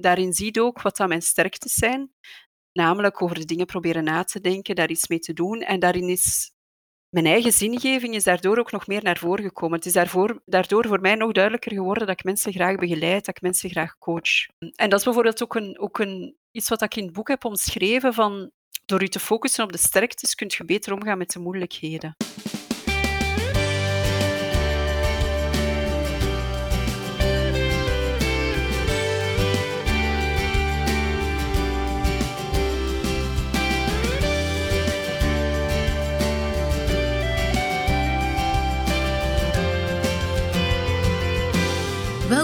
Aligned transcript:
Daarin 0.00 0.32
zie 0.32 0.48
je 0.52 0.62
ook 0.62 0.82
wat 0.82 0.98
mijn 0.98 1.22
sterktes 1.22 1.72
zijn. 1.72 2.12
Namelijk 2.72 3.22
over 3.22 3.38
de 3.38 3.44
dingen 3.44 3.66
proberen 3.66 4.04
na 4.04 4.24
te 4.24 4.40
denken, 4.40 4.74
daar 4.74 4.90
iets 4.90 5.08
mee 5.08 5.18
te 5.18 5.32
doen. 5.32 5.60
En 5.60 5.80
daarin 5.80 6.08
is 6.08 6.52
mijn 7.08 7.26
eigen 7.26 7.52
zingeving 7.52 8.14
is 8.14 8.24
daardoor 8.24 8.58
ook 8.58 8.72
nog 8.72 8.86
meer 8.86 9.02
naar 9.02 9.18
voren 9.18 9.44
gekomen. 9.44 9.76
Het 9.76 9.86
is 9.86 10.06
daardoor 10.44 10.86
voor 10.86 11.00
mij 11.00 11.14
nog 11.14 11.32
duidelijker 11.32 11.72
geworden 11.72 12.06
dat 12.06 12.18
ik 12.18 12.24
mensen 12.24 12.52
graag 12.52 12.76
begeleid, 12.76 13.24
dat 13.24 13.36
ik 13.36 13.42
mensen 13.42 13.70
graag 13.70 13.98
coach. 13.98 14.46
En 14.58 14.88
dat 14.88 14.98
is 14.98 15.04
bijvoorbeeld 15.04 15.42
ook, 15.42 15.54
een, 15.54 15.78
ook 15.78 15.98
een, 15.98 16.36
iets 16.50 16.68
wat 16.68 16.82
ik 16.82 16.96
in 16.96 17.04
het 17.04 17.12
boek 17.12 17.28
heb 17.28 17.44
omschreven 17.44 18.14
van 18.14 18.50
door 18.84 19.02
je 19.02 19.08
te 19.08 19.20
focussen 19.20 19.64
op 19.64 19.72
de 19.72 19.78
sterktes 19.78 20.34
kun 20.34 20.50
je 20.50 20.64
beter 20.64 20.92
omgaan 20.92 21.18
met 21.18 21.30
de 21.30 21.38
moeilijkheden. 21.38 22.16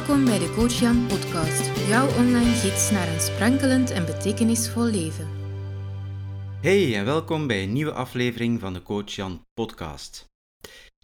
Welkom 0.07 0.25
bij 0.25 0.39
de 0.39 0.53
Coach 0.55 0.81
Jan 0.81 1.07
podcast, 1.07 1.89
jouw 1.89 2.09
online 2.09 2.55
gids 2.55 2.91
naar 2.91 3.09
een 3.09 3.21
sprankelend 3.21 3.91
en 3.91 4.07
betekenisvol 4.07 4.85
leven. 4.85 5.29
Hey 6.61 6.97
en 6.97 7.05
welkom 7.05 7.47
bij 7.47 7.63
een 7.63 7.73
nieuwe 7.73 7.93
aflevering 7.93 8.61
van 8.61 8.73
de 8.73 8.83
Coach 8.83 9.11
Jan 9.11 9.47
podcast. 9.55 10.27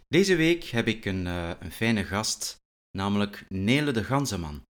Deze 0.08 0.36
week 0.36 0.64
heb 0.64 0.86
ik 0.86 1.04
een, 1.04 1.26
uh, 1.26 1.50
een 1.60 1.72
fijne 1.72 2.04
gast, 2.04 2.56
namelijk 2.90 3.44
Nele 3.48 3.92
de 3.92 4.04
Ganzeman. 4.04 4.62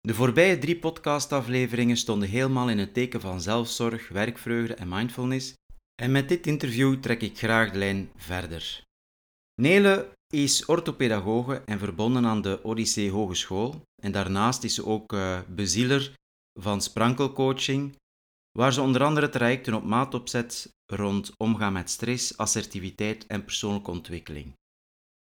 De 0.00 0.14
voorbije 0.14 0.58
drie 0.58 0.78
podcastafleveringen 0.78 1.96
stonden 1.96 2.28
helemaal 2.28 2.70
in 2.70 2.78
het 2.78 2.94
teken 2.94 3.20
van 3.20 3.40
zelfzorg, 3.40 4.08
werkvreugde 4.08 4.74
en 4.74 4.88
mindfulness. 4.88 5.54
En 6.02 6.12
met 6.12 6.28
dit 6.28 6.46
interview 6.46 7.00
trek 7.00 7.22
ik 7.22 7.38
graag 7.38 7.70
de 7.70 7.78
lijn 7.78 8.10
verder. 8.16 8.82
Nele 9.54 10.16
is 10.32 10.64
orthopedagoge 10.64 11.62
en 11.64 11.78
verbonden 11.78 12.26
aan 12.26 12.42
de 12.42 12.60
Odyssee 12.62 13.10
Hogeschool. 13.10 13.82
En 14.02 14.12
daarnaast 14.12 14.64
is 14.64 14.74
ze 14.74 14.86
ook 14.86 15.12
uh, 15.12 15.40
bezieler 15.48 16.12
van 16.60 16.80
sprankelcoaching, 16.80 17.96
waar 18.58 18.72
ze 18.72 18.80
onder 18.80 19.04
andere 19.04 19.28
trajecten 19.28 19.74
op 19.74 19.84
maat 19.84 20.14
opzet 20.14 20.72
rond 20.86 21.32
omgaan 21.36 21.72
met 21.72 21.90
stress, 21.90 22.36
assertiviteit 22.36 23.26
en 23.26 23.44
persoonlijke 23.44 23.90
ontwikkeling. 23.90 24.52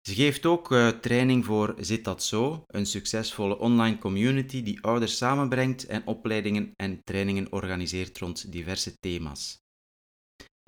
Ze 0.07 0.13
geeft 0.13 0.45
ook 0.45 0.71
uh, 0.71 0.87
training 0.87 1.45
voor 1.45 1.75
Zit 1.77 2.03
dat 2.03 2.23
zo, 2.23 2.63
een 2.67 2.85
succesvolle 2.85 3.57
online 3.57 3.97
community 3.97 4.63
die 4.63 4.81
ouders 4.81 5.17
samenbrengt 5.17 5.85
en 5.85 6.07
opleidingen 6.07 6.71
en 6.75 7.03
trainingen 7.03 7.51
organiseert 7.51 8.17
rond 8.17 8.51
diverse 8.51 8.93
thema's. 8.99 9.57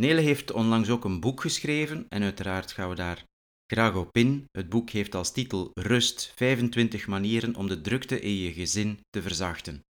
Nele 0.02 0.22
heeft 0.22 0.52
onlangs 0.52 0.90
ook 0.90 1.06
een 1.06 1.20
boek 1.20 1.42
geschreven 1.42 2.06
en 2.09 2.24
uiteraard 2.24 2.72
gaan 2.72 2.90
we 2.90 2.96
daar 2.96 3.30
graag 3.72 3.95
op 3.95 4.17
in. 4.17 4.45
Het 4.52 4.69
boek 4.69 4.89
heeft 4.89 5.16
als 5.16 5.31
titel 5.31 5.72
Rust 5.73 6.33
25 6.36 7.08
manieren 7.08 7.55
om 7.55 7.67
de 7.67 7.81
drukte 7.81 8.19
in 8.19 8.36
je 8.36 8.53
gezin 8.53 9.00
te 9.09 9.22
verzachten. 9.22 9.86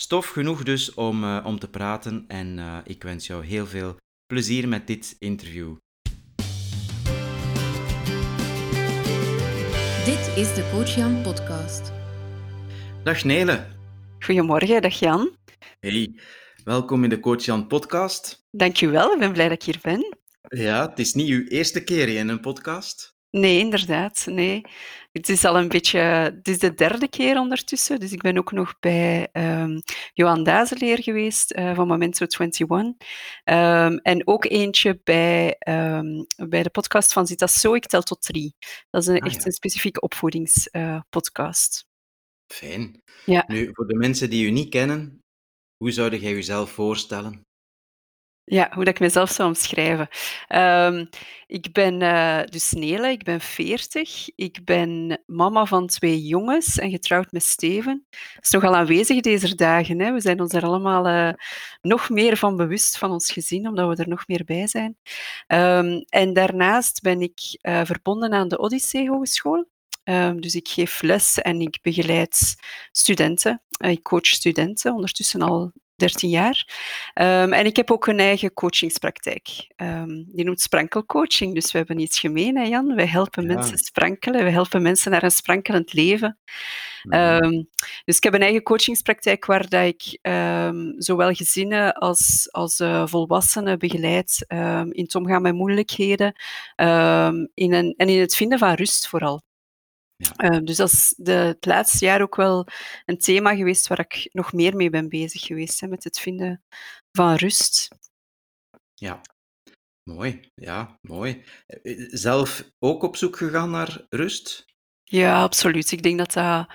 Stof 0.00 0.28
genoeg 0.28 0.62
dus 0.62 0.94
om, 0.94 1.24
uh, 1.24 1.44
om 1.44 1.58
te 1.58 1.68
praten 1.68 2.24
en 2.28 2.58
uh, 2.58 2.78
ik 2.84 3.02
wens 3.02 3.26
jou 3.26 3.44
heel 3.44 3.66
veel 3.66 3.96
plezier 4.26 4.68
met 4.68 4.86
dit 4.86 5.16
interview. 5.18 5.76
Dit 10.04 10.36
is 10.36 10.54
de 10.54 10.68
Coach 10.72 10.94
Jan 10.94 11.22
podcast. 11.22 11.92
Dag 13.02 13.24
Nele. 13.24 13.66
Goedemorgen, 14.18 14.82
dag 14.82 14.98
Jan. 14.98 15.36
Hey, 15.80 16.20
welkom 16.64 17.04
in 17.04 17.10
de 17.10 17.20
Coach 17.20 17.44
Jan 17.44 17.66
podcast. 17.66 18.46
Dankjewel, 18.50 19.12
ik 19.12 19.18
ben 19.18 19.32
blij 19.32 19.48
dat 19.48 19.62
ik 19.62 19.62
hier 19.62 19.78
ben. 19.82 20.24
Ja, 20.48 20.88
het 20.88 20.98
is 20.98 21.14
niet 21.14 21.28
uw 21.28 21.46
eerste 21.46 21.84
keer 21.84 22.08
in 22.08 22.28
een 22.28 22.40
podcast. 22.40 23.14
Nee, 23.30 23.58
inderdaad. 23.58 24.26
Nee. 24.30 24.60
Het 25.12 25.28
is 25.28 25.44
al 25.44 25.58
een 25.58 25.68
beetje... 25.68 25.98
Het 25.98 26.48
is 26.48 26.58
de 26.58 26.74
derde 26.74 27.08
keer 27.08 27.38
ondertussen. 27.38 28.00
Dus 28.00 28.12
ik 28.12 28.22
ben 28.22 28.38
ook 28.38 28.52
nog 28.52 28.78
bij 28.78 29.28
um, 29.32 29.82
Johan 30.12 30.42
Dazeleer 30.42 31.02
geweest 31.02 31.52
uh, 31.52 31.74
van 31.74 31.86
Momento 31.86 32.26
21. 32.28 33.08
Um, 33.44 33.98
en 33.98 34.26
ook 34.26 34.44
eentje 34.44 35.00
bij, 35.04 35.56
um, 35.68 36.26
bij 36.48 36.62
de 36.62 36.70
podcast 36.70 37.12
van 37.12 37.26
Zita 37.26 37.46
So, 37.46 37.74
ik 37.74 37.86
tel 37.86 38.02
tot 38.02 38.22
drie. 38.22 38.54
Dat 38.90 39.02
is 39.02 39.08
een, 39.08 39.20
ah, 39.20 39.26
echt 39.26 39.40
ja. 39.40 39.46
een 39.46 39.52
specifieke 39.52 40.00
opvoedingspodcast. 40.00 41.86
Uh, 41.86 42.58
Fijn. 42.58 43.02
Ja. 43.24 43.44
Nu, 43.46 43.70
voor 43.72 43.86
de 43.86 43.96
mensen 43.96 44.30
die 44.30 44.46
u 44.46 44.50
niet 44.50 44.68
kennen, 44.68 45.20
hoe 45.76 45.90
zou 45.90 46.16
jij 46.16 46.32
jezelf 46.32 46.70
voorstellen? 46.70 47.45
Ja, 48.48 48.68
hoe 48.70 48.84
dat 48.84 48.94
ik 48.94 49.00
mezelf 49.00 49.30
zou 49.30 49.48
omschrijven. 49.48 50.08
Um, 50.54 51.08
ik 51.46 51.72
ben 51.72 52.00
uh, 52.00 52.40
dus 52.44 52.72
Nele, 52.72 53.10
ik 53.10 53.22
ben 53.22 53.40
40. 53.40 54.28
Ik 54.34 54.64
ben 54.64 55.22
mama 55.26 55.64
van 55.64 55.86
twee 55.86 56.26
jongens 56.26 56.78
en 56.78 56.90
getrouwd 56.90 57.32
met 57.32 57.42
Steven. 57.42 58.06
Dat 58.10 58.44
is 58.44 58.50
nogal 58.50 58.76
aanwezig 58.76 59.20
deze 59.20 59.54
dagen. 59.54 60.00
Hè? 60.00 60.12
We 60.12 60.20
zijn 60.20 60.40
ons 60.40 60.52
er 60.52 60.64
allemaal 60.64 61.06
uh, 61.06 61.32
nog 61.80 62.10
meer 62.10 62.36
van 62.36 62.56
bewust 62.56 62.98
van 62.98 63.10
ons 63.10 63.32
gezin, 63.32 63.68
omdat 63.68 63.96
we 63.96 64.02
er 64.02 64.08
nog 64.08 64.26
meer 64.26 64.44
bij 64.44 64.66
zijn. 64.66 64.96
Um, 65.46 66.04
en 66.08 66.32
daarnaast 66.32 67.02
ben 67.02 67.20
ik 67.20 67.58
uh, 67.62 67.80
verbonden 67.84 68.32
aan 68.32 68.48
de 68.48 68.58
Odyssee 68.58 69.08
Hogeschool. 69.08 69.68
Um, 70.04 70.40
dus 70.40 70.54
ik 70.54 70.68
geef 70.68 71.02
les 71.02 71.38
en 71.38 71.60
ik 71.60 71.78
begeleid 71.82 72.56
studenten. 72.90 73.62
ik 73.78 74.02
coach 74.02 74.26
studenten, 74.26 74.94
ondertussen 74.94 75.42
al 75.42 75.72
13 75.96 76.30
jaar. 76.30 76.68
Um, 77.14 77.52
en 77.52 77.66
ik 77.66 77.76
heb 77.76 77.90
ook 77.90 78.06
een 78.06 78.18
eigen 78.18 78.52
coachingspraktijk. 78.52 79.66
Um, 79.76 80.26
die 80.28 80.44
noemt 80.44 80.60
sprankelcoaching. 80.60 81.54
Dus 81.54 81.72
we 81.72 81.78
hebben 81.78 81.98
iets 81.98 82.18
gemeen, 82.18 82.56
hè 82.56 82.64
Jan. 82.64 82.94
Wij 82.94 83.06
helpen 83.06 83.48
ja. 83.48 83.54
mensen 83.54 83.78
sprankelen. 83.78 84.44
We 84.44 84.50
helpen 84.50 84.82
mensen 84.82 85.10
naar 85.10 85.22
een 85.22 85.30
sprankelend 85.30 85.92
leven. 85.92 86.38
Um, 87.10 87.68
dus 88.04 88.16
ik 88.16 88.22
heb 88.22 88.34
een 88.34 88.42
eigen 88.42 88.62
coachingspraktijk 88.62 89.44
waar 89.44 89.68
dat 89.68 89.84
ik 89.84 90.18
zowel 90.96 91.32
gezinnen 91.32 91.94
als, 91.94 92.48
als 92.50 92.80
uh, 92.80 93.06
volwassenen 93.06 93.78
begeleid 93.78 94.44
in 94.90 95.02
het 95.02 95.14
omgaan 95.14 95.42
met 95.42 95.54
moeilijkheden 95.54 96.32
in 97.54 97.72
een, 97.72 97.94
en 97.96 98.08
in 98.08 98.20
het 98.20 98.36
vinden 98.36 98.58
van 98.58 98.72
rust 98.72 99.08
vooral. 99.08 99.45
Ja. 100.16 100.50
Uh, 100.50 100.60
dus 100.64 100.76
dat 100.76 100.92
is 100.92 101.14
de, 101.16 101.32
het 101.32 101.66
laatste 101.66 102.04
jaar 102.04 102.22
ook 102.22 102.36
wel 102.36 102.66
een 103.04 103.18
thema 103.18 103.54
geweest 103.54 103.86
waar 103.86 104.00
ik 104.00 104.28
nog 104.32 104.52
meer 104.52 104.76
mee 104.76 104.90
ben 104.90 105.08
bezig 105.08 105.42
geweest, 105.42 105.80
hè, 105.80 105.86
met 105.86 106.04
het 106.04 106.18
vinden 106.18 106.62
van 107.12 107.34
rust. 107.34 107.88
Ja, 108.94 109.20
mooi. 110.02 110.50
Ja, 110.54 110.98
mooi. 111.00 111.44
Eh, 111.66 111.92
eh, 111.92 112.08
zelf 112.10 112.70
ook 112.78 113.02
op 113.02 113.16
zoek 113.16 113.36
gegaan 113.36 113.70
naar 113.70 114.06
rust? 114.08 114.64
Ja, 115.04 115.42
absoluut. 115.42 115.92
Ik 115.92 116.02
denk 116.02 116.18
dat 116.18 116.32
dat 116.32 116.66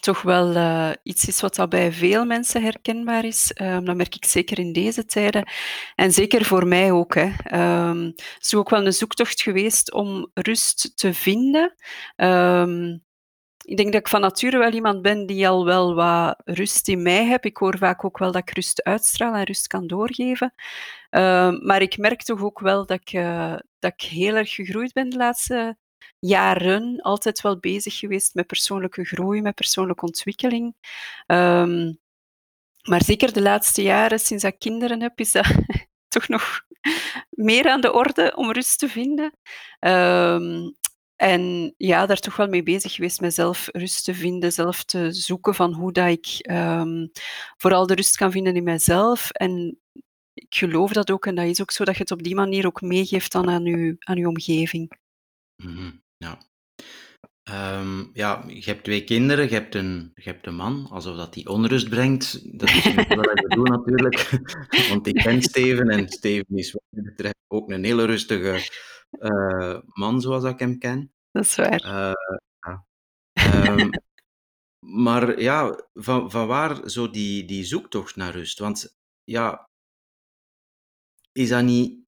toch 0.00 0.22
wel 0.22 0.56
uh, 0.56 0.90
iets 1.02 1.28
is 1.28 1.40
wat 1.40 1.54
dat 1.54 1.68
bij 1.68 1.92
veel 1.92 2.24
mensen 2.24 2.62
herkenbaar 2.62 3.24
is. 3.24 3.52
Um, 3.62 3.84
dat 3.84 3.96
merk 3.96 4.14
ik 4.14 4.24
zeker 4.24 4.58
in 4.58 4.72
deze 4.72 5.04
tijden. 5.04 5.48
En 5.94 6.12
zeker 6.12 6.44
voor 6.44 6.66
mij 6.66 6.92
ook. 6.92 7.14
Hè. 7.14 7.30
Um, 7.88 8.04
het 8.04 8.38
is 8.40 8.54
ook 8.54 8.70
wel 8.70 8.86
een 8.86 8.92
zoektocht 8.92 9.42
geweest 9.42 9.92
om 9.92 10.30
rust 10.34 10.96
te 10.96 11.14
vinden. 11.14 11.74
Um, 12.16 13.06
ik 13.64 13.76
denk 13.76 13.92
dat 13.92 14.00
ik 14.00 14.08
van 14.08 14.20
nature 14.20 14.58
wel 14.58 14.72
iemand 14.72 15.02
ben 15.02 15.26
die 15.26 15.48
al 15.48 15.64
wel 15.64 15.94
wat 15.94 16.40
rust 16.44 16.88
in 16.88 17.02
mij 17.02 17.24
heb. 17.24 17.44
Ik 17.44 17.56
hoor 17.56 17.78
vaak 17.78 18.04
ook 18.04 18.18
wel 18.18 18.32
dat 18.32 18.42
ik 18.48 18.54
rust 18.54 18.82
uitstraal 18.82 19.34
en 19.34 19.44
rust 19.44 19.66
kan 19.66 19.86
doorgeven. 19.86 20.54
maar 21.62 21.82
ik 21.82 21.98
merk 21.98 22.22
toch 22.22 22.42
ook 22.42 22.60
wel 22.60 22.86
dat 22.86 23.00
ik, 23.00 23.12
uh, 23.12 23.56
dat 23.78 23.92
ik 23.96 24.00
heel 24.00 24.34
erg 24.34 24.54
gegroeid 24.54 24.92
ben 24.92 25.08
de 25.08 25.16
laatste 25.16 25.76
jaren 26.18 27.00
altijd 27.00 27.40
wel 27.40 27.58
bezig 27.58 27.98
geweest 27.98 28.34
met 28.34 28.46
persoonlijke 28.46 29.04
groei, 29.04 29.42
met 29.42 29.54
persoonlijke 29.54 30.04
ontwikkeling. 30.04 30.74
Um, 31.26 31.98
maar 32.88 33.02
zeker 33.04 33.32
de 33.32 33.42
laatste 33.42 33.82
jaren, 33.82 34.20
sinds 34.20 34.44
ik 34.44 34.58
kinderen 34.58 35.00
heb, 35.00 35.20
is 35.20 35.32
dat 35.32 35.46
toch 36.08 36.28
nog 36.28 36.60
meer 37.30 37.68
aan 37.68 37.80
de 37.80 37.92
orde 37.92 38.32
om 38.36 38.52
rust 38.52 38.78
te 38.78 38.88
vinden. 38.88 39.32
Um, 39.80 40.76
en 41.16 41.74
ja, 41.76 42.06
daar 42.06 42.18
toch 42.18 42.36
wel 42.36 42.48
mee 42.48 42.62
bezig 42.62 42.94
geweest, 42.94 43.20
mezelf 43.20 43.68
rust 43.72 44.04
te 44.04 44.14
vinden, 44.14 44.52
zelf 44.52 44.84
te 44.84 45.12
zoeken 45.12 45.54
van 45.54 45.72
hoe 45.72 45.92
dat 45.92 46.08
ik 46.08 46.50
um, 46.50 47.10
vooral 47.56 47.86
de 47.86 47.94
rust 47.94 48.16
kan 48.16 48.30
vinden 48.30 48.56
in 48.56 48.62
mezelf. 48.62 49.30
En 49.30 49.78
ik 50.34 50.54
geloof 50.54 50.92
dat 50.92 51.10
ook, 51.10 51.26
en 51.26 51.34
dat 51.34 51.44
is 51.44 51.60
ook 51.60 51.70
zo, 51.70 51.84
dat 51.84 51.94
je 51.94 52.00
het 52.00 52.10
op 52.10 52.22
die 52.22 52.34
manier 52.34 52.66
ook 52.66 52.80
meegeeft 52.80 53.32
dan 53.32 53.50
aan 53.50 53.64
je, 53.64 53.96
aan 53.98 54.16
je 54.16 54.28
omgeving. 54.28 54.98
-hmm. 55.62 56.02
Ja. 56.16 56.38
Um, 57.50 58.10
ja, 58.12 58.44
je 58.46 58.64
hebt 58.64 58.84
twee 58.84 59.04
kinderen, 59.04 59.44
je 59.44 59.54
hebt 59.54 59.74
een, 59.74 60.12
je 60.14 60.22
hebt 60.22 60.46
een 60.46 60.54
man, 60.54 60.86
alsof 60.90 61.16
dat 61.16 61.34
die 61.34 61.48
onrust 61.48 61.88
brengt. 61.88 62.58
Dat 62.58 62.68
is 62.68 62.84
niet 62.84 63.14
wat 63.14 63.32
we 63.32 63.48
doen 63.48 63.64
natuurlijk, 63.64 64.30
want 64.90 65.06
ik 65.06 65.14
ken 65.14 65.42
Steven 65.42 65.88
en 65.88 66.08
Steven 66.08 66.56
is 66.56 66.72
wat 66.72 66.82
mij 66.88 67.02
betreft 67.02 67.36
ook 67.46 67.70
een 67.70 67.84
hele 67.84 68.04
rustige 68.04 68.70
uh, 69.10 69.78
man 69.86 70.20
zoals 70.20 70.44
ik 70.44 70.58
hem 70.58 70.78
ken. 70.78 71.12
Dat 71.30 71.44
is 71.44 71.56
waar. 71.56 71.86
Ja. 72.60 72.84
um, 73.54 73.90
maar 74.86 75.40
ja, 75.40 75.84
van, 75.94 76.30
van 76.30 76.46
waar 76.46 76.90
zo 76.90 77.10
die, 77.10 77.44
die 77.44 77.64
zoektocht 77.64 78.16
naar 78.16 78.32
rust? 78.32 78.58
Want 78.58 78.96
ja, 79.24 79.68
is 81.32 81.48
dat 81.48 81.62
niet 81.62 81.98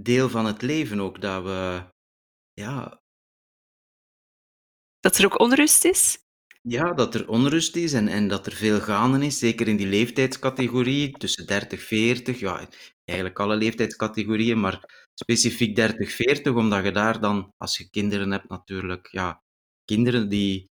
deel 0.00 0.28
van 0.28 0.46
het 0.46 0.62
leven 0.62 1.00
ook, 1.00 1.20
dat 1.20 1.42
we, 1.42 1.82
ja, 2.58 3.00
Dat 5.00 5.16
er 5.18 5.24
ook 5.24 5.40
onrust 5.40 5.84
is? 5.84 6.18
ja, 6.62 6.92
dat 6.94 7.14
er 7.14 7.28
onrust 7.28 7.76
is 7.76 7.92
en, 7.92 8.08
en 8.08 8.28
dat 8.28 8.46
er 8.46 8.52
veel 8.52 8.80
gaande 8.80 9.26
is, 9.26 9.38
zeker 9.38 9.68
in 9.68 9.76
die 9.76 9.86
leeftijdscategorie, 9.86 11.10
tussen 11.10 11.46
30, 11.46 11.82
40, 11.82 12.38
ja, 12.40 12.68
eigenlijk 13.04 13.38
alle 13.40 13.56
leeftijdscategorieën, 13.56 14.60
maar 14.60 15.08
specifiek 15.14 15.76
30, 15.76 16.12
40, 16.12 16.54
omdat 16.54 16.84
je 16.84 16.90
daar 16.92 17.20
dan, 17.20 17.52
als 17.56 17.76
je 17.78 17.90
kinderen 17.90 18.30
hebt 18.30 18.48
natuurlijk, 18.48 19.08
ja, 19.10 19.42
kinderen 19.84 20.28
die... 20.28 20.70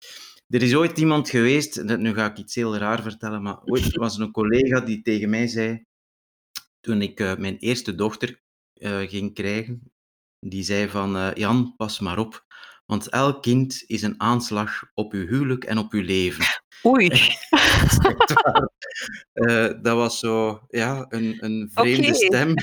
Er 0.49 0.63
is 0.63 0.75
ooit 0.75 0.99
iemand 0.99 1.29
geweest, 1.31 1.89
dat- 1.89 1.99
nu 1.99 2.15
ga 2.15 2.31
ik 2.31 2.39
iets 2.39 2.55
heel 2.55 2.77
raar 2.77 3.03
vertellen, 3.03 3.43
maar 3.43 3.63
ooit 3.65 3.97
was 3.97 4.17
er 4.17 4.23
een 4.23 4.33
collega 4.33 4.81
die 4.81 5.03
tegen 5.03 5.31
mij 5.31 5.47
zei, 5.47 5.83
toen 6.81 7.03
ik 7.03 7.21
eh, 7.21 7.37
mijn 7.37 7.57
eerste 7.59 7.95
dochter 7.95 8.41
eh, 8.75 8.99
ging 9.09 9.35
krijgen, 9.35 9.93
die 10.41 10.63
zei 10.63 10.89
van, 10.89 11.17
eh, 11.17 11.35
Jan, 11.35 11.75
pas 11.77 12.01
maar 12.01 12.19
op, 12.19 12.45
want 12.87 13.09
elk 13.09 13.43
kind 13.43 13.85
is 13.87 14.03
een 14.03 14.21
aanslag 14.21 14.83
op 14.95 15.13
uw 15.13 15.27
huwelijk 15.27 15.65
en 15.65 15.79
op 15.79 15.93
uw 15.93 16.03
leven. 16.03 16.45
Oei. 16.87 17.09
Dat. 18.27 18.73
Eh, 19.33 19.83
dat 19.83 19.97
was 19.97 20.19
zo, 20.19 20.61
ja, 20.69 21.07
een, 21.09 21.37
een 21.41 21.71
vreemde 21.73 22.15
stem. 22.15 22.55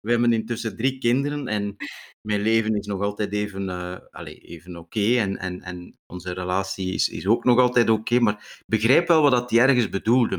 We 0.00 0.10
hebben 0.10 0.32
intussen 0.32 0.76
drie 0.76 0.98
kinderen 0.98 1.46
en 1.48 1.76
mijn 2.20 2.40
leven 2.40 2.74
is 2.74 2.86
nog 2.86 3.02
altijd 3.02 3.32
even, 3.32 3.68
eh, 3.68 3.96
allee, 4.10 4.38
even 4.38 4.76
oké 4.76 5.16
en, 5.18 5.36
en, 5.36 5.62
en 5.62 5.98
onze 6.06 6.32
relatie 6.32 6.94
is, 6.94 7.08
is 7.08 7.26
ook 7.26 7.44
nog 7.44 7.58
altijd 7.58 7.90
oké, 7.90 8.20
maar 8.20 8.34
ik 8.34 8.64
begrijp 8.66 9.08
wel 9.08 9.22
wat 9.22 9.30
dat 9.30 9.48
die 9.48 9.60
ergens 9.60 9.88
bedoelde 9.88 10.36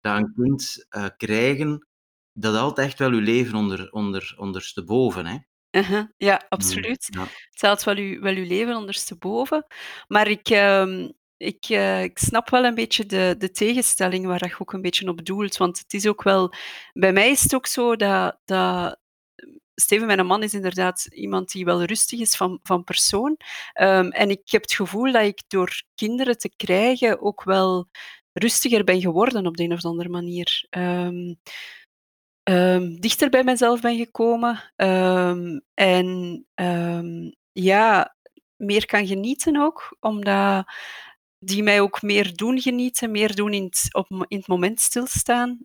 dat 0.00 0.16
een 0.16 0.32
kind 0.34 0.86
krijgen, 1.16 1.87
dat 2.40 2.54
haalt 2.54 2.78
echt 2.78 2.98
wel 2.98 3.10
uw 3.10 3.20
leven 3.20 3.54
onder, 3.54 3.92
onder, 3.92 4.34
ondersteboven. 4.36 5.26
Hè? 5.26 5.36
Uh-huh. 5.70 6.04
Ja, 6.16 6.34
Mm, 6.34 6.46
absoluut. 6.48 7.06
Ja. 7.10 7.26
Het 7.50 7.62
haalt 7.62 7.84
wel 7.84 7.96
uw, 7.96 8.20
wel 8.20 8.34
uw 8.34 8.46
leven 8.46 8.76
ondersteboven. 8.76 9.66
Maar 10.06 10.28
ik, 10.28 10.48
ehm, 10.48 11.08
ik, 11.36 11.64
eh, 11.68 12.02
ik 12.02 12.18
snap 12.18 12.50
wel 12.50 12.64
een 12.64 12.74
beetje 12.74 13.06
de, 13.06 13.34
de 13.38 13.50
tegenstelling 13.50 14.26
waar 14.26 14.46
je 14.46 14.54
ook 14.58 14.72
een 14.72 14.82
beetje 14.82 15.08
op 15.08 15.24
doelt. 15.24 15.56
Want 15.56 15.78
het 15.78 15.94
is 15.94 16.06
ook 16.06 16.22
wel... 16.22 16.52
Bij 16.92 17.12
mij 17.12 17.30
is 17.30 17.42
het 17.42 17.54
ook 17.54 17.66
zo 17.66 17.96
dat... 17.96 18.38
dat 18.44 18.98
Steven, 19.74 20.06
mijn 20.06 20.26
man, 20.26 20.42
is 20.42 20.54
inderdaad 20.54 21.06
iemand 21.10 21.52
die 21.52 21.64
wel 21.64 21.82
rustig 21.82 22.20
is 22.20 22.36
van, 22.36 22.60
van 22.62 22.84
persoon. 22.84 23.36
Ehm, 23.72 24.08
en 24.08 24.30
ik 24.30 24.50
heb 24.50 24.62
het 24.62 24.72
gevoel 24.72 25.12
dat 25.12 25.22
ik 25.22 25.42
door 25.48 25.82
kinderen 25.94 26.38
te 26.38 26.50
krijgen 26.56 27.20
ook 27.20 27.44
wel 27.44 27.88
rustiger 28.32 28.84
ben 28.84 29.00
geworden 29.00 29.46
op 29.46 29.56
de 29.56 29.62
een 29.62 29.72
of 29.72 29.84
andere 29.84 30.08
manier. 30.08 30.66
Ehm, 30.70 31.34
ehm, 32.52 32.94
dichter 33.00 33.30
bij 33.30 33.44
mezelf 33.44 33.80
ben 33.80 33.96
gekomen. 33.96 34.72
ehm, 34.76 35.58
en 35.74 36.46
ehm, 36.54 37.30
ja, 37.52 38.16
meer 38.56 38.86
kan 38.86 39.06
genieten 39.06 39.56
ook, 39.56 39.96
omdat 40.00 40.64
die 41.38 41.62
mij 41.62 41.80
ook 41.80 42.02
meer 42.02 42.36
doen 42.36 42.60
genieten, 42.60 43.10
meer 43.10 43.34
doen 43.34 43.52
in 43.52 43.64
het, 43.64 43.94
op, 43.94 44.10
in 44.28 44.38
het 44.38 44.46
moment 44.46 44.80
stilstaan. 44.80 45.58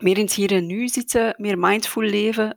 meer 0.00 0.18
in 0.18 0.24
het 0.24 0.32
hier 0.34 0.52
en 0.52 0.66
nu 0.66 0.88
zitten, 0.88 1.34
meer 1.38 1.58
mindful 1.58 2.02
leven. 2.02 2.56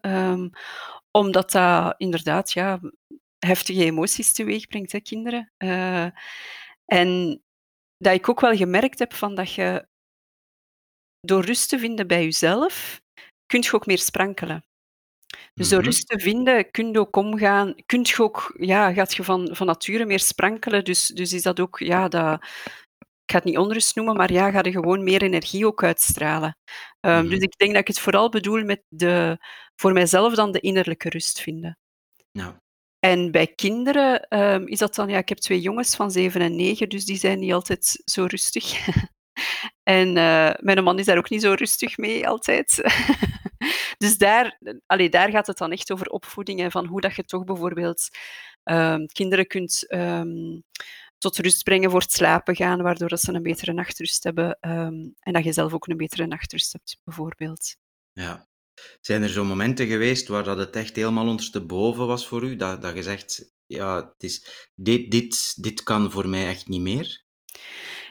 omdat 1.12 1.52
dat 1.52 1.94
inderdaad 1.98 2.52
ja, 2.52 2.80
heftige 3.40 3.84
emoties 3.84 4.34
teweeg 4.34 4.68
brengt, 4.68 4.92
hè, 4.92 5.00
kinderen. 5.00 5.52
Eh, 5.58 6.08
en 6.86 7.42
dat 7.98 8.14
ik 8.14 8.30
ook 8.30 8.40
wel 8.40 8.56
gemerkt 8.56 9.00
heb 9.00 9.14
van 9.14 9.36
dat 9.36 9.54
je 9.54 9.88
door 11.22 11.46
rust 11.46 11.70
te 11.70 11.80
vinden 11.80 12.08
bij 12.08 12.24
jezelf, 12.24 13.02
kun 13.46 13.62
je 13.62 13.74
ook 13.74 13.86
meer 13.86 13.98
sprankelen. 14.00 14.66
Dus 15.54 15.70
door 15.70 15.80
Mhm. 15.80 15.88
rust 15.88 16.08
te 16.08 16.20
vinden, 16.20 16.72
kun 16.72 16.92
je 16.92 17.00
ook 17.00 17.16
omgaan, 17.16 17.76
kun 17.86 18.00
je 18.04 18.16
ook, 18.24 18.56
ja, 18.60 18.94
gaat 18.94 19.16
je 19.16 19.24
van, 19.24 19.50
van 19.56 19.68
nature 19.68 20.06
meer 20.06 20.20
sprankelen. 20.20 20.84
Dus, 20.86 21.08
dus 21.08 21.34
is 21.34 21.42
dat 21.44 21.60
ook, 21.60 21.80
ja, 21.80 22.08
dat, 22.08 22.42
ik 23.04 23.32
ga 23.32 23.38
het 23.38 23.44
niet 23.44 23.58
onrust 23.58 23.96
noemen, 23.96 24.16
maar 24.16 24.32
ja, 24.32 24.52
ga 24.52 24.64
je 24.64 24.72
gewoon 24.72 25.04
meer 25.04 25.22
energie 25.24 25.66
ook 25.68 25.84
uitstralen. 25.84 26.58
Ehm, 27.00 27.20
Mhm. 27.22 27.30
Dus 27.30 27.40
ik 27.40 27.58
denk 27.58 27.72
dat 27.72 27.82
ik 27.82 27.88
het 27.88 28.00
vooral 28.00 28.30
bedoel 28.30 28.64
met 28.64 28.84
de, 28.90 29.38
voor 29.76 29.94
mijzelf 29.94 30.34
dan 30.36 30.52
de 30.52 30.60
innerlijke 30.60 31.10
rust 31.10 31.42
vinden. 31.42 31.78
En 33.00 33.32
bij 33.32 33.48
kinderen 33.48 34.28
ehm, 34.28 34.64
is 34.68 34.80
dat 34.80 34.96
dan, 34.96 35.10
ja, 35.10 35.18
ik 35.18 35.30
heb 35.30 35.38
twee 35.38 35.62
jongens 35.62 35.96
van 35.96 36.12
zeven 36.12 36.42
en 36.42 36.56
negen, 36.56 36.90
dus 36.90 37.06
die 37.06 37.18
zijn 37.18 37.40
niet 37.40 37.54
altijd 37.54 38.02
zo 38.06 38.26
rustig. 38.26 38.64
en 39.84 40.08
eh, 40.18 40.54
mijn 40.60 40.84
man 40.84 41.00
is 41.00 41.06
daar 41.06 41.18
ook 41.18 41.30
niet 41.30 41.42
zo 41.42 41.54
rustig 41.54 41.98
mee 41.98 42.28
altijd. 42.28 42.82
dus 44.04 44.18
daar, 44.18 44.60
allee, 44.86 45.10
daar 45.10 45.30
gaat 45.30 45.48
het 45.48 45.58
dan 45.58 45.72
echt 45.72 45.92
over 45.92 46.08
opvoeding 46.08 46.62
en 46.62 46.72
van 46.72 46.86
hoe 46.86 47.02
dat 47.02 47.16
je 47.16 47.24
toch 47.24 47.44
bijvoorbeeld 47.44 48.08
ehm, 48.64 49.06
kinderen 49.06 49.48
kunt 49.48 49.86
ehm, 49.88 50.60
tot 51.18 51.38
rust 51.38 51.64
brengen 51.64 51.92
voor 51.92 52.02
het 52.02 52.12
slapen 52.12 52.56
gaan, 52.56 52.82
waardoor 52.82 53.10
dat 53.10 53.22
ze 53.22 53.34
een 53.34 53.44
betere 53.44 53.74
nachtrust 53.74 54.24
hebben 54.24 54.58
ehm, 54.60 55.10
en 55.20 55.34
dat 55.34 55.44
je 55.44 55.54
zelf 55.54 55.74
ook 55.74 55.88
een 55.88 55.98
betere 55.98 56.28
nachtrust 56.28 56.74
hebt, 56.74 57.02
bijvoorbeeld. 57.04 57.76
Ja. 58.12 58.48
Zijn 59.02 59.24
er 59.24 59.30
zo 59.30 59.44
momenten 59.44 59.88
geweest 59.88 60.28
waar 60.28 60.44
dat 60.44 60.58
het 60.58 60.76
echt 60.76 60.96
helemaal 60.96 61.28
ondersteboven 61.28 62.08
was 62.08 62.28
voor 62.28 62.44
u? 62.44 62.56
Dat, 62.56 62.82
dat 62.82 62.96
je 62.96 63.04
zegt, 63.04 63.54
ja, 63.66 64.14
dit, 64.18 64.68
dit, 65.10 65.64
dit 65.64 65.84
kan 65.84 66.12
voor 66.12 66.30
mij 66.30 66.48
echt 66.48 66.68
niet 66.68 66.82
meer? 66.82 67.26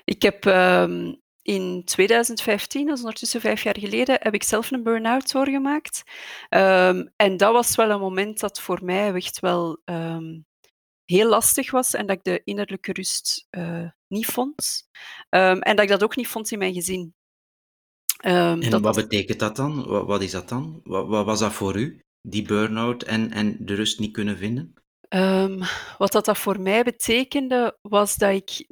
Ik 0.06 0.23
heb 0.23 0.47
ehm, 0.47 1.14
in 1.43 1.82
2015, 1.85 2.87
dat 2.87 2.97
is 2.97 3.03
ondertussen 3.03 3.41
vijf 3.41 3.62
jaar 3.62 3.79
geleden, 3.79 4.19
heb 4.20 4.35
ik 4.35 4.43
zelf 4.43 4.70
een 4.70 4.82
burn-out 4.82 5.32
doorgemaakt. 5.32 6.03
Ehm, 6.49 7.06
en 7.17 7.37
dat 7.37 7.53
was 7.53 7.75
wel 7.75 7.91
een 7.91 8.00
moment 8.00 8.41
dat 8.41 8.61
voor 8.61 8.85
mij 8.85 9.12
echt 9.14 9.41
wel 9.41 9.81
ehm, 9.85 10.41
heel 11.05 11.29
lastig 11.29 11.70
was 11.70 11.94
en 11.94 12.06
dat 12.06 12.17
ik 12.17 12.25
de 12.25 12.41
innerlijke 12.44 12.93
rust 12.93 13.47
eh, 13.50 13.88
niet 14.06 14.26
vond. 14.26 14.88
En 15.29 15.61
dat 15.61 15.81
ik 15.81 15.88
dat 15.88 16.03
ook 16.03 16.17
niet 16.17 16.29
vond 16.29 16.50
in 16.50 16.58
mijn 16.58 16.75
gezin. 16.75 17.14
En 18.17 18.70
dat 18.70 18.81
wat 18.81 18.94
betekent 18.94 19.38
dat 19.38 19.56
dan? 19.56 19.87
Wat, 19.87 20.06
wat 20.06 20.23
is 20.23 20.31
dat 20.31 20.49
dan? 20.49 20.81
Wat, 20.85 21.06
wat 21.06 21.25
was 21.25 21.38
dat 21.38 21.53
voor 21.53 21.76
u? 21.76 22.05
Die 22.20 22.43
burn-out 22.43 23.03
en, 23.03 23.31
en 23.32 23.56
de 23.61 23.75
rust 23.75 23.99
niet 23.99 24.12
kunnen 24.12 24.37
vinden? 24.37 24.75
Wat 25.99 26.12
dat, 26.12 26.25
dat 26.25 26.38
voor 26.38 26.61
mij 26.61 26.82
betekende, 26.82 27.79
was 27.82 28.17
dat 28.17 28.31
ik... 28.31 28.67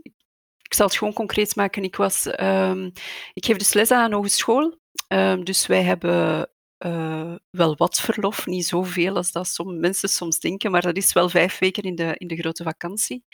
Ik 0.64 0.74
zal 0.74 0.86
het 0.86 0.96
gewoon 0.96 1.12
concreet 1.12 1.56
maken. 1.56 1.82
Ik, 1.82 1.96
was, 1.96 2.26
ehm, 2.26 2.90
ik 3.32 3.44
geef 3.44 3.56
dus 3.56 3.72
les 3.72 3.90
aan 3.90 4.04
een 4.04 4.12
hogeschool. 4.12 4.78
Ehm, 5.08 5.42
dus 5.42 5.66
wij 5.66 5.82
hebben 5.82 6.48
eh, 6.78 7.34
wel 7.50 7.76
wat 7.76 8.00
verlof. 8.00 8.46
Niet 8.46 8.66
zoveel 8.66 9.16
als 9.16 9.32
dat 9.32 9.48
som, 9.48 9.80
mensen 9.80 10.08
soms 10.08 10.38
denken, 10.38 10.70
maar 10.70 10.82
dat 10.82 10.96
is 10.96 11.12
wel 11.12 11.28
vijf 11.28 11.58
weken 11.58 11.82
in 11.82 11.94
de, 11.94 12.14
in 12.18 12.26
de 12.28 12.36
grote 12.36 12.62
vakantie. 12.62 13.24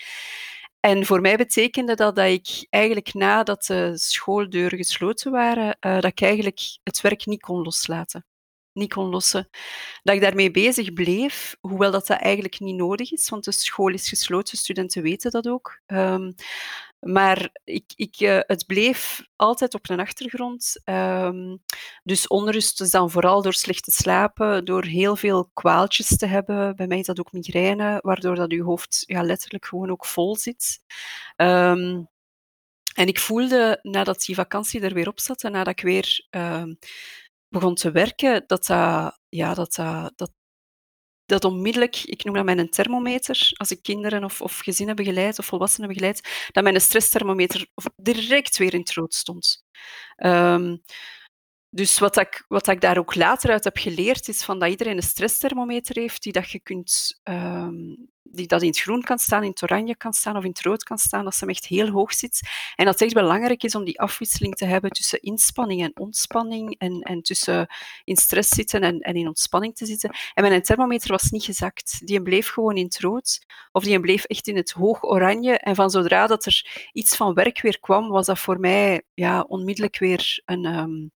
En 0.80 1.06
voor 1.06 1.20
mij 1.20 1.36
betekende 1.36 1.94
dat 1.94 2.16
dat 2.16 2.26
ik 2.26 2.66
eigenlijk 2.70 3.14
nadat 3.14 3.64
de 3.66 3.92
schooldeuren 3.98 4.78
gesloten 4.78 5.32
waren, 5.32 5.76
eh, 5.80 5.94
dat 5.94 6.04
ik 6.04 6.20
eigenlijk 6.20 6.60
het 6.82 7.00
werk 7.00 7.26
niet 7.26 7.40
kon 7.40 7.62
loslaten. 7.62 8.24
Niet 8.72 8.92
kon 8.92 9.08
lossen 9.10 9.48
dat 10.02 10.14
ik 10.14 10.20
daarmee 10.20 10.50
bezig 10.50 10.92
bleef, 10.92 11.56
hoewel 11.60 11.90
dat, 11.90 12.06
dat 12.06 12.18
eigenlijk 12.18 12.60
niet 12.60 12.76
nodig 12.76 13.12
is, 13.12 13.28
want 13.28 13.44
de 13.44 13.52
school 13.52 13.88
is 13.88 14.08
gesloten, 14.08 14.58
studenten 14.58 15.02
weten 15.02 15.30
dat 15.30 15.48
ook. 15.48 15.80
Ehm, 15.86 16.32
maar 17.00 17.50
ik, 17.64 17.92
ik, 17.94 18.16
eh, 18.16 18.38
het 18.46 18.66
bleef 18.66 19.22
altijd 19.36 19.74
op 19.74 19.90
een 19.90 20.00
achtergrond. 20.00 20.80
Ehm, 20.84 21.56
dus 22.02 22.26
onrust 22.28 22.80
is 22.80 22.90
dan 22.90 23.10
vooral 23.10 23.42
door 23.42 23.52
slecht 23.52 23.84
te 23.84 23.90
slapen, 23.90 24.64
door 24.64 24.84
heel 24.84 25.16
veel 25.16 25.50
kwaaltjes 25.52 26.16
te 26.16 26.26
hebben. 26.26 26.76
Bij 26.76 26.86
mij 26.86 26.98
is 26.98 27.06
dat 27.06 27.20
ook 27.20 27.32
migraine, 27.32 27.98
waardoor 28.02 28.34
dat 28.34 28.52
je 28.52 28.62
hoofd 28.62 29.02
ja, 29.06 29.22
letterlijk 29.22 29.66
gewoon 29.66 29.90
ook 29.90 30.06
vol 30.06 30.36
zit. 30.36 30.80
Ehm, 31.36 32.02
en 32.94 33.06
ik 33.06 33.18
voelde 33.18 33.78
nadat 33.82 34.20
die 34.20 34.34
vakantie 34.34 34.80
er 34.80 34.94
weer 34.94 35.08
op 35.08 35.20
zat 35.20 35.44
en 35.44 35.52
nadat 35.52 35.72
ik 35.72 35.80
weer 35.80 36.26
ehm, 36.30 36.74
begon 37.48 37.74
te 37.74 37.90
werken, 37.90 38.44
dat 38.46 38.66
dat, 38.66 39.18
ja, 39.28 39.54
dat, 39.54 39.74
dat, 40.16 40.32
dat 41.30 41.44
onmiddellijk, 41.44 41.96
ik 41.96 42.24
noem 42.24 42.34
dat 42.34 42.44
mijn 42.44 42.70
thermometer, 42.70 43.50
als 43.56 43.70
ik 43.70 43.82
kinderen 43.82 44.24
of, 44.24 44.40
of 44.40 44.58
gezinnen 44.58 44.96
begeleid 44.96 45.38
of 45.38 45.46
volwassenen 45.46 45.88
begeleid, 45.88 46.48
dat 46.52 46.62
mijn 46.62 46.80
stressthermometer 46.80 47.66
direct 47.96 48.56
weer 48.56 48.74
in 48.74 48.80
het 48.80 48.92
rood 48.92 49.14
stond. 49.14 49.64
Ehm, 50.16 50.76
dus 51.70 51.98
wat 51.98 52.16
ik, 52.16 52.44
wat 52.48 52.68
ik 52.68 52.80
daar 52.80 52.98
ook 52.98 53.14
later 53.14 53.50
uit 53.50 53.64
heb 53.64 53.76
geleerd, 53.76 54.28
is 54.28 54.42
van 54.42 54.58
dat 54.58 54.68
iedereen 54.68 54.96
een 54.96 55.02
stressthermometer 55.02 55.96
heeft 55.96 56.22
die 56.22 56.32
dat 56.32 56.50
je 56.50 56.60
kunt, 56.60 57.20
ehm, 57.22 57.94
die 58.32 58.46
dat 58.46 58.62
in 58.62 58.68
het 58.68 58.80
groen 58.80 59.02
kan 59.02 59.18
staan, 59.18 59.42
in 59.42 59.50
het 59.50 59.62
oranje 59.62 59.96
kan 59.96 60.12
staan 60.12 60.36
of 60.36 60.44
in 60.44 60.50
het 60.50 60.62
rood 60.62 60.82
kan 60.82 60.98
staan, 60.98 61.24
dat 61.24 61.34
ze 61.34 61.40
hem 61.40 61.48
echt 61.48 61.66
heel 61.66 61.88
hoog 61.88 62.12
zit. 62.12 62.40
En 62.74 62.84
dat 62.84 62.94
het 62.94 63.02
echt 63.02 63.14
belangrijk 63.14 63.62
is 63.62 63.74
om 63.74 63.84
die 63.84 64.00
afwisseling 64.00 64.54
te 64.54 64.64
hebben 64.64 64.90
tussen 64.90 65.20
inspanning 65.20 65.82
en 65.82 65.96
ontspanning 65.96 66.74
en, 66.78 67.00
en 67.00 67.22
tussen 67.22 67.66
in 68.04 68.16
stress 68.16 68.48
zitten 68.48 68.80
en, 68.80 69.00
en 69.00 69.14
in 69.14 69.26
ontspanning 69.26 69.76
te 69.76 69.86
zitten. 69.86 70.10
En 70.34 70.48
mijn 70.48 70.62
thermometer 70.62 71.10
was 71.10 71.30
niet 71.30 71.44
gezakt. 71.44 72.06
Die 72.06 72.22
bleef 72.22 72.48
gewoon 72.48 72.76
in 72.76 72.84
het 72.84 73.00
rood 73.00 73.46
of 73.72 73.84
die 73.84 74.00
bleef 74.00 74.24
echt 74.24 74.48
in 74.48 74.56
het 74.56 74.70
hoog 74.70 75.02
oranje. 75.02 75.58
En 75.58 75.74
van 75.74 75.90
zodra 75.90 76.26
dat 76.26 76.46
er 76.46 76.88
iets 76.92 77.16
van 77.16 77.34
werk 77.34 77.60
weer 77.60 77.80
kwam, 77.80 78.08
was 78.08 78.26
dat 78.26 78.38
voor 78.38 78.60
mij 78.60 79.02
ja, 79.14 79.40
onmiddellijk 79.40 79.98
weer 79.98 80.42
een... 80.44 80.64
Um, 80.64 81.10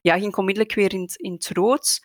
ja, 0.00 0.18
ging 0.18 0.36
onmiddellijk 0.36 0.74
weer 0.74 0.92
in, 0.92 1.10
in 1.16 1.32
het 1.32 1.48
rood. 1.48 2.00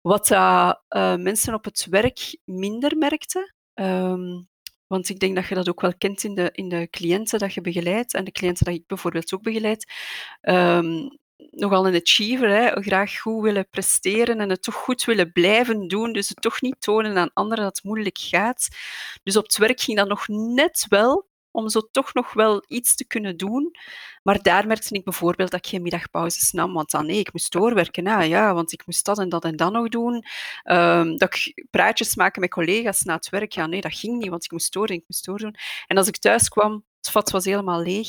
Wat 0.00 0.30
uh, 0.30 0.72
mensen 1.16 1.54
op 1.54 1.64
het 1.64 1.86
werk 1.90 2.38
minder 2.44 2.96
merkten. 2.96 3.54
Um, 3.74 4.48
want 4.86 5.08
ik 5.08 5.18
denk 5.18 5.34
dat 5.34 5.46
je 5.46 5.54
dat 5.54 5.68
ook 5.68 5.80
wel 5.80 5.96
kent 5.98 6.24
in 6.24 6.34
de, 6.34 6.48
in 6.52 6.68
de 6.68 6.88
cliënten 6.90 7.38
dat 7.38 7.54
je 7.54 7.60
begeleidt 7.60 8.14
en 8.14 8.24
de 8.24 8.32
cliënten 8.32 8.64
dat 8.64 8.74
ik 8.74 8.86
bijvoorbeeld 8.86 9.34
ook 9.34 9.42
begeleid. 9.42 9.92
Um, 10.42 11.18
nogal 11.50 11.86
een 11.86 12.00
achiever, 12.00 12.48
hè, 12.48 12.82
graag 12.82 13.18
goed 13.18 13.42
willen 13.42 13.68
presteren 13.70 14.40
en 14.40 14.50
het 14.50 14.62
toch 14.62 14.74
goed 14.74 15.04
willen 15.04 15.32
blijven 15.32 15.88
doen, 15.88 16.12
dus 16.12 16.28
het 16.28 16.40
toch 16.40 16.60
niet 16.60 16.80
tonen 16.80 17.16
aan 17.16 17.30
anderen 17.32 17.64
dat 17.64 17.76
het 17.76 17.84
moeilijk 17.84 18.18
gaat. 18.18 18.68
Dus 19.22 19.36
op 19.36 19.44
het 19.44 19.56
werk 19.56 19.80
ging 19.80 19.96
dat 19.96 20.08
nog 20.08 20.28
net 20.28 20.86
wel, 20.88 21.28
om 21.50 21.68
zo 21.68 21.80
toch 21.90 22.14
nog 22.14 22.32
wel 22.32 22.64
iets 22.66 22.94
te 22.94 23.06
kunnen 23.06 23.36
doen. 23.36 23.70
Maar 24.22 24.42
daar 24.42 24.66
merkte 24.66 24.94
ik 24.94 25.04
bijvoorbeeld 25.04 25.50
dat 25.50 25.64
ik 25.64 25.70
geen 25.70 25.82
middagpauzes 25.82 26.50
nam, 26.50 26.72
want 26.72 26.90
dan 26.90 27.06
nee, 27.06 27.18
ik 27.18 27.32
moest 27.32 27.52
doorwerken. 27.52 28.06
Ah, 28.06 28.26
ja, 28.26 28.54
want 28.54 28.72
ik 28.72 28.86
moest 28.86 29.04
dat 29.04 29.18
en 29.18 29.28
dat 29.28 29.44
en 29.44 29.56
dat 29.56 29.72
nog 29.72 29.88
doen. 29.88 30.24
Um, 30.64 31.16
dat 31.16 31.34
ik 31.34 31.66
praatjes 31.70 32.14
maken 32.14 32.40
met 32.40 32.50
collega's 32.50 33.02
na 33.02 33.14
het 33.14 33.28
werk, 33.28 33.52
ja, 33.52 33.66
nee, 33.66 33.80
dat 33.80 33.94
ging 33.94 34.18
niet, 34.18 34.28
want 34.28 34.44
ik 34.44 34.50
moest 34.50 34.72
door 34.72 34.86
en 34.86 34.94
ik 34.94 35.04
moest 35.06 35.24
doordoen. 35.24 35.54
En 35.86 35.96
als 35.96 36.08
ik 36.08 36.18
thuis 36.18 36.48
kwam, 36.48 36.84
het 36.96 37.10
vat 37.10 37.30
was 37.30 37.44
helemaal 37.44 37.82
leeg. 37.82 38.08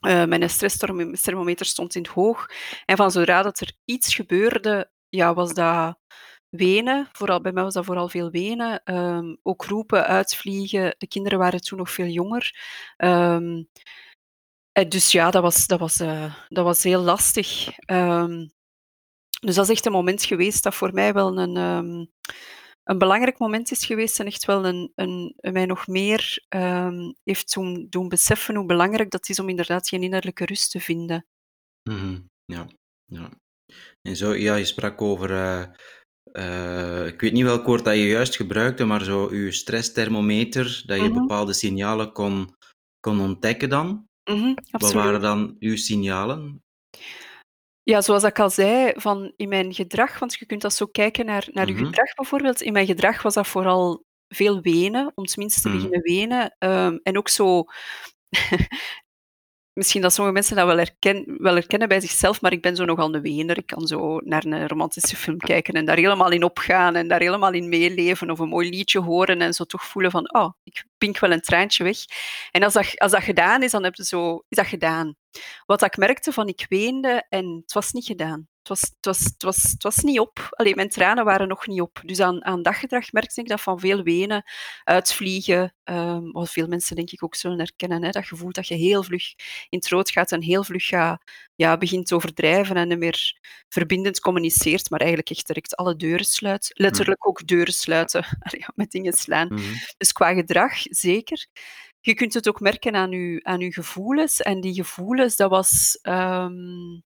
Uh, 0.00 0.24
mijn 0.24 0.50
stressthermometer 0.50 1.66
stond 1.66 1.94
in 1.94 2.02
het 2.02 2.10
hoog. 2.10 2.46
En 2.84 2.96
van 2.96 3.10
zodra 3.10 3.42
dat 3.42 3.60
er 3.60 3.72
iets 3.84 4.14
gebeurde, 4.14 4.90
ja, 5.08 5.34
was 5.34 5.54
dat 5.54 5.98
wenen. 6.56 7.08
Vooral, 7.12 7.40
bij 7.40 7.52
mij 7.52 7.62
was 7.62 7.74
dat 7.74 7.84
vooral 7.84 8.08
veel 8.08 8.30
wenen. 8.30 8.94
Um, 8.94 9.38
ook 9.42 9.64
roepen, 9.64 10.06
uitvliegen. 10.06 10.94
De 10.98 11.06
kinderen 11.06 11.38
waren 11.38 11.60
toen 11.60 11.78
nog 11.78 11.90
veel 11.90 12.06
jonger. 12.06 12.56
Um, 12.96 13.68
dus 14.88 15.12
ja, 15.12 15.30
dat 15.30 15.42
was, 15.42 15.66
dat 15.66 15.78
was, 15.78 16.00
uh, 16.00 16.34
dat 16.48 16.64
was 16.64 16.82
heel 16.82 17.00
lastig. 17.00 17.78
Um, 17.90 18.52
dus 19.40 19.54
dat 19.54 19.64
is 19.64 19.70
echt 19.70 19.86
een 19.86 19.92
moment 19.92 20.24
geweest 20.24 20.62
dat 20.62 20.74
voor 20.74 20.92
mij 20.92 21.12
wel 21.12 21.38
een, 21.38 21.56
een 22.84 22.98
belangrijk 22.98 23.38
moment 23.38 23.70
is 23.70 23.86
geweest 23.86 24.20
en 24.20 24.26
echt 24.26 24.44
wel 24.44 24.66
een, 24.66 24.92
een, 24.94 25.34
mij 25.40 25.66
nog 25.66 25.86
meer 25.86 26.44
heeft 27.24 27.54
doen, 27.54 27.86
doen 27.90 28.08
beseffen 28.08 28.54
hoe 28.54 28.66
belangrijk 28.66 29.10
dat 29.10 29.28
is 29.28 29.38
om 29.38 29.48
inderdaad 29.48 29.88
geen 29.88 30.02
innerlijke 30.02 30.44
rust 30.44 30.70
te 30.70 30.80
vinden. 30.80 31.26
-hmm. 31.82 32.30
Ja, 32.44 32.68
ja. 33.04 33.30
En 34.02 34.16
zo, 34.16 34.34
ja, 34.34 34.54
je 34.54 34.64
sprak 34.64 35.02
over 35.02 35.30
uh, 35.30 35.64
uh, 36.38 37.06
ik 37.06 37.20
weet 37.20 37.32
niet 37.32 37.44
welk 37.44 37.66
woord 37.66 37.84
dat 37.84 37.94
je 37.94 38.06
juist 38.06 38.36
gebruikte, 38.36 38.84
maar 38.84 39.04
zo 39.04 39.34
je 39.34 39.52
stressthermometer, 39.52 40.82
dat 40.86 40.96
je 40.96 41.02
mm 41.02 41.10
-hmm. 41.10 41.20
bepaalde 41.20 41.52
signalen 41.52 42.12
kon, 42.12 42.54
kon 43.00 43.20
ontdekken 43.20 43.68
dan. 43.68 44.08
Mm 44.30 44.36
-hmm, 44.36 44.54
Wat 44.70 44.92
waren 44.92 45.20
dan 45.20 45.56
uw 45.58 45.76
signalen? 45.76 46.62
Ja, 47.82 48.00
zoals 48.00 48.22
ik 48.22 48.38
al 48.38 48.50
zei, 48.50 48.92
van 48.96 49.32
in 49.36 49.48
mijn 49.48 49.74
gedrag, 49.74 50.18
want 50.18 50.34
je 50.34 50.46
kunt 50.46 50.62
dat 50.62 50.74
zo 50.74 50.86
kijken 50.86 51.26
naar, 51.26 51.48
naar 51.52 51.66
mm 51.66 51.72
-hmm. 51.72 51.80
je 51.80 51.86
gedrag 51.86 52.14
bijvoorbeeld. 52.14 52.60
In 52.60 52.72
mijn 52.72 52.86
gedrag 52.86 53.22
was 53.22 53.34
dat 53.34 53.46
vooral 53.46 54.04
veel 54.28 54.60
wenen, 54.60 55.12
om 55.14 55.24
tenminste 55.24 55.60
te 55.60 55.70
beginnen 55.70 56.00
wenen. 56.00 56.56
Um, 56.58 57.00
en 57.02 57.18
ook 57.18 57.28
zo 57.28 57.64
misschien 59.74 60.02
dat 60.02 60.12
sommige 60.12 60.36
mensen 60.36 60.56
dat 60.56 60.66
wel, 60.66 60.76
herken, 60.76 61.36
wel 61.38 61.54
herkennen 61.54 61.88
bij 61.88 62.00
zichzelf, 62.00 62.40
maar 62.40 62.52
ik 62.52 62.62
ben 62.62 62.76
zo 62.76 62.84
nogal 62.84 63.14
een 63.14 63.22
wener. 63.22 63.58
Ik 63.58 63.66
kan 63.66 63.86
zo 63.86 64.20
naar 64.24 64.44
een 64.44 64.68
romantische 64.68 65.16
film 65.16 65.38
kijken 65.38 65.74
en 65.74 65.84
daar 65.84 65.96
helemaal 65.96 66.30
in 66.30 66.44
opgaan 66.44 66.94
en 66.94 67.08
daar 67.08 67.20
helemaal 67.20 67.52
in 67.52 67.68
meeleven 67.68 68.30
of 68.30 68.38
een 68.38 68.48
mooi 68.48 68.70
liedje 68.70 69.00
horen 69.00 69.40
en 69.40 69.52
zo 69.52 69.64
toch 69.64 69.84
voelen 69.84 70.10
van, 70.10 70.34
oh, 70.34 70.52
ik 70.62 70.84
pink 70.98 71.18
wel 71.18 71.32
een 71.32 71.40
traantje 71.40 71.84
weg. 71.84 71.98
En 72.50 72.62
als 72.62 72.72
dat, 72.72 72.98
als 72.98 73.12
dat 73.12 73.22
gedaan 73.22 73.62
is, 73.62 73.70
dan 73.70 73.84
heb 73.84 73.94
je 73.94 74.04
zo, 74.04 74.44
is 74.48 74.56
dat 74.56 74.66
gedaan. 74.66 75.14
Wat 75.66 75.82
ik 75.82 75.96
merkte 75.96 76.32
van, 76.32 76.48
ik 76.48 76.66
weende 76.68 77.24
en 77.28 77.60
het 77.62 77.72
was 77.72 77.92
niet 77.92 78.04
gedaan. 78.04 78.48
Het 78.64 78.68
was, 78.68 78.80
het 78.80 79.04
was, 79.04 79.24
het 79.24 79.42
was, 79.42 79.62
het 79.62 79.82
was 79.82 79.96
niet 79.96 80.18
op. 80.18 80.46
Alleen 80.50 80.74
mijn 80.74 80.88
tranen 80.88 81.24
waren 81.24 81.48
nog 81.48 81.66
niet 81.66 81.80
op. 81.80 82.00
Dus 82.04 82.20
aan, 82.20 82.44
aan 82.44 82.62
daggedrag 82.62 83.12
merkte 83.12 83.40
ik 83.40 83.48
dat 83.48 83.60
van 83.60 83.80
veel 83.80 84.02
wenen, 84.02 84.44
uitvliegen, 84.84 85.74
um, 85.84 86.32
wat 86.32 86.50
veel 86.50 86.66
mensen 86.66 86.96
denk 86.96 87.10
ik 87.10 87.24
ook 87.24 87.34
zullen 87.34 87.58
herkennen. 87.58 88.02
Hè? 88.02 88.10
Dat 88.10 88.26
gevoel 88.26 88.52
dat 88.52 88.68
je 88.68 88.74
heel 88.74 89.02
vlug 89.02 89.34
in 89.68 89.78
het 89.78 89.88
rood 89.88 90.10
gaat 90.10 90.32
en 90.32 90.42
heel 90.42 90.64
vlug 90.64 90.86
gaat, 90.86 91.22
ja, 91.54 91.76
begint 91.76 92.06
te 92.06 92.14
overdrijven 92.14 92.76
en 92.76 92.98
meer 92.98 93.40
verbindend 93.68 94.20
communiceert, 94.20 94.90
maar 94.90 95.00
eigenlijk 95.00 95.30
echt 95.30 95.46
direct 95.46 95.76
alle 95.76 95.96
deuren 95.96 96.26
sluit. 96.26 96.70
Letterlijk 96.74 97.26
ook 97.26 97.46
deuren 97.46 97.74
sluiten, 97.74 98.24
met 98.74 98.90
dingen 98.90 99.12
slaan. 99.12 99.48
Mm 99.48 99.56
-hmm. 99.56 99.74
Dus 99.96 100.12
qua 100.12 100.34
gedrag 100.34 100.74
zeker. 100.82 101.46
Je 102.00 102.14
kunt 102.14 102.34
het 102.34 102.48
ook 102.48 102.60
merken 102.60 102.94
aan 102.94 103.10
je, 103.10 103.40
aan 103.42 103.60
uw 103.60 103.70
gevoelens. 103.70 104.40
En 104.40 104.60
die 104.60 104.74
gevoelens, 104.74 105.36
dat 105.36 105.50
was 105.50 105.98
um, 106.02 107.02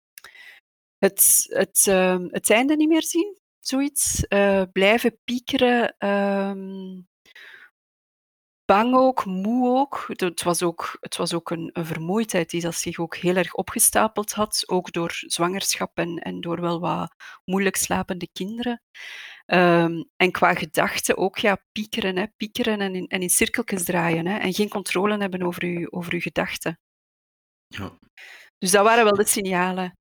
het, 0.99 1.47
het, 1.49 1.87
uh, 1.89 2.19
het 2.29 2.51
einde 2.51 2.77
niet 2.77 2.89
meer 2.89 3.03
zien, 3.03 3.39
zoiets. 3.61 4.25
Uh, 4.29 4.63
blijven 4.73 5.19
piekeren. 5.25 6.09
Um, 6.09 7.09
bang 8.73 8.95
ook, 8.95 9.25
moe 9.25 9.79
ook. 9.79 10.05
Het 10.17 10.43
was 10.43 10.63
ook, 10.63 10.97
het 11.01 11.17
was 11.17 11.35
ook 11.35 11.51
een, 11.51 11.71
een, 11.73 11.87
vermoeidheid 11.87 12.51
die 12.51 12.61
dat 12.61 12.75
zich 12.75 12.99
ook 12.99 13.17
heel 13.17 13.37
erg 13.37 13.55
opgestapeld 13.55 14.33
had, 14.33 14.63
ook 14.67 14.93
door 14.93 15.13
zwangerschap 15.27 15.99
en, 15.99 16.19
en 16.19 16.41
door 16.41 16.61
wel 16.61 16.81
wat 16.81 17.15
moeilijk 17.45 17.77
slapende 17.77 18.29
kinderen. 18.33 18.83
Um, 19.47 20.11
en 20.17 20.31
qua 20.31 20.55
gedachten 20.55 21.17
ook 21.17 21.39
ja, 21.39 21.63
piekeren, 21.73 22.17
hè, 22.17 22.27
piekeren 22.37 22.81
en 22.81 22.95
in, 22.95 23.07
en 23.07 23.23
in 23.23 23.31
cirkeltjes 23.31 23.85
draaien 23.85 24.27
hè, 24.27 24.39
en 24.39 24.55
geen 24.55 24.69
controle 24.69 25.19
hebben 25.19 25.43
over 25.43 25.63
uw, 25.63 25.91
over 25.91 26.13
uw 26.13 26.21
gedachten. 26.21 26.79
Ja. 27.67 27.99
Dus 28.59 28.71
dat 28.71 28.85
waren 28.85 29.05
wel 29.05 29.15
de 29.15 29.27
signalen. 29.27 29.93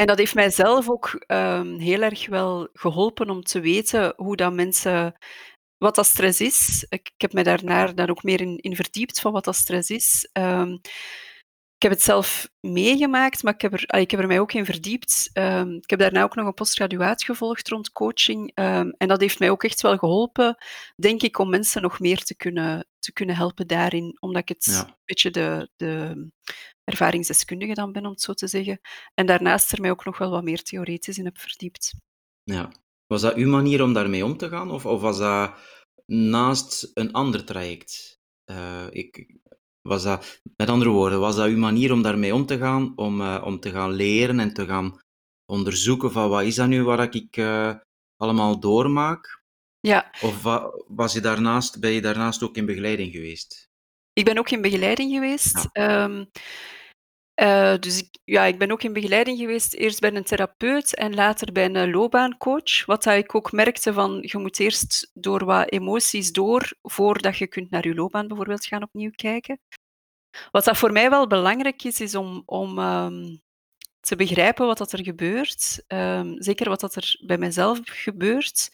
En 0.00 0.06
dat 0.06 0.18
heeft 0.18 0.34
mijzelf 0.34 0.90
ook 0.90 1.24
um, 1.26 1.78
heel 1.78 2.02
erg 2.02 2.28
wel 2.28 2.68
geholpen 2.72 3.30
om 3.30 3.42
te 3.42 3.60
weten 3.60 4.12
hoe 4.16 4.36
dat 4.36 4.52
mensen 4.52 5.16
wat 5.78 5.94
dat 5.94 6.06
stress 6.06 6.40
is. 6.40 6.86
Ik, 6.88 7.10
ik 7.14 7.20
heb 7.20 7.32
me 7.32 7.42
daarna 7.42 7.86
daar 7.86 8.10
ook 8.10 8.22
meer 8.22 8.40
in, 8.40 8.58
in, 8.58 8.76
verdiept 8.76 9.20
van 9.20 9.32
wat 9.32 9.44
dat 9.44 9.56
stress 9.56 9.90
is. 9.90 10.28
Um, 10.32 10.80
ik 11.76 11.82
heb 11.82 11.90
het 11.90 12.02
zelf 12.02 12.48
meegemaakt, 12.60 13.42
maar 13.42 13.54
ik 13.54 13.60
heb 13.60 13.72
er, 13.72 14.00
ik 14.00 14.10
heb 14.10 14.20
er 14.20 14.26
mij 14.26 14.40
ook 14.40 14.52
in 14.52 14.64
verdiept. 14.64 15.30
Um, 15.32 15.74
ik 15.74 15.90
heb 15.90 15.98
daarna 15.98 16.22
ook 16.22 16.34
nog 16.34 16.46
een 16.46 16.54
postgraduaat 16.54 17.22
gevolgd 17.22 17.68
rond 17.68 17.92
coaching. 17.92 18.50
En 18.54 18.94
dat 18.96 19.20
heeft 19.20 19.38
mij 19.38 19.50
ook 19.50 19.64
echt 19.64 19.80
wel 19.80 19.96
geholpen, 19.96 20.56
denk 20.96 21.22
ik, 21.22 21.38
om 21.38 21.50
mensen 21.50 21.82
nog 21.82 21.98
meer 21.98 22.22
te 22.22 22.36
kunnen, 22.36 22.86
te 22.98 23.12
kunnen 23.12 23.36
helpen 23.36 23.66
daarin. 23.66 24.16
Omdat 24.20 24.42
ik 24.42 24.48
het 24.48 24.64
ja. 24.64 24.86
een 24.86 24.94
beetje 25.04 25.30
de, 25.30 25.70
de 25.76 26.28
ervaringsdeskundige 26.90 27.74
dan 27.74 27.92
ben, 27.92 28.04
om 28.04 28.10
het 28.10 28.20
zo 28.20 28.32
te 28.32 28.46
zeggen. 28.46 28.80
En 29.14 29.26
daarnaast 29.26 29.72
er 29.72 29.80
mij 29.80 29.90
ook 29.90 30.04
nog 30.04 30.18
wel 30.18 30.30
wat 30.30 30.44
meer 30.44 30.62
theoretisch 30.62 31.18
in 31.18 31.24
heb 31.24 31.38
verdiept. 31.38 31.94
Ja. 32.42 32.72
Was 33.06 33.20
dat 33.20 33.34
uw 33.34 33.48
manier 33.48 33.82
om 33.82 33.92
daarmee 33.92 34.24
om 34.24 34.36
te 34.36 34.48
gaan? 34.48 34.70
Of, 34.70 34.86
of 34.86 35.00
was 35.00 35.18
dat 35.18 35.54
naast 36.06 36.90
een 36.94 37.12
ander 37.12 37.44
traject? 37.44 38.18
Uh, 38.50 38.86
ik, 38.90 39.36
was 39.82 40.02
dat, 40.02 40.40
met 40.56 40.68
andere 40.68 40.90
woorden, 40.90 41.20
was 41.20 41.36
dat 41.36 41.48
uw 41.48 41.58
manier 41.58 41.92
om 41.92 42.02
daarmee 42.02 42.34
om 42.34 42.46
te 42.46 42.58
gaan? 42.58 42.92
Om, 42.96 43.20
uh, 43.20 43.42
om 43.44 43.60
te 43.60 43.70
gaan 43.70 43.92
leren 43.92 44.40
en 44.40 44.52
te 44.52 44.66
gaan 44.66 45.00
onderzoeken 45.46 46.12
van 46.12 46.28
wat 46.28 46.42
is 46.42 46.54
dat 46.54 46.68
nu 46.68 46.84
waar 46.84 47.14
ik 47.14 47.36
uh, 47.36 47.74
allemaal 48.16 48.60
doormaak? 48.60 49.42
Ja. 49.80 50.10
Of 50.20 50.42
was 50.88 51.12
je 51.12 51.20
daarnaast, 51.20 51.80
ben 51.80 51.90
je 51.90 52.00
daarnaast 52.00 52.42
ook 52.42 52.56
in 52.56 52.66
begeleiding 52.66 53.12
geweest? 53.12 53.68
Ik 54.12 54.24
ben 54.24 54.38
ook 54.38 54.50
in 54.50 54.62
begeleiding 54.62 55.12
geweest. 55.12 55.68
Ja. 55.72 56.04
Um, 56.04 56.30
uh, 57.40 57.74
dus 57.78 57.98
ik, 57.98 58.18
ja, 58.24 58.44
ik 58.44 58.58
ben 58.58 58.70
ook 58.70 58.82
in 58.82 58.92
begeleiding 58.92 59.38
geweest, 59.38 59.74
eerst 59.74 60.00
bij 60.00 60.14
een 60.14 60.24
therapeut 60.24 60.94
en 60.94 61.14
later 61.14 61.52
bij 61.52 61.64
een 61.64 61.90
loopbaancoach. 61.90 62.84
Wat 62.86 63.02
dat 63.02 63.16
ik 63.16 63.34
ook 63.34 63.52
merkte 63.52 63.92
van, 63.92 64.18
je 64.22 64.38
moet 64.38 64.58
eerst 64.58 65.10
door 65.14 65.44
wat 65.44 65.70
emoties 65.70 66.32
door, 66.32 66.72
voordat 66.82 67.36
je 67.36 67.46
kunt 67.46 67.70
naar 67.70 67.86
je 67.86 67.94
loopbaan 67.94 68.28
bijvoorbeeld 68.28 68.66
gaan 68.66 68.82
opnieuw 68.82 69.10
kijken. 69.10 69.60
Wat 70.50 70.64
dat 70.64 70.76
voor 70.76 70.92
mij 70.92 71.10
wel 71.10 71.26
belangrijk 71.26 71.84
is, 71.84 72.00
is 72.00 72.14
om, 72.14 72.42
om 72.46 72.78
um, 72.78 73.42
te 74.00 74.16
begrijpen 74.16 74.66
wat 74.66 74.78
dat 74.78 74.92
er 74.92 75.04
gebeurt. 75.04 75.84
Um, 75.88 76.42
zeker 76.42 76.68
wat 76.68 76.80
dat 76.80 76.94
er 76.94 77.16
bij 77.26 77.38
mezelf 77.38 77.78
gebeurt. 77.82 78.70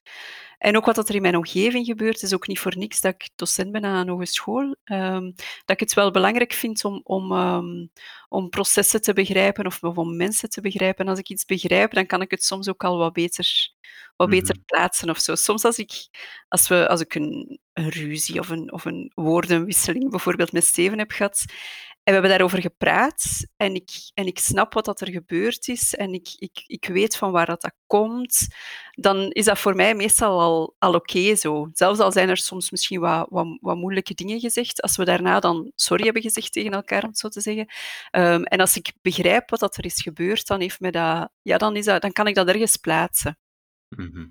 En 0.59 0.77
ook 0.77 0.85
wat 0.85 1.09
er 1.09 1.15
in 1.15 1.23
mijn 1.23 1.37
omgeving 1.37 1.87
gebeurt, 1.87 2.23
is 2.23 2.35
ook 2.35 2.47
niet 2.47 2.59
voor 2.59 2.77
niks 2.77 3.01
dat 3.01 3.15
ik 3.15 3.29
docent 3.37 3.73
ben 3.73 3.85
aan 3.85 3.97
een 4.01 4.09
hogeschool. 4.09 4.77
Ehm, 4.85 5.25
dat 5.65 5.71
ik 5.77 5.81
het 5.81 5.95
wel 5.95 6.11
belangrijk 6.11 6.53
vind 6.53 6.85
om, 6.85 7.01
om, 7.05 7.33
ehm, 7.33 7.87
om 8.29 8.49
processen 8.49 9.03
te 9.03 9.13
begrijpen 9.13 9.67
of, 9.67 9.83
om 9.83 10.17
mensen 10.17 10.49
te 10.51 10.61
begrijpen. 10.61 11.05
En 11.05 11.11
als 11.11 11.19
ik 11.19 11.29
iets 11.29 11.45
begrijp, 11.45 11.93
dan 11.95 12.07
kan 12.07 12.21
ik 12.23 12.31
het 12.31 12.45
soms 12.45 12.69
ook 12.69 12.85
al 12.85 12.99
wat 12.99 13.13
beter, 13.13 13.71
wat 14.17 14.29
beter 14.29 14.55
Mhm. 14.55 14.65
plaatsen 14.65 15.11
of 15.11 15.19
zo. 15.19 15.35
Soms 15.35 15.65
als 15.65 15.79
ik, 15.79 15.93
als 16.49 16.69
we, 16.69 16.89
als 16.89 17.01
ik 17.01 17.15
een, 17.15 17.61
een 17.73 17.89
ruzie 17.89 18.39
of 18.41 18.49
een, 18.49 18.73
of 18.73 18.85
een 18.85 19.13
woordenwisseling 19.15 20.11
bijvoorbeeld 20.11 20.53
met 20.53 20.65
Steven 20.65 20.99
heb 20.99 21.11
gehad, 21.11 21.45
we 22.07 22.13
hebben 22.13 22.31
daarover 22.31 22.61
gepraat 22.61 23.47
en 23.57 23.75
ik, 23.75 23.91
en 24.15 24.27
ik 24.27 24.39
snap 24.39 24.73
wat 24.75 24.85
dat 24.85 25.01
er 25.01 25.11
gebeurd 25.11 25.69
is 25.69 25.95
en 25.95 26.13
ik, 26.13 26.29
ik, 26.39 26.63
ik 26.67 26.87
weet 26.87 27.17
van 27.17 27.33
waar 27.33 27.47
dat, 27.47 27.61
dat 27.61 27.75
komt, 27.87 28.47
dan 28.91 29.31
is 29.31 29.45
dat 29.45 29.59
voor 29.59 29.75
mij 29.75 29.95
meestal 29.95 30.41
al, 30.41 30.75
al 30.79 30.95
oké 30.95 31.37
zo. 31.37 31.69
Zelfs 31.73 32.01
al 32.01 32.13
zijn 32.13 32.29
er 32.29 32.37
soms 32.37 32.71
misschien 32.71 33.01
wat, 33.01 33.27
wat, 33.31 33.59
wat 33.61 33.77
moeilijke 33.77 34.15
dingen 34.15 34.41
gezegd, 34.41 34.83
als 34.83 34.97
we 34.97 35.05
daarna 35.05 35.41
dan 35.41 35.73
sorry 35.75 36.05
hebben 36.05 36.23
gezegd 36.23 36.53
tegen 36.53 36.73
elkaar, 36.73 37.03
om 37.03 37.09
het 37.09 37.19
zo 37.19 37.29
te 37.29 37.41
zeggen. 37.41 37.67
Ehm, 38.11 38.43
en 38.43 38.61
als 38.61 38.77
ik 38.77 38.93
begrijp 39.03 39.51
wat 39.51 39.61
dat 39.61 39.77
er 39.77 39.85
is 39.85 40.03
gebeurd, 40.03 40.47
dan, 40.47 40.61
heeft 40.61 40.81
me 40.81 40.91
dat, 40.91 41.31
ja, 41.43 41.59
dan, 41.59 41.77
is 41.77 41.85
dat, 41.85 42.03
dan 42.03 42.13
kan 42.13 42.27
ik 42.27 42.35
dat 42.35 42.49
ergens 42.49 42.77
plaatsen. 42.77 43.39
Mhm. 43.89 44.27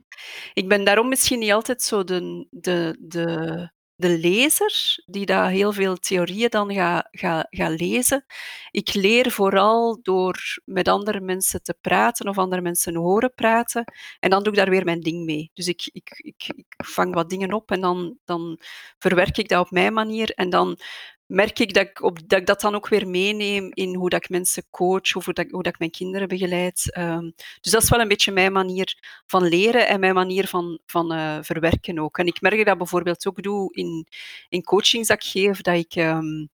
Ik 0.53 0.67
ben 0.67 0.84
daarom 0.84 1.10
misschien 1.10 1.39
niet 1.39 1.51
altijd 1.51 1.82
zo 1.82 2.03
de, 2.03 2.48
de, 2.50 2.98
de, 3.00 3.72
de 3.95 4.17
lezer 4.19 5.03
die 5.05 5.25
daar 5.25 5.49
heel 5.49 5.71
veel 5.73 5.95
theorieën 5.95 6.49
dan 6.49 6.73
gaat 6.73 7.07
ga, 7.11 7.47
ga 7.49 7.69
lezen. 7.69 8.25
Ik 8.71 8.93
leer 8.93 9.31
vooral 9.31 9.99
door 10.01 10.61
met 10.65 10.87
andere 10.87 11.21
mensen 11.21 11.63
te 11.63 11.75
praten 11.81 12.29
of 12.29 12.37
andere 12.37 12.61
mensen 12.61 12.95
horen 12.95 13.33
praten. 13.33 13.83
En 14.19 14.29
dan 14.29 14.43
doe 14.43 14.53
ik 14.53 14.59
daar 14.59 14.69
weer 14.69 14.85
mijn 14.85 14.99
ding 14.99 15.25
mee. 15.25 15.51
Dus 15.53 15.67
ik, 15.67 15.89
ik, 15.93 16.09
ik, 16.17 16.51
ik 16.55 16.73
vang 16.77 17.13
wat 17.13 17.29
dingen 17.29 17.53
op 17.53 17.71
en 17.71 17.81
dan, 17.81 18.17
dan 18.25 18.59
verwerk 18.99 19.37
ik 19.37 19.49
dat 19.49 19.65
op 19.65 19.71
mijn 19.71 19.93
manier. 19.93 20.29
En 20.29 20.49
dan 20.49 20.77
merk 21.25 21.60
ik 21.60 21.74
dat 21.74 21.84
ik, 21.84 22.01
op, 22.01 22.29
dat 22.29 22.39
ik 22.39 22.46
dat 22.46 22.62
dan 22.62 22.75
ook 22.75 22.88
weer 22.88 23.08
meeneem 23.08 23.70
in 23.74 23.96
hoe 23.96 24.10
dat 24.10 24.24
ik 24.24 24.29
mensen 24.29 24.63
coach, 24.70 25.15
of 25.15 25.25
hoe 25.25 25.34
dat, 25.34 25.51
hoe 25.51 25.63
dat 25.63 25.74
ik 25.74 25.79
mijn 25.79 25.91
kinderen 25.91 26.27
begeleid. 26.27 26.98
Um, 26.98 27.34
dus 27.62 27.72
dat 27.72 27.84
is 27.84 27.89
wel 27.89 28.00
een 28.00 28.08
beetje 28.08 28.32
mijn 28.32 28.51
manier 28.51 29.22
van 29.25 29.44
leren 29.48 29.88
en 29.88 30.00
mijn 30.00 30.13
manier 30.13 30.48
van, 30.48 30.79
van 30.86 31.13
uh, 31.13 31.38
verwerken 31.41 32.00
ook. 32.00 32.17
En 32.17 32.27
ik 32.27 32.41
merk 32.41 32.58
dat 32.58 32.67
ik 32.67 32.77
bijvoorbeeld 32.77 33.27
ook 33.27 33.44
doe 33.44 33.74
in, 33.74 34.08
in 34.50 34.63
coachings 34.63 35.08
dat 35.08 35.24
ik 35.24 35.29
geef, 35.29 35.62
dat 35.62 35.75
ik, 35.75 35.96
um, 35.96 36.50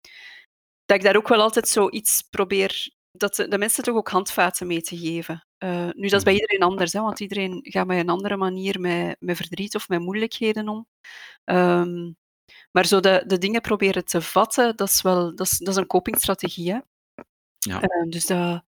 dat 0.85 0.97
ik 0.97 1.03
daar 1.03 1.15
ook 1.15 1.27
wel 1.27 1.41
altijd 1.41 1.67
zoiets 1.67 2.21
probeer, 2.21 2.89
dat 3.11 3.35
de, 3.35 3.47
de 3.47 3.57
mensen 3.57 3.83
toch 3.83 3.95
ook 3.95 4.09
handvaten 4.09 4.67
mee 4.67 4.81
te 4.81 4.97
geven. 4.97 5.45
Uh, 5.63 5.89
nu, 5.91 6.07
dat 6.07 6.19
is 6.19 6.23
bij 6.23 6.33
iedereen 6.33 6.61
anders, 6.61 6.93
hè, 6.93 7.01
want 7.01 7.19
iedereen 7.19 7.59
gaat 7.63 7.87
met 7.87 7.99
een 7.99 8.09
andere 8.09 8.37
manier 8.37 8.79
met, 8.79 9.15
met 9.19 9.37
verdriet 9.37 9.75
of 9.75 9.87
met 9.89 9.99
moeilijkheden 9.99 10.69
om. 10.69 10.87
Um, 11.45 12.17
maar 12.71 12.85
zo 12.85 12.99
de, 12.99 13.23
de 13.27 13.37
dingen 13.37 13.61
proberen 13.61 14.05
te 14.05 14.21
vatten, 14.21 14.75
dat 14.75 14.87
is 14.87 15.01
wel 15.01 15.35
dat 15.35 15.47
is, 15.47 15.57
dat 15.57 15.67
is 15.67 15.75
een 15.75 15.87
copingstrategie. 15.87 16.71
Hè? 16.71 16.79
Ja. 17.57 17.81
Uh, 17.81 18.09
dus 18.09 18.25
dat, 18.25 18.63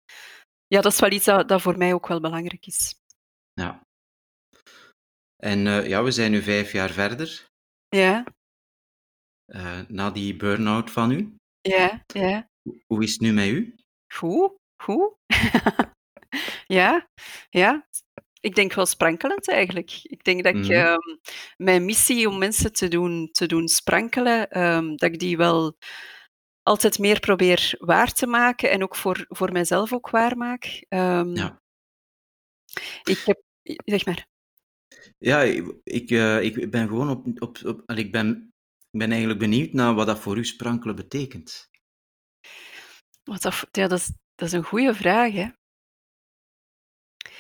ja, 0.68 0.82
dat 0.82 0.92
is 0.92 1.00
wel 1.00 1.12
iets 1.12 1.26
dat, 1.26 1.48
dat 1.48 1.62
voor 1.62 1.78
mij 1.78 1.94
ook 1.94 2.08
wel 2.08 2.20
belangrijk 2.20 2.66
is. 2.66 2.96
Ja. 3.54 3.86
En 5.36 5.66
uh, 5.66 5.88
ja, 5.88 6.04
we 6.04 6.12
zijn 6.12 6.32
nu 6.32 6.42
vijf 6.42 6.72
jaar 6.72 6.90
verder. 6.90 7.48
Ja. 7.88 8.24
Uh, 9.46 9.80
na 9.88 10.12
die 10.12 10.36
burn-out 10.36 10.92
van 10.92 11.12
u. 11.12 11.36
Ja, 11.62 12.04
ja. 12.14 12.50
Hoe 12.88 13.04
is 13.04 13.12
het 13.12 13.22
nu 13.22 13.32
met 13.34 13.48
u? 13.48 13.76
Goed, 14.14 14.52
goed. 14.84 15.14
ja, 16.78 17.08
ja. 17.50 17.88
Ik 18.48 18.56
denk 18.56 18.74
wel 18.74 18.86
sprankelend 18.86 19.50
eigenlijk. 19.50 20.00
Ik 20.04 20.24
denk 20.24 20.44
dat 20.44 20.56
ik 20.56 20.62
Mhm. 20.62 20.72
ehm, 20.72 20.98
mijn 21.58 21.86
missie 21.86 22.30
om 22.30 22.38
mensen 22.38 22.74
te 22.74 22.88
doen, 22.88 23.30
te 23.32 23.46
doen 23.46 23.68
sprankelen, 23.68 24.50
ehm, 24.50 24.96
dat 24.96 25.12
ik 25.14 25.20
die 25.20 25.38
wel 25.38 25.78
altijd 26.64 27.00
meer 27.00 27.20
probeer 27.20 27.76
waar 27.80 28.14
te 28.14 28.28
maken 28.28 28.70
en 28.72 28.84
ook 28.84 28.96
voor, 28.96 29.26
voor 29.28 29.52
mijzelf 29.52 29.94
ook 29.94 30.10
waar 30.10 30.38
maak. 30.38 30.86
Ehm, 30.90 31.36
Ja. 31.36 31.62
Ik 33.04 33.18
heb... 33.26 33.42
Zeg 33.86 34.06
maar. 34.06 34.28
Ja, 35.18 35.42
ik, 35.42 35.76
ik, 35.84 36.12
eh, 36.12 36.42
ik 36.42 36.72
ben 36.72 36.88
gewoon 36.88 37.10
op... 37.10 37.42
op, 37.42 37.58
op 37.66 37.92
ik, 37.92 38.12
ben, 38.12 38.54
ik 38.92 39.00
ben 39.00 39.10
eigenlijk 39.10 39.40
benieuwd 39.40 39.74
naar 39.74 39.94
wat 39.94 40.08
dat 40.08 40.20
voor 40.20 40.38
u 40.38 40.46
sprankelen 40.46 40.96
betekent. 40.96 41.70
Wat 43.24 43.42
dat, 43.42 43.68
ja, 43.72 43.88
dat, 43.88 44.00
is, 44.00 44.12
dat 44.36 44.48
is 44.48 44.54
een 44.54 44.64
goede 44.64 44.94
vraag, 44.94 45.32
hè. 45.34 45.48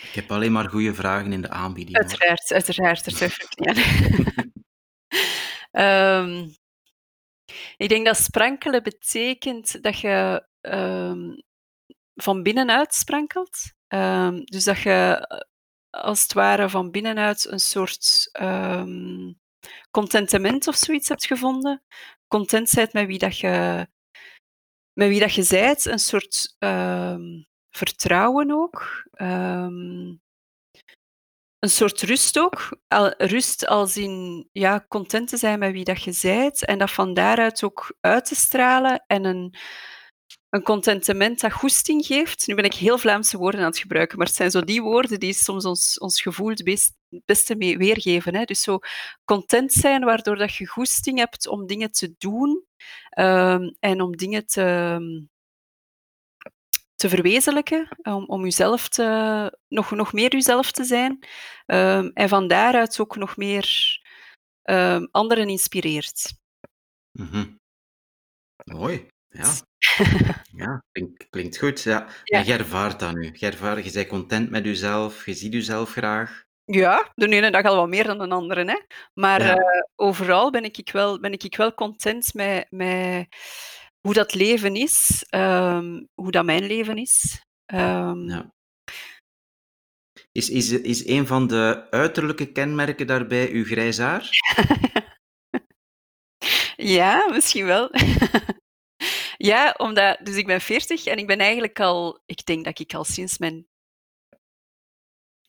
Ik 0.02 0.12
heb 0.14 0.32
alleen 0.32 0.52
maar 0.52 0.70
goede 0.70 0.94
vragen 0.94 1.34
in 1.34 1.42
de 1.42 1.50
aanbieding. 1.50 1.98
Uiteraard, 1.98 2.52
uiteraard. 2.52 3.22
Aan. 3.56 3.76
Ehm, 5.72 6.48
ik 7.78 7.90
denk 7.90 8.06
dat 8.06 8.18
sprankelen 8.18 8.84
betekent 8.84 9.84
dat 9.84 10.00
je 10.00 10.48
ehm, 10.62 11.36
van 12.14 12.44
binnenuit 12.44 12.94
sprankelt. 12.94 13.72
Ehm, 13.88 14.42
dus 14.44 14.64
dat 14.64 14.80
je 14.80 15.26
eh, 15.28 15.40
als 15.90 16.22
het 16.22 16.34
ware 16.34 16.70
van 16.70 16.92
binnenuit 16.92 17.46
een 17.46 17.60
soort 17.60 18.32
contentement 19.92 20.68
of 20.68 20.76
zoiets 20.76 21.08
hebt 21.08 21.26
gevonden. 21.26 21.84
Content 22.28 22.74
bent 22.74 22.94
met 22.94 23.06
wie 23.06 23.20
dat 23.20 23.38
je, 23.38 23.88
met 24.94 25.08
wie 25.08 25.20
dat 25.20 25.34
je 25.34 25.44
zijt. 25.44 25.86
Een 25.86 26.00
soort 26.00 26.56
vertrouwen 27.78 28.52
ook. 28.52 29.06
Ehm, 29.12 30.16
een 31.60 31.70
soort 31.70 32.02
rust 32.02 32.40
ook. 32.40 32.78
Rust 33.18 33.68
als 33.68 33.98
in 33.98 34.48
ja, 34.52 34.86
content 34.88 35.28
te 35.28 35.38
zijn 35.38 35.60
met 35.60 35.72
wie 35.72 35.84
dat 35.84 36.04
je 36.04 36.12
zijt 36.12 36.66
en 36.66 36.78
dat 36.78 36.92
van 36.92 37.14
daaruit 37.14 37.64
ook 37.64 37.96
uit 38.02 38.26
te 38.26 38.36
stralen 38.36 39.04
en 39.08 39.26
een, 39.26 39.56
een 40.50 40.64
contentement 40.64 41.40
dat 41.42 41.52
goesting 41.52 42.06
geeft. 42.06 42.48
Nu 42.48 42.56
ben 42.56 42.64
ik 42.64 42.74
heel 42.74 42.98
Vlaamse 42.98 43.38
woorden 43.38 43.60
aan 43.60 43.66
het 43.66 43.78
gebruiken, 43.78 44.18
maar 44.18 44.28
het 44.28 44.36
zijn 44.36 44.52
zo 44.52 44.62
die 44.62 44.82
woorden 44.82 45.20
die 45.20 45.34
soms 45.34 45.66
ons, 45.66 46.00
ons 46.00 46.22
gevoel 46.22 46.50
het 46.50 46.64
best, 46.64 46.94
beste 47.26 47.56
weergeven. 47.58 48.36
Hè? 48.36 48.44
Dus 48.44 48.62
zo 48.62 48.80
content 49.26 49.74
zijn, 49.74 50.04
waardoor 50.04 50.36
dat 50.36 50.56
je 50.56 50.68
goesting 50.68 51.18
hebt 51.18 51.48
om 51.48 51.68
dingen 51.68 51.92
te 51.92 52.16
doen 52.18 52.66
um, 53.20 53.76
en 53.80 54.02
om 54.02 54.16
dingen 54.16 54.46
te, 54.46 55.00
te 56.98 57.10
verwezenlijken, 57.10 57.88
om, 58.02 58.26
om 58.26 58.44
jezelf 58.44 58.88
te, 58.90 59.58
nog, 59.68 59.92
nog 59.92 60.14
meer 60.14 60.32
jezelf 60.32 60.72
te 60.72 60.84
zijn. 60.84 61.26
Um, 61.66 62.12
en 62.14 62.30
van 62.30 62.48
daaruit 62.48 63.00
ook 63.00 63.16
nog 63.16 63.38
meer 63.38 64.00
um, 64.64 65.08
anderen 65.12 65.50
inspireert. 65.50 66.34
Mm 67.12 67.28
-hmm. 67.28 67.60
Mooi, 68.64 69.08
ja. 69.28 69.54
ja, 70.52 70.84
klinkt, 70.92 71.30
klinkt 71.30 71.58
goed. 71.58 71.82
Ja. 71.82 72.08
Ja. 72.24 72.40
En 72.40 72.46
jij 72.46 72.58
ervaart 72.58 73.00
dat 73.00 73.14
nu. 73.14 73.32
Jij 73.32 73.52
ervaart, 73.52 73.86
je 73.86 73.92
bent 73.92 74.08
content 74.08 74.50
met 74.50 74.66
jezelf, 74.66 75.26
je 75.26 75.34
ziet 75.34 75.54
jezelf 75.54 75.92
graag. 75.92 76.46
Ja, 76.66 77.12
de 77.16 77.28
ene 77.28 77.52
dag 77.52 77.64
al 77.64 77.76
wat 77.76 77.88
meer 77.88 78.04
dan 78.04 78.18
de 78.18 78.28
andere. 78.28 78.64
Hè. 78.66 78.80
Maar 79.14 79.42
Ja. 79.42 79.58
uh, 79.58 79.82
overal 79.96 80.52
ben 80.52 80.64
ik, 80.64 80.90
wel, 80.92 81.20
ben 81.20 81.32
ik 81.32 81.56
wel 81.56 81.74
content 81.74 82.34
met, 82.34 82.68
met 82.70 83.28
hoe 84.02 84.14
dat 84.14 84.34
leven 84.34 84.76
is, 84.76 85.26
um, 85.30 86.08
hoe 86.14 86.32
dat 86.32 86.46
mijn 86.46 86.64
leven 86.64 86.98
is. 86.98 87.42
Um, 87.74 88.30
Ja. 88.30 88.56
Is, 90.32 90.50
is, 90.50 90.72
is 90.72 91.08
een 91.08 91.28
van 91.28 91.48
de 91.48 91.88
uiterlijke 91.90 92.52
kenmerken 92.52 93.08
daarbij 93.08 93.52
uw 93.52 93.64
grijs 93.64 93.98
haar? 93.98 94.30
ja, 96.98 97.30
misschien 97.32 97.66
wel. 97.66 97.90
ja, 99.38 99.76
omdat, 99.78 100.20
dus 100.24 100.36
ik 100.36 100.46
ben 100.46 100.62
40 100.62 101.06
en 101.06 101.18
ik 101.18 101.28
ben 101.28 101.40
eigenlijk 101.40 101.80
al, 101.80 102.22
ik 102.26 102.46
denk 102.46 102.66
dat 102.66 102.80
ik 102.80 102.94
al 102.94 103.04
sinds 103.04 103.38
mijn 103.38 103.68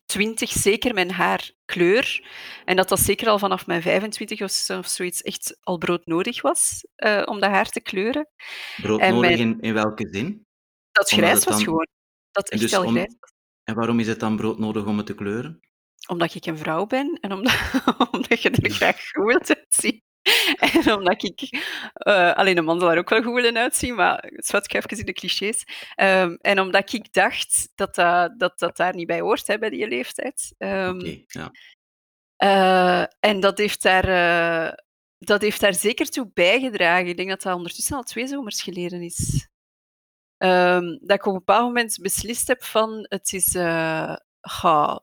20 0.08 0.50
zeker 0.50 0.94
mijn 0.94 1.10
haar 1.10 1.50
kleur. 1.64 2.28
En 2.64 2.76
dat 2.76 2.88
dat 2.88 3.00
zeker 3.00 3.28
al 3.28 3.38
vanaf 3.38 3.66
mijn 3.66 3.82
25 3.82 4.40
of, 4.42 4.50
zo, 4.50 4.78
of 4.78 4.86
zoiets 4.86 5.22
echt 5.22 5.58
al 5.60 5.78
broodnodig 5.78 6.42
was 6.42 6.86
uh, 6.96 7.22
om 7.24 7.40
dat 7.40 7.50
haar 7.50 7.70
te 7.70 7.80
kleuren. 7.80 8.28
Broodnodig 8.82 9.20
mijn... 9.20 9.38
in, 9.38 9.60
in 9.60 9.74
welke 9.74 10.08
zin? 10.10 10.46
Dat 10.92 11.10
grijs 11.10 11.44
was 11.44 11.54
dan... 11.54 11.64
gewoon. 11.64 11.88
Dat 12.30 12.48
echt 12.48 12.62
dus 12.62 12.74
al 12.74 12.84
om... 12.84 12.92
grijs 12.92 13.16
was. 13.18 13.32
En 13.64 13.74
waarom 13.74 14.00
is 14.00 14.06
het 14.06 14.20
dan 14.20 14.36
broodnodig 14.36 14.86
om 14.86 14.96
het 14.96 15.06
te 15.06 15.14
kleuren? 15.14 15.60
Omdat 16.08 16.34
ik 16.34 16.46
een 16.46 16.58
vrouw 16.58 16.86
ben 16.86 17.18
en 17.20 17.32
omdat, 17.32 17.72
omdat 18.10 18.42
je 18.42 18.50
er 18.50 18.70
graag 18.70 19.10
goed 19.10 19.24
wilt. 19.26 20.07
En 20.58 20.92
omdat 20.92 21.22
ik... 21.22 21.40
Uh, 22.06 22.32
alleen 22.32 22.56
een 22.56 22.64
man 22.64 22.80
zal 22.80 22.90
er 22.90 22.98
ook 22.98 23.08
wel 23.08 23.22
goed 23.22 23.34
willen 23.34 23.56
uitzien, 23.56 23.94
maar 23.94 24.32
zwart 24.36 24.64
ik 24.64 24.74
even 24.74 24.98
in 24.98 25.04
de 25.04 25.12
clichés. 25.12 25.64
Um, 25.96 26.38
en 26.40 26.60
omdat 26.60 26.92
ik 26.92 27.12
dacht 27.12 27.68
dat 27.74 27.94
dat, 27.94 28.38
dat, 28.38 28.58
dat 28.58 28.76
daar 28.76 28.94
niet 28.94 29.06
bij 29.06 29.20
hoort, 29.20 29.46
hè, 29.46 29.58
bij 29.58 29.70
die 29.70 29.88
leeftijd. 29.88 30.54
Um, 30.58 30.98
Oké, 30.98 31.22
ja. 31.26 31.50
Uh, 32.38 33.04
en 33.20 33.40
dat 33.40 33.58
heeft, 33.58 33.82
daar, 33.82 34.08
uh, 34.08 34.72
dat 35.18 35.42
heeft 35.42 35.60
daar 35.60 35.74
zeker 35.74 36.08
toe 36.08 36.30
bijgedragen. 36.34 37.06
Ik 37.06 37.16
denk 37.16 37.28
dat 37.28 37.42
dat 37.42 37.56
ondertussen 37.56 37.96
al 37.96 38.02
twee 38.02 38.26
zomers 38.26 38.62
geleden 38.62 39.02
is. 39.02 39.48
Um, 40.38 40.98
dat 41.02 41.16
ik 41.16 41.26
op 41.26 41.32
een 41.32 41.38
bepaald 41.38 41.64
moment 41.64 41.98
beslist 42.02 42.48
heb 42.48 42.64
van 42.64 43.06
het 43.08 43.32
is, 43.32 43.54
uh, 43.54 44.16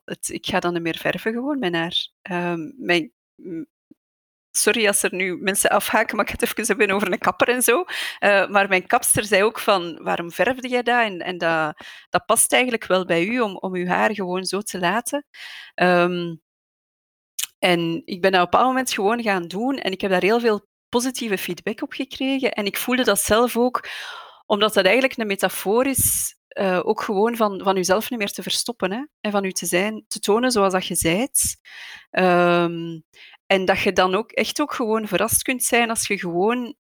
het, 0.06 0.30
ik 0.30 0.46
ga 0.46 0.60
dan 0.60 0.74
niet 0.74 0.82
meer 0.82 0.98
verven 0.98 1.34
gewoon 1.34 1.60
mijn 1.60 1.74
haar. 1.74 2.08
Ehm, 2.22 2.72
mijn, 2.76 3.12
sorry 4.58 4.88
als 4.88 5.04
er 5.04 5.14
nu 5.14 5.38
mensen 5.38 5.70
afhaken, 5.70 6.16
maar 6.16 6.26
ik 6.26 6.32
ga 6.32 6.38
het 6.40 6.50
even 6.50 6.66
hebben 6.78 6.96
over 6.96 7.12
een 7.12 7.20
kapper 7.20 7.50
en 7.50 7.62
zo. 7.62 7.86
Uh, 8.20 8.48
maar 8.48 8.68
mijn 8.68 8.88
kapster 8.88 9.26
zei 9.26 9.44
ook 9.44 9.60
van, 9.60 10.04
waarom 10.04 10.32
verfde 10.32 10.68
jij 10.68 10.84
dat? 10.84 11.04
En, 11.04 11.20
en 11.20 11.38
dat, 11.38 11.86
dat 12.10 12.26
past 12.26 12.54
eigenlijk 12.54 12.86
wel 12.86 13.06
bij 13.06 13.26
u, 13.26 13.40
om, 13.40 13.58
om 13.58 13.76
uw 13.76 13.88
haar 13.88 14.14
gewoon 14.14 14.46
zo 14.46 14.62
te 14.62 14.80
laten. 14.80 15.26
Um, 15.76 16.42
en 17.60 18.02
ik 18.06 18.22
ben 18.22 18.32
dat 18.32 18.42
op 18.42 18.46
een 18.46 18.52
bepaald 18.52 18.68
moment 18.68 18.92
gewoon 18.92 19.22
gaan 19.22 19.48
doen 19.48 19.78
en 19.78 19.92
ik 19.92 20.02
heb 20.02 20.12
daar 20.12 20.22
heel 20.22 20.40
veel 20.40 20.68
positieve 20.90 21.38
feedback 21.38 21.82
op 21.82 21.94
gekregen. 21.94 22.52
En 22.52 22.66
ik 22.66 22.78
voelde 22.78 23.04
dat 23.04 23.20
zelf 23.20 23.58
ook, 23.58 23.88
omdat 24.46 24.74
dat 24.74 24.86
eigenlijk 24.86 25.18
een 25.18 25.28
metafoor 25.28 25.86
is, 25.86 26.36
uh, 26.60 26.80
ook 26.84 27.02
gewoon 27.02 27.36
van, 27.36 27.62
van 27.64 27.76
jezelf 27.76 28.10
niet 28.10 28.20
meer 28.20 28.32
te 28.32 28.44
verstoppen. 28.44 28.92
Hè? 28.92 29.04
En 29.22 29.32
van 29.32 29.44
u 29.44 29.52
te 29.52 29.66
zijn, 29.66 30.06
te 30.08 30.20
tonen 30.20 30.52
zoals 30.52 30.74
dat 30.74 30.86
je 30.86 30.96
zijt. 30.96 31.58
Um, 32.12 33.04
en 33.46 33.66
dat 33.66 33.80
je 33.80 33.94
dan 33.94 34.16
ook 34.16 34.32
echt 34.32 34.62
ook 34.62 34.74
gewoon 34.74 35.08
verrast 35.08 35.42
kunt 35.42 35.64
zijn 35.64 35.90
als 35.90 36.08
je 36.08 36.20
gewoon 36.20 36.76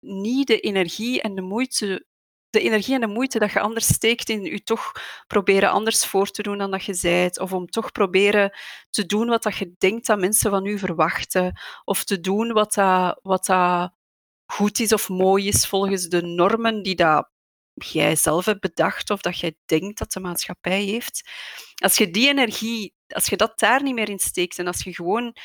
niet 0.00 0.46
de 0.46 0.60
energie 0.60 1.20
en 1.20 1.34
de 1.34 1.42
moeite 1.42 2.06
de 2.50 2.62
energie 2.62 2.94
en 2.94 3.00
de 3.00 3.06
moeite 3.06 3.38
dat 3.38 3.52
je 3.52 3.60
anders 3.60 3.86
steekt 3.86 4.28
in 4.28 4.42
je 4.42 4.62
toch 4.62 4.92
proberen 5.26 5.70
anders 5.70 6.06
voor 6.06 6.30
te 6.30 6.42
doen 6.42 6.58
dan 6.58 6.70
dat 6.70 6.84
je 6.84 6.94
zijt, 6.94 7.40
of 7.40 7.52
om 7.52 7.66
toch 7.66 7.92
proberen 7.92 8.58
te 8.90 9.06
doen 9.06 9.28
wat 9.28 9.42
dat 9.42 9.56
je 9.56 9.74
denkt 9.78 10.06
dat 10.06 10.18
mensen 10.18 10.50
van 10.50 10.66
u 10.66 10.78
verwachten, 10.78 11.60
of 11.84 12.04
te 12.04 12.20
doen 12.20 12.52
wat 12.52 12.74
dat, 12.74 13.18
wat 13.22 13.46
dat 13.46 13.92
goed 14.46 14.80
is 14.80 14.92
of 14.92 15.08
mooi 15.08 15.48
is 15.48 15.66
volgens 15.66 16.08
de 16.08 16.22
normen 16.22 16.82
die 16.82 16.94
dat 16.94 17.30
jij 17.74 18.16
zelf 18.16 18.44
hebt 18.44 18.60
bedacht 18.60 19.10
of 19.10 19.20
dat 19.20 19.38
jij 19.38 19.56
denkt 19.64 19.98
dat 19.98 20.12
de 20.12 20.20
maatschappij 20.20 20.82
heeft. 20.82 21.30
Als 21.74 21.96
je 21.96 22.10
die 22.10 22.28
energie, 22.28 22.94
als 23.08 23.26
je 23.26 23.36
dat 23.36 23.58
daar 23.58 23.82
niet 23.82 23.94
meer 23.94 24.08
in 24.08 24.18
steekt 24.18 24.58
en 24.58 24.66
als 24.66 24.82
je 24.82 24.94
gewoon 24.94 25.36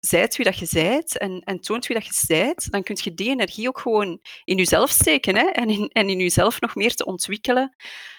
zijt 0.00 0.36
wie 0.36 0.44
dat 0.44 0.58
je 0.58 0.66
zijt 0.66 1.18
en, 1.18 1.40
en 1.44 1.60
toont 1.60 1.86
wie 1.86 1.96
dat 1.96 2.06
je 2.06 2.12
zijt, 2.14 2.70
dan 2.70 2.82
kun 2.82 2.98
je 3.02 3.14
die 3.14 3.30
energie 3.30 3.68
ook 3.68 3.78
gewoon 3.78 4.20
in 4.44 4.56
jezelf 4.56 4.90
steken 4.90 5.36
hè? 5.36 5.44
En, 5.44 5.70
in, 5.70 5.88
en 5.92 6.08
in 6.08 6.18
jezelf 6.18 6.60
nog 6.60 6.74
meer 6.74 6.94
te 6.94 7.04
ontwikkelen. 7.04 7.74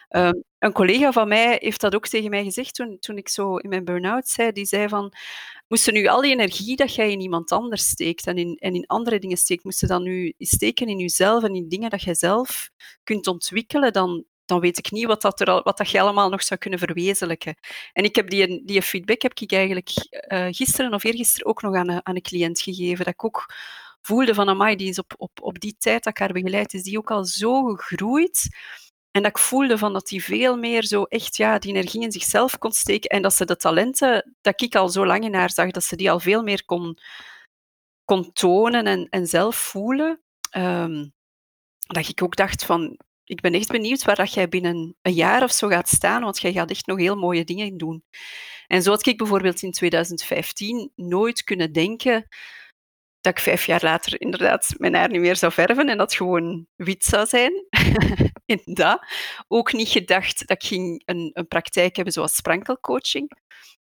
Um, 0.10 0.44
een 0.60 0.72
collega 0.72 1.12
van 1.12 1.28
mij 1.28 1.58
heeft 1.60 1.82
dat 1.82 1.96
ook 1.96 2.08
tegen 2.08 2.30
mij 2.30 2.44
gezegd 2.44 2.76
toen, 2.76 3.00
toen 3.00 3.18
ik 3.18 3.30
zo 3.30 3.56
in 3.58 3.70
mijn 3.70 3.86
burn-out 3.86 4.28
zei. 4.28 4.52
Die 4.52 4.66
zei 4.66 4.88
van, 4.88 5.14
moesten 5.68 5.94
nu 5.94 6.08
al 6.08 6.22
die 6.22 6.32
energie 6.32 6.76
dat 6.76 6.96
jij 6.96 7.12
in 7.12 7.22
iemand 7.22 7.52
anders 7.52 7.88
steekt 7.88 8.28
en 8.28 8.38
in, 8.38 8.56
en 8.60 8.74
in 8.74 8.86
andere 8.88 9.20
dingen 9.20 9.38
steekt, 9.38 9.64
moesten 9.64 9.88
dan 9.88 10.04
nu 10.04 10.34
steken 10.38 10.88
in 10.88 10.98
jezelf 10.98 11.44
en 11.44 11.56
in 11.56 11.70
dingen 11.70 11.90
dat 11.90 12.02
jij 12.02 12.16
zelf 12.16 12.70
kunt 13.04 13.28
ontwikkelen, 13.28 13.94
dan, 13.94 14.26
dan 14.48 14.60
weet 14.60 14.78
ik 14.78 14.92
niet 14.92 15.06
wat, 15.06 15.22
dat 15.22 15.40
er 15.40 15.48
al, 15.48 15.64
wat 15.64 15.78
dat 15.78 15.90
je 15.90 16.02
allemaal 16.02 16.30
nog 16.30 16.44
zou 16.44 16.60
kunnen 16.60 16.80
verwezenlijken. 16.80 17.56
En 17.94 18.04
ik 18.04 18.16
heb 18.16 18.30
die, 18.30 18.66
die 18.66 18.82
feedback 18.82 19.22
heb 19.22 19.40
ik 19.40 19.52
eigenlijk 19.52 19.90
uh, 20.28 20.48
gisteren 20.52 20.94
of 20.94 21.04
eergisteren 21.04 21.48
ook 21.48 21.62
nog 21.62 21.76
aan 21.76 21.90
een, 21.90 22.06
aan 22.06 22.16
een 22.16 22.22
cliënt 22.22 22.62
gegeven. 22.62 23.06
Dat 23.06 23.14
ik 23.14 23.24
ook 23.24 23.54
voelde 24.02 24.34
van, 24.34 24.50
amai, 24.50 24.76
die 24.76 24.90
is 24.90 25.00
op, 25.00 25.14
op, 25.18 25.42
op 25.42 25.60
die 25.60 25.76
tijd 25.78 26.04
dat 26.04 26.14
ik 26.14 26.20
haar 26.20 26.34
begeleid, 26.34 26.74
is 26.74 26.84
die 26.84 26.98
ook 26.98 27.12
al 27.12 27.26
zo 27.26 27.64
gegroeid. 27.64 28.48
En 29.12 29.24
dat 29.24 29.32
ik 29.32 29.38
voelde 29.38 29.78
van 29.78 29.94
dat 29.94 30.08
die 30.08 30.24
veel 30.24 30.58
meer 30.58 30.84
zo 30.84 31.04
echt 31.04 31.38
ja, 31.38 31.60
die 31.60 31.74
energie 31.74 32.02
in 32.02 32.12
zichzelf 32.12 32.58
kon 32.58 32.72
steken. 32.72 33.10
En 33.10 33.22
dat 33.22 33.34
ze 33.34 33.46
de 33.46 33.56
talenten, 33.56 34.36
dat 34.42 34.62
ik 34.62 34.76
al 34.76 34.90
zo 34.90 35.06
lang 35.06 35.24
in 35.24 35.34
haar 35.34 35.52
zag, 35.52 35.72
dat 35.72 35.84
ze 35.84 35.96
die 35.96 36.12
al 36.12 36.20
veel 36.20 36.44
meer 36.44 36.66
kon, 36.66 36.98
kon 38.06 38.32
tonen 38.34 38.86
en, 38.86 39.08
en 39.10 39.28
zelf 39.28 39.56
voelen. 39.56 40.22
Um, 40.58 41.16
dat 41.88 42.08
ik 42.08 42.24
ook 42.24 42.36
dacht 42.36 42.66
van, 42.66 43.00
ik 43.28 43.42
ben 43.42 43.54
echt 43.54 43.68
benieuwd 43.68 44.04
waar 44.04 44.16
dat 44.16 44.34
jij 44.34 44.50
binnen 44.50 44.96
een 45.02 45.14
jaar 45.14 45.44
of 45.44 45.52
zo 45.52 45.68
gaat 45.68 45.90
staan, 45.90 46.22
want 46.22 46.40
jij 46.40 46.52
gaat 46.52 46.70
echt 46.70 46.86
nog 46.86 46.98
heel 46.98 47.16
mooie 47.16 47.44
dingen 47.44 47.78
doen. 47.78 48.04
En 48.68 48.82
zo 48.82 48.90
had 48.90 49.06
ik 49.06 49.18
bijvoorbeeld 49.18 49.62
in 49.62 49.72
2015 49.72 50.92
nooit 50.96 51.44
kunnen 51.44 51.72
denken 51.72 52.28
dat 53.22 53.34
ik 53.38 53.40
vijf 53.40 53.66
jaar 53.66 53.84
later 53.84 54.22
inderdaad 54.22 54.74
mijn 54.78 54.96
haar 54.96 55.10
niet 55.10 55.22
meer 55.22 55.36
zou 55.36 55.52
verven 55.52 55.90
en 55.90 55.98
dat 55.98 56.14
gewoon 56.14 56.68
wit 56.76 57.04
zou 57.04 57.26
zijn. 57.26 57.52
dat. 58.64 59.06
Ook 59.48 59.74
niet 59.74 59.90
gedacht 59.90 60.48
dat 60.48 60.64
ik 60.64 60.68
ging 60.68 61.02
een, 61.06 61.30
een 61.34 61.48
praktijk 61.48 61.96
hebben 61.96 62.14
zoals 62.14 62.36
sprankelcoaching. 62.36 63.32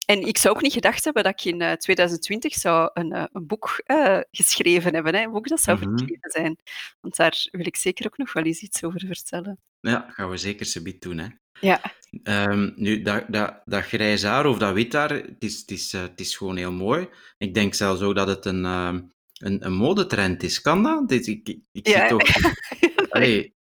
En 0.06 0.22
ik 0.22 0.38
zou 0.38 0.56
ook 0.56 0.62
niet 0.62 0.74
gedacht 0.74 1.04
hebben 1.04 1.24
dat 1.24 1.32
ik 1.32 1.46
in 1.46 1.78
2020 1.78 2.54
eh, 2.54 2.60
zou 2.60 2.90
een, 2.94 3.12
eh, 3.12 3.24
een 3.32 3.48
boek 3.48 3.84
uh, 3.88 4.20
geschreven 4.32 4.94
hebben. 4.94 5.16
Hè? 5.16 5.24
Een 5.24 5.32
boek 5.32 5.48
dat 5.48 5.62
zou 5.62 5.78
mm 5.78 5.84
-hmm. 5.84 5.98
verschenen 5.98 6.32
zijn. 6.32 6.58
Want 7.00 7.16
daar 7.16 7.48
wil 7.52 7.66
ik 7.66 7.76
zeker 7.76 8.06
ook 8.06 8.18
nog 8.18 8.34
wel 8.34 8.44
eens 8.44 8.62
iets 8.62 8.84
over 8.84 9.00
vertellen. 9.00 9.60
Ja, 9.80 10.06
gaan 10.10 10.30
we 10.30 10.38
zeker 10.38 10.66
ze 10.66 10.98
doen. 11.00 11.18
Hè? 11.18 11.28
Ja. 11.60 11.82
Um, 12.24 12.74
nu, 12.76 13.02
dat, 13.02 13.26
dat, 13.28 13.62
dat 13.66 13.84
grijs 13.84 14.24
haar 14.24 14.46
of 14.46 14.58
dat 14.58 14.74
wit 14.74 14.94
haar, 14.94 15.10
het 15.10 15.44
is, 15.44 15.60
het, 15.60 15.72
is, 15.72 15.94
uh, 15.94 16.02
het 16.02 16.20
is 16.20 16.38
gewoon 16.38 16.58
heel 16.58 16.72
mooi. 16.72 17.10
Ik 17.38 17.54
denk 17.54 17.74
zelfs 17.74 18.02
ook 18.02 18.16
dat 18.16 18.28
het 18.28 18.46
een, 18.46 18.64
uh, 18.64 18.94
een, 19.34 19.66
een 19.66 19.74
modetrend 19.74 20.44
is. 20.44 20.62
Kan 20.62 20.84
dat? 20.84 21.10
Dit, 21.10 21.28
ik 21.28 21.58
ik 21.72 21.88
ja. 21.88 22.08
zie 22.08 22.18
toch... 22.18 22.30
Allee, 23.10 23.56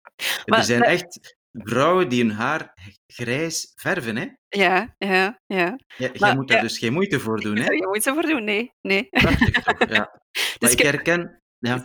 er 0.45 0.63
zijn 0.63 0.81
echt 0.81 1.37
vrouwen 1.51 2.09
die 2.09 2.23
hun 2.23 2.31
haar 2.31 2.73
grijs 3.07 3.71
verven, 3.75 4.15
hè? 4.15 4.27
Ja, 4.47 4.95
ja, 4.97 5.39
ja. 5.45 5.79
ja 5.97 6.09
jij 6.13 6.35
moet 6.35 6.47
daar 6.47 6.57
ja. 6.57 6.63
dus 6.63 6.77
geen 6.77 6.93
moeite 6.93 7.19
voor 7.19 7.41
doen, 7.41 7.57
hè? 7.57 7.73
Je 7.81 7.87
moet 7.87 8.03
ze 8.03 8.13
voor 8.13 8.21
doen, 8.21 8.43
nee. 8.43 8.71
nee. 8.81 9.07
Prachtig 9.09 9.63
toch, 9.63 9.89
ja. 9.89 10.21
Dus 10.59 10.71
ik 10.71 10.79
herken... 10.79 11.41
Ja, 11.57 11.81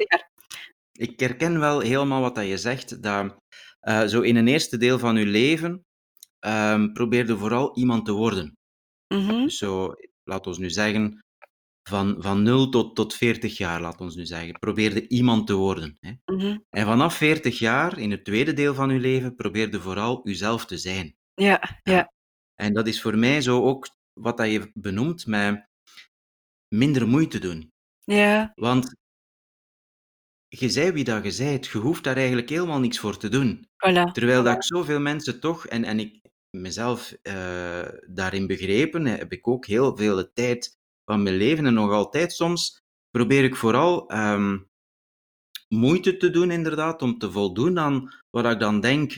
ik 0.92 1.20
herken 1.20 1.60
wel 1.60 1.80
helemaal 1.80 2.20
wat 2.20 2.34
dat 2.34 2.46
je 2.46 2.58
zegt, 2.58 3.02
dat 3.02 3.36
uh, 3.88 4.04
zo 4.04 4.20
in 4.20 4.36
een 4.36 4.48
eerste 4.48 4.76
deel 4.76 4.98
van 4.98 5.16
je 5.16 5.26
leven 5.26 5.84
um, 6.46 6.92
probeerde 6.92 7.38
vooral 7.38 7.76
iemand 7.76 8.04
te 8.04 8.12
worden. 8.12 8.56
Mm 9.14 9.28
-hmm. 9.28 9.42
Dus 9.42 9.56
zo, 9.56 9.92
laat 10.24 10.46
ons 10.46 10.58
nu 10.58 10.70
zeggen, 10.70 11.24
van, 11.88 12.16
van 12.18 12.42
0 12.42 12.68
tot, 12.68 12.94
tot 12.94 13.14
40 13.14 13.56
jaar, 13.56 13.80
laat 13.80 14.00
ons 14.00 14.14
nu 14.14 14.26
zeggen, 14.26 14.58
probeerde 14.58 15.08
iemand 15.08 15.46
te 15.46 15.54
worden. 15.54 15.96
Hè? 16.00 16.10
Mm 16.24 16.40
-hmm. 16.40 16.64
En 16.70 16.86
vanaf 16.86 17.16
40 17.16 17.58
jaar, 17.58 17.98
in 17.98 18.10
het 18.10 18.24
tweede 18.24 18.52
deel 18.52 18.74
van 18.74 18.90
uw 18.90 18.98
leven, 18.98 19.34
probeerde 19.34 19.80
vooral 19.80 20.20
uzelf 20.28 20.66
te 20.66 20.78
zijn. 20.78 21.16
Ja, 21.34 21.80
ja. 21.82 22.12
En 22.54 22.72
dat 22.72 22.86
is 22.86 23.00
voor 23.00 23.18
mij 23.18 23.40
zo 23.40 23.62
ook 23.62 23.88
wat 24.12 24.36
dat 24.36 24.50
je 24.50 24.70
benoemt 24.74 25.26
met 25.26 25.68
minder 26.68 27.08
moeite 27.08 27.38
doen. 27.38 27.72
Ja. 28.04 28.52
Want 28.54 28.94
je 30.48 30.68
zei 30.68 30.92
wie 30.92 31.04
dat 31.04 31.24
je 31.24 31.30
zijt, 31.30 31.66
je 31.66 31.78
hoeft 31.78 32.04
daar 32.04 32.16
eigenlijk 32.16 32.48
helemaal 32.48 32.80
niks 32.80 32.98
voor 32.98 33.16
te 33.16 33.28
doen. 33.28 33.68
Voilà. 33.68 34.12
Terwijl 34.12 34.42
dat 34.42 34.54
ik 34.54 34.62
zoveel 34.62 35.00
mensen 35.00 35.40
toch, 35.40 35.66
en, 35.66 35.84
en 35.84 35.98
ik 35.98 36.20
mezelf 36.50 37.16
uh, 37.22 37.88
daarin 38.06 38.46
begrepen, 38.46 39.06
heb 39.06 39.32
ik 39.32 39.48
ook 39.48 39.66
heel 39.66 39.96
veel 39.96 40.16
de 40.16 40.32
tijd 40.32 40.78
van 41.04 41.22
mijn 41.22 41.36
leven 41.36 41.66
en 41.66 41.74
nog 41.74 41.90
altijd 41.90 42.32
soms 42.32 42.82
probeer 43.10 43.44
ik 43.44 43.56
vooral 43.56 44.12
um, 44.12 44.68
moeite 45.68 46.16
te 46.16 46.30
doen, 46.30 46.50
inderdaad, 46.50 47.02
om 47.02 47.18
te 47.18 47.30
voldoen 47.30 47.78
aan 47.78 48.14
wat 48.30 48.52
ik 48.52 48.60
dan 48.60 48.80
denk. 48.80 49.14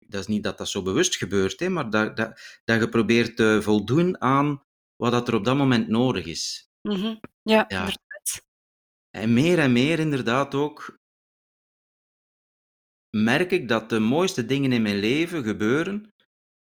Dat 0.00 0.20
is 0.20 0.26
niet 0.26 0.42
dat 0.42 0.58
dat 0.58 0.68
zo 0.68 0.82
bewust 0.82 1.16
gebeurt, 1.16 1.60
hè, 1.60 1.68
maar 1.68 1.90
dat, 1.90 2.16
dat, 2.16 2.60
dat 2.64 2.80
je 2.80 2.88
probeert 2.88 3.36
te 3.36 3.58
voldoen 3.62 4.20
aan 4.20 4.62
wat 4.96 5.12
dat 5.12 5.28
er 5.28 5.34
op 5.34 5.44
dat 5.44 5.56
moment 5.56 5.88
nodig 5.88 6.26
is. 6.26 6.68
Mm 6.82 6.94
-hmm. 6.94 7.20
Ja, 7.42 7.64
ja, 7.68 7.78
inderdaad. 7.78 8.46
En 9.10 9.32
meer 9.32 9.58
en 9.58 9.72
meer, 9.72 9.98
inderdaad, 9.98 10.54
ook 10.54 10.98
merk 13.10 13.50
ik 13.50 13.68
dat 13.68 13.88
de 13.88 13.98
mooiste 13.98 14.46
dingen 14.46 14.72
in 14.72 14.82
mijn 14.82 14.98
leven 14.98 15.44
gebeuren 15.44 16.14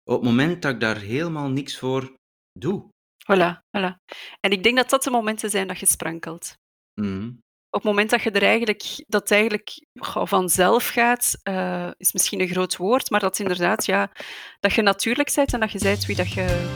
op 0.05 0.15
het 0.15 0.23
moment 0.23 0.63
dat 0.63 0.73
ik 0.73 0.81
daar 0.81 1.01
helemaal 1.01 1.49
niks 1.49 1.79
voor 1.79 2.17
doe. 2.53 2.91
Voilà, 3.33 3.63
voilà. 3.77 3.99
En 4.41 4.51
ik 4.51 4.63
denk 4.63 4.77
dat 4.77 4.91
dat 4.91 5.03
de 5.03 5.11
momenten 5.11 5.51
zijn 5.51 5.69
dat 5.69 5.79
je 5.79 5.87
sprankelt. 5.87 6.57
Mm. 6.95 7.43
Op 7.71 7.83
het 7.83 7.91
moment 7.91 8.11
dat 8.11 8.23
je 8.23 8.31
er 8.31 8.43
eigenlijk, 8.43 9.05
dat 9.07 9.21
het 9.21 9.31
eigenlijk 9.31 9.87
vanzelf 10.25 10.89
gaat, 10.89 11.41
uh, 11.49 11.91
is 11.97 12.13
misschien 12.13 12.41
een 12.41 12.49
groot 12.49 12.77
woord, 12.77 13.11
maar 13.11 13.21
dat 13.21 13.39
inderdaad, 13.39 13.87
ja, 13.87 14.13
dat 14.61 14.73
je 14.73 14.83
natuurlijk 14.83 15.33
bent 15.35 15.53
en 15.53 15.61
dat 15.61 15.73
je 15.73 15.79
bent 15.79 16.07
wie 16.07 16.17
dat 16.17 16.33
je, 16.33 16.67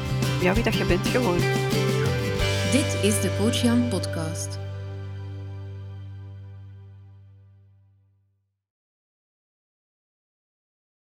ja, 0.43 0.55
wie 0.55 0.63
dat 0.63 0.75
je 0.75 0.87
bent 0.87 1.07
gewoon. 1.07 1.39
Dit 2.73 3.03
is 3.03 3.21
de 3.21 3.37
Coach 3.39 3.63
Jan 3.63 3.89
podcast. 3.89 4.59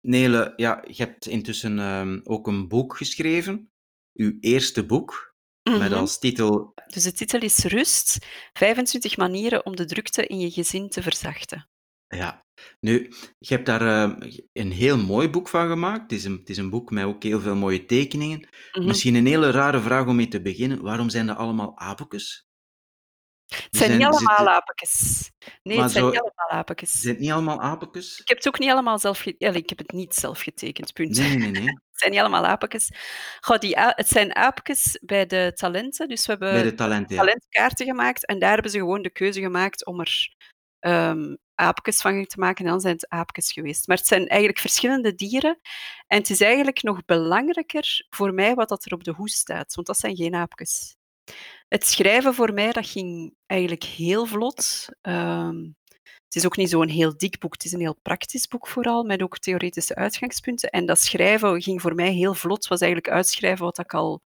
Nele, 0.01 0.53
ja, 0.55 0.83
je 0.87 1.03
hebt 1.03 1.25
intussen 1.27 1.79
um, 1.79 2.21
ook 2.23 2.47
een 2.47 2.67
boek 2.67 2.97
geschreven. 2.97 3.71
Uw 4.13 4.37
eerste 4.39 4.85
boek, 4.85 5.26
mm 5.67 5.73
-hmm. 5.73 5.89
met 5.89 5.99
als 5.99 6.19
titel... 6.19 6.73
Dus 6.87 7.03
de 7.03 7.11
titel 7.11 7.39
is 7.39 7.63
Rust, 7.63 8.17
25 8.53 9.17
manieren 9.17 9.65
om 9.65 9.75
de 9.75 9.85
drukte 9.85 10.27
in 10.27 10.39
je 10.39 10.51
gezin 10.51 10.89
te 10.89 11.01
verzachten. 11.01 11.69
Ja, 12.07 12.45
nu, 12.79 13.13
je 13.37 13.53
hebt 13.53 13.65
daar 13.65 13.81
uh, 13.81 14.29
een 14.53 14.71
heel 14.71 14.97
mooi 14.97 15.29
boek 15.29 15.47
van 15.47 15.67
gemaakt. 15.67 16.01
Het 16.01 16.11
is, 16.11 16.23
een, 16.23 16.37
het 16.37 16.49
is 16.49 16.57
een 16.57 16.69
boek 16.69 16.91
met 16.91 17.05
ook 17.05 17.23
heel 17.23 17.39
veel 17.39 17.55
mooie 17.55 17.85
tekeningen. 17.85 18.39
Mm 18.39 18.47
-hmm. 18.71 18.85
Misschien 18.85 19.15
een 19.15 19.25
hele 19.25 19.51
rare 19.51 19.79
vraag 19.79 20.07
om 20.07 20.15
mee 20.15 20.27
te 20.27 20.41
beginnen. 20.41 20.81
Waarom 20.81 21.09
zijn 21.09 21.27
dat 21.27 21.37
allemaal 21.37 21.77
aapjes? 21.77 22.46
Het 23.47 23.67
zijn 23.69 23.91
niet 23.91 24.01
zijn 24.01 24.13
allemaal 24.13 24.63
zitten. 24.77 25.33
Nee, 25.63 25.75
maar 25.75 25.85
het 25.85 25.93
zijn 25.93 26.05
niet 26.05 26.19
allemaal 26.19 26.47
zijn 26.47 26.59
aapjes. 26.59 27.03
het 27.03 27.19
niet 27.19 27.31
allemaal 27.31 27.61
aapjes? 27.61 28.19
Ik 28.19 28.27
heb 28.27 28.37
het 28.37 28.47
ook 28.47 28.59
niet 28.59 28.69
allemaal 28.69 28.99
zelf 28.99 29.19
ge 29.19 29.35
allee, 29.39 29.61
ik 29.61 29.69
heb 29.69 29.77
het 29.77 29.91
niet 29.91 30.15
zelf 30.15 30.41
getekend, 30.41 30.93
punt. 30.93 31.17
Nee, 31.17 31.37
nee, 31.37 31.51
nee. 31.51 31.63
Het 31.97 32.05
zijn 32.05 32.11
niet 32.11 32.21
allemaal 32.31 32.45
aapjes. 32.45 32.91
Goh, 33.39 33.57
die 33.59 33.79
a 33.79 33.93
het 33.95 34.07
zijn 34.07 34.35
aapjes 34.35 34.99
bij 35.01 35.25
de 35.25 35.51
talenten. 35.55 36.07
Dus 36.07 36.25
we 36.25 36.37
Bij 36.37 36.51
hebben 36.51 36.71
de 36.71 36.77
talenten, 36.77 37.15
ja. 37.15 37.21
talentkaarten 37.21 37.85
gemaakt 37.85 38.25
en 38.25 38.39
daar 38.39 38.53
hebben 38.53 38.71
ze 38.71 38.77
gewoon 38.77 39.01
de 39.01 39.09
keuze 39.09 39.41
gemaakt 39.41 39.85
om 39.85 39.99
er, 39.99 40.35
ehm, 40.79 41.35
aapjes 41.55 42.01
van 42.01 42.25
te 42.25 42.39
maken 42.39 42.65
en 42.65 42.71
dan 42.71 42.81
zijn 42.81 42.93
het 42.93 43.09
aapjes 43.09 43.51
geweest. 43.51 43.87
Maar 43.87 43.97
het 43.97 44.07
zijn 44.07 44.27
eigenlijk 44.27 44.59
verschillende 44.59 45.15
dieren 45.15 45.59
en 46.07 46.17
het 46.17 46.29
is 46.29 46.41
eigenlijk 46.41 46.83
nog 46.83 47.05
belangrijker 47.05 48.05
voor 48.09 48.33
mij 48.33 48.55
wat 48.55 48.69
dat 48.69 48.85
er 48.85 48.93
op 48.93 49.03
de 49.03 49.11
hoes 49.11 49.33
staat, 49.33 49.75
want 49.75 49.87
dat 49.87 49.97
zijn 49.97 50.15
geen 50.15 50.35
aapjes. 50.35 50.96
Het 51.67 51.85
schrijven 51.85 52.33
voor 52.33 52.53
mij, 52.53 52.71
dat 52.71 52.87
ging 52.87 53.35
eigenlijk 53.45 53.83
heel 53.83 54.25
vlot. 54.25 54.87
Ehm, 55.01 55.57
het 56.25 56.35
is 56.35 56.45
ook 56.45 56.57
niet 56.57 56.69
zo'n 56.69 56.87
heel 56.87 57.17
dik 57.17 57.39
boek, 57.39 57.53
het 57.53 57.65
is 57.65 57.71
een 57.71 57.79
heel 57.79 57.99
praktisch 58.01 58.47
boek 58.47 58.67
vooral, 58.67 59.03
met 59.03 59.21
ook 59.21 59.39
theoretische 59.39 59.95
uitgangspunten. 59.95 60.69
En 60.69 60.85
dat 60.85 60.99
schrijven 60.99 61.61
ging 61.61 61.81
voor 61.81 61.95
mij 61.95 62.11
heel 62.11 62.33
vlot. 62.33 62.67
Was 62.67 62.81
eigenlijk 62.81 63.13
uitschrijven 63.13 63.65
wat 63.65 63.79
ik 63.79 63.93
al 63.93 64.21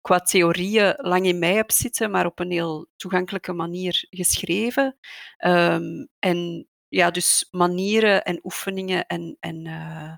qua 0.00 0.20
theorieën 0.20 0.94
lang 0.96 1.26
in 1.26 1.38
mij 1.38 1.54
heb 1.54 1.70
zitten, 1.70 2.10
maar 2.10 2.26
op 2.26 2.38
een 2.38 2.50
heel 2.50 2.86
toegankelijke 2.96 3.52
manier 3.52 4.06
geschreven. 4.10 4.98
Ehm, 5.36 6.06
en 6.18 6.68
ja, 6.88 7.10
dus 7.10 7.48
manieren 7.50 8.24
en 8.24 8.40
oefeningen 8.42 9.06
en, 9.06 9.36
en, 9.40 9.66
uh, 9.66 10.14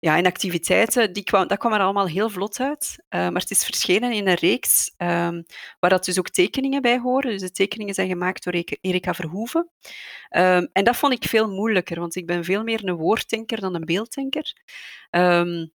ja, 0.00 0.16
en 0.16 0.26
activiteiten, 0.26 1.12
die 1.12 1.24
kwam, 1.24 1.48
dat 1.48 1.58
kwam 1.58 1.72
er 1.72 1.80
allemaal 1.80 2.06
heel 2.06 2.30
vlot 2.30 2.60
uit. 2.60 2.96
Uh, 2.98 3.20
maar 3.20 3.40
het 3.40 3.50
is 3.50 3.64
verschenen 3.64 4.12
in 4.12 4.28
een 4.28 4.34
reeks 4.34 4.94
um, 4.96 5.44
waar 5.78 5.90
dat 5.90 6.04
dus 6.04 6.18
ook 6.18 6.28
tekeningen 6.28 6.82
bij 6.82 6.98
horen. 6.98 7.30
Dus 7.30 7.40
de 7.40 7.50
tekeningen 7.50 7.94
zijn 7.94 8.08
gemaakt 8.08 8.44
door 8.44 8.62
Erika 8.80 9.14
Verhoeven. 9.14 9.70
Um, 10.30 10.68
en 10.72 10.84
dat 10.84 10.96
vond 10.96 11.12
ik 11.12 11.24
veel 11.24 11.50
moeilijker, 11.50 12.00
want 12.00 12.16
ik 12.16 12.26
ben 12.26 12.44
veel 12.44 12.62
meer 12.62 12.88
een 12.88 12.94
woorddenker 12.94 13.60
dan 13.60 13.74
een 13.74 13.84
beelddenker. 13.84 14.56
Um, 15.10 15.72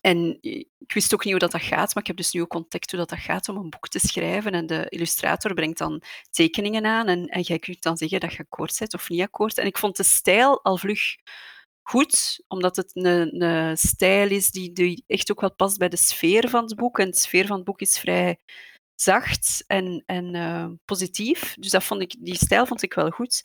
en 0.00 0.38
ik 0.42 0.92
wist 0.92 1.14
ook 1.14 1.24
niet 1.24 1.32
hoe 1.32 1.40
dat, 1.40 1.52
dat 1.52 1.62
gaat, 1.62 1.94
maar 1.94 2.02
ik 2.02 2.06
heb 2.06 2.16
dus 2.16 2.32
nu 2.32 2.40
ook 2.40 2.54
ontdekt 2.54 2.90
hoe 2.90 3.00
dat, 3.00 3.08
dat 3.08 3.18
gaat 3.18 3.48
om 3.48 3.56
een 3.56 3.70
boek 3.70 3.88
te 3.88 3.98
schrijven. 3.98 4.52
En 4.52 4.66
de 4.66 4.86
illustrator 4.88 5.54
brengt 5.54 5.78
dan 5.78 6.02
tekeningen 6.30 6.86
aan 6.86 7.06
en, 7.06 7.26
en 7.26 7.40
jij 7.40 7.58
kunt 7.58 7.82
dan 7.82 7.96
zeggen 7.96 8.20
dat 8.20 8.32
je 8.32 8.38
akkoord 8.38 8.78
bent 8.78 8.94
of 8.94 9.08
niet 9.08 9.20
akkoord. 9.20 9.58
En 9.58 9.66
ik 9.66 9.78
vond 9.78 9.96
de 9.96 10.02
stijl 10.02 10.62
al 10.62 10.76
vlug 10.76 11.00
goed, 11.82 12.44
omdat 12.48 12.76
het 12.76 12.90
een, 12.92 13.42
een 13.42 13.76
stijl 13.76 14.30
is 14.30 14.50
die, 14.50 14.72
die 14.72 15.04
echt 15.06 15.30
ook 15.30 15.40
wel 15.40 15.54
past 15.54 15.78
bij 15.78 15.88
de 15.88 15.96
sfeer 15.96 16.48
van 16.48 16.64
het 16.64 16.76
boek. 16.76 16.98
En 16.98 17.10
de 17.10 17.16
sfeer 17.16 17.46
van 17.46 17.56
het 17.56 17.64
boek 17.64 17.80
is 17.80 17.98
vrij 17.98 18.38
zacht 18.94 19.64
en, 19.66 20.02
en 20.06 20.34
uh, 20.34 20.66
positief. 20.84 21.54
Dus 21.58 21.70
dat 21.70 21.84
vond 21.84 22.02
ik, 22.02 22.16
die 22.18 22.36
stijl 22.36 22.66
vond 22.66 22.82
ik 22.82 22.94
wel 22.94 23.10
goed. 23.10 23.42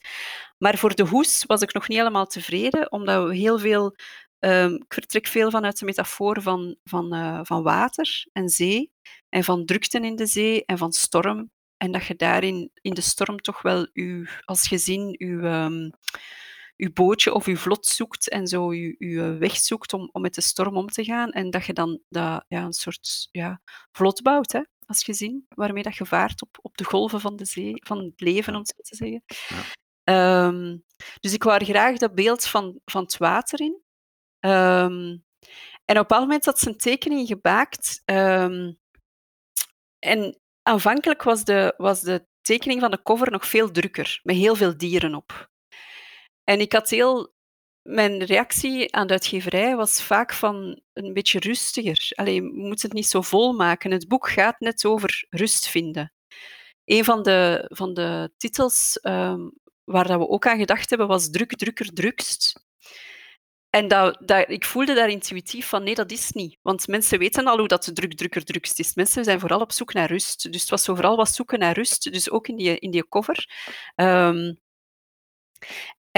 Maar 0.58 0.78
voor 0.78 0.94
de 0.94 1.02
hoes 1.06 1.44
was 1.46 1.60
ik 1.60 1.72
nog 1.72 1.88
niet 1.88 1.98
helemaal 1.98 2.26
tevreden, 2.26 2.92
omdat 2.92 3.28
we 3.28 3.36
heel 3.36 3.58
veel 3.58 3.96
Um, 4.40 4.74
ik 4.74 4.94
vertrek 4.94 5.26
veel 5.26 5.50
vanuit 5.50 5.78
de 5.78 5.84
metafoor 5.84 6.42
van, 6.42 6.76
van, 6.84 7.14
uh, 7.14 7.40
van 7.42 7.62
water 7.62 8.26
en 8.32 8.48
zee 8.48 8.92
en 9.28 9.44
van 9.44 9.64
drukte 9.64 10.00
in 10.00 10.16
de 10.16 10.26
zee 10.26 10.64
en 10.64 10.78
van 10.78 10.92
storm. 10.92 11.50
En 11.76 11.92
dat 11.92 12.06
je 12.06 12.16
daarin 12.16 12.70
in 12.80 12.94
de 12.94 13.00
storm 13.00 13.40
toch 13.40 13.62
wel 13.62 13.88
uw, 13.92 14.26
als 14.44 14.68
gezin 14.68 15.14
uw, 15.18 15.40
uw 16.78 16.92
bootje 16.92 17.34
of 17.34 17.46
uw 17.46 17.56
vlot 17.56 17.86
zoekt 17.86 18.28
en 18.28 18.46
zo 18.46 18.68
uw, 18.68 18.94
uw 18.98 19.38
weg 19.38 19.56
zoekt 19.56 19.92
om, 19.92 20.08
om 20.12 20.22
met 20.22 20.34
de 20.34 20.40
storm 20.40 20.76
om 20.76 20.86
te 20.86 21.04
gaan. 21.04 21.30
En 21.30 21.50
dat 21.50 21.64
je 21.64 21.72
dan 21.72 22.00
dat, 22.08 22.44
ja, 22.48 22.62
een 22.62 22.72
soort 22.72 23.28
ja, 23.30 23.60
vlot 23.92 24.22
bouwt 24.22 24.52
hè, 24.52 24.60
als 24.86 25.04
gezin, 25.04 25.46
waarmee 25.48 25.82
dat 25.82 25.96
je 25.96 26.06
vaart 26.06 26.42
op, 26.42 26.58
op 26.62 26.76
de 26.76 26.84
golven 26.84 27.20
van 27.20 27.36
de 27.36 27.44
zee, 27.44 27.72
van 27.86 27.98
het 27.98 28.20
leven, 28.20 28.54
om 28.54 28.60
het 28.60 28.74
zo 28.76 28.82
te 28.82 28.96
zeggen. 28.96 29.24
Ja. 30.04 30.46
Um, 30.46 30.84
dus 31.20 31.32
ik 31.32 31.42
wou 31.42 31.64
graag 31.64 31.96
dat 31.96 32.14
beeld 32.14 32.46
van, 32.46 32.80
van 32.84 33.02
het 33.02 33.16
water 33.16 33.60
in. 33.60 33.82
Um, 34.40 35.24
en 35.84 35.98
op 35.98 36.02
een 36.02 36.06
bepaald 36.06 36.22
moment 36.22 36.44
had 36.44 36.58
ze 36.58 36.68
een 36.68 36.76
tekening 36.76 37.26
gemaakt. 37.26 38.02
Um, 38.04 38.78
en 39.98 40.40
aanvankelijk 40.62 41.22
was 41.22 41.44
de, 41.44 41.74
was 41.76 42.00
de 42.00 42.26
tekening 42.40 42.80
van 42.80 42.90
de 42.90 43.02
cover 43.02 43.30
nog 43.30 43.46
veel 43.46 43.70
drukker, 43.70 44.20
met 44.22 44.36
heel 44.36 44.54
veel 44.54 44.76
dieren 44.76 45.14
op. 45.14 45.50
En 46.48 46.60
ik 46.60 46.72
had 46.72 46.90
heel... 46.90 47.36
Mijn 47.82 48.24
reactie 48.24 48.94
aan 48.94 49.06
de 49.06 49.12
uitgeverij 49.12 49.76
was 49.76 50.02
vaak 50.02 50.32
van 50.32 50.80
een 50.92 51.12
beetje 51.12 51.38
rustiger. 51.38 52.10
Allee, 52.14 52.42
we 52.42 52.48
moeten 52.52 52.88
het 52.88 52.96
niet 52.96 53.06
zo 53.06 53.22
vol 53.22 53.52
maken. 53.52 53.90
Het 53.90 54.08
boek 54.08 54.28
gaat 54.28 54.60
net 54.60 54.84
over 54.84 55.26
rust 55.30 55.68
vinden. 55.68 56.12
Een 56.84 57.04
van 57.04 57.22
de, 57.22 57.64
van 57.68 57.94
de 57.94 58.32
titels 58.36 58.98
um, 59.02 59.52
waar 59.84 60.06
dat 60.06 60.18
we 60.18 60.28
ook 60.28 60.46
aan 60.46 60.58
gedacht 60.58 60.88
hebben 60.88 61.08
was 61.08 61.30
Druk, 61.30 61.56
drukker, 61.56 61.92
drukst. 61.92 62.66
En 63.70 63.88
dat, 63.88 64.18
dat, 64.24 64.50
ik 64.50 64.64
voelde 64.64 64.94
daar 64.94 65.10
intuïtief 65.10 65.68
van, 65.68 65.82
nee, 65.84 65.94
dat 65.94 66.10
is 66.10 66.30
niet. 66.30 66.58
Want 66.62 66.86
mensen 66.86 67.18
weten 67.18 67.46
al 67.46 67.58
hoe 67.58 67.68
dat 67.68 67.90
druk 67.94 68.14
drukker 68.14 68.44
drukst 68.44 68.78
is. 68.78 68.94
Mensen 68.94 69.24
zijn 69.24 69.40
vooral 69.40 69.60
op 69.60 69.72
zoek 69.72 69.92
naar 69.92 70.08
rust. 70.08 70.52
Dus 70.52 70.60
het 70.60 70.70
was 70.70 70.84
vooral 70.84 71.16
wat 71.16 71.28
zoeken 71.28 71.58
naar 71.58 71.74
rust, 71.74 72.12
dus 72.12 72.30
ook 72.30 72.48
in 72.48 72.56
die, 72.56 72.78
in 72.78 72.90
die 72.90 73.08
cover. 73.08 73.50
Um, 73.96 74.58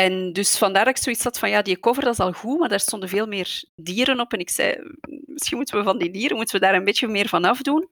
en 0.00 0.32
dus 0.32 0.58
vandaar 0.58 0.84
dat 0.84 0.96
ik 0.96 1.02
zoiets 1.02 1.24
had 1.24 1.38
van, 1.38 1.50
ja, 1.50 1.62
die 1.62 1.80
cover 1.80 2.02
dat 2.02 2.12
is 2.12 2.18
al 2.18 2.32
goed, 2.32 2.58
maar 2.58 2.68
daar 2.68 2.80
stonden 2.80 3.08
veel 3.08 3.26
meer 3.26 3.64
dieren 3.74 4.20
op. 4.20 4.32
En 4.32 4.38
ik 4.38 4.50
zei, 4.50 4.76
misschien 5.26 5.56
moeten 5.56 5.78
we 5.78 5.84
van 5.84 5.98
die 5.98 6.10
dieren, 6.10 6.36
moeten 6.36 6.60
we 6.60 6.66
daar 6.66 6.74
een 6.74 6.84
beetje 6.84 7.08
meer 7.08 7.28
van 7.28 7.44
afdoen. 7.44 7.88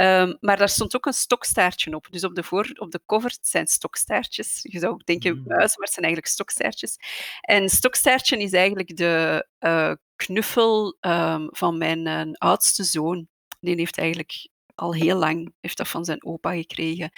Um, 0.00 0.36
maar 0.40 0.56
daar 0.56 0.68
stond 0.68 0.96
ook 0.96 1.06
een 1.06 1.12
stokstaartje 1.12 1.94
op. 1.94 2.06
Dus 2.10 2.24
op 2.24 2.34
de, 2.34 2.42
voor, 2.42 2.70
op 2.74 2.90
de 2.90 3.00
cover 3.06 3.36
zijn 3.40 3.66
stokstaartjes. 3.66 4.58
Je 4.62 4.78
zou 4.78 4.92
ook 4.92 5.06
denken 5.06 5.34
muizen, 5.34 5.78
maar 5.78 5.86
het 5.86 5.92
zijn 5.92 6.04
eigenlijk 6.04 6.26
stokstaartjes. 6.26 6.96
En 7.40 7.68
stokstaartje 7.68 8.38
is 8.38 8.52
eigenlijk 8.52 8.96
de 8.96 9.46
uh, 9.60 9.92
knuffel 10.16 10.96
um, 11.00 11.48
van 11.50 11.78
mijn 11.78 12.06
uh, 12.06 12.32
oudste 12.32 12.84
zoon. 12.84 13.28
Die 13.60 13.74
heeft 13.74 13.98
eigenlijk 13.98 14.48
al 14.74 14.94
heel 14.94 15.16
lang 15.16 15.52
heeft 15.60 15.76
dat 15.76 15.88
van 15.88 16.04
zijn 16.04 16.24
opa 16.24 16.52
gekregen. 16.52 17.10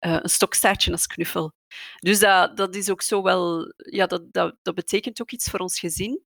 Uh, 0.00 0.18
een 0.22 0.28
stokstaartje 0.28 0.92
als 0.92 1.06
knuffel. 1.06 1.52
Dus 1.98 2.18
dat, 2.18 2.56
dat 2.56 2.74
is 2.74 2.90
ook 2.90 3.02
zo 3.02 3.22
wel, 3.22 3.72
ja, 3.76 4.06
dat, 4.06 4.32
dat, 4.32 4.56
dat 4.62 4.74
betekent 4.74 5.20
ook 5.20 5.30
iets 5.30 5.50
voor 5.50 5.60
ons 5.60 5.78
gezin. 5.78 6.22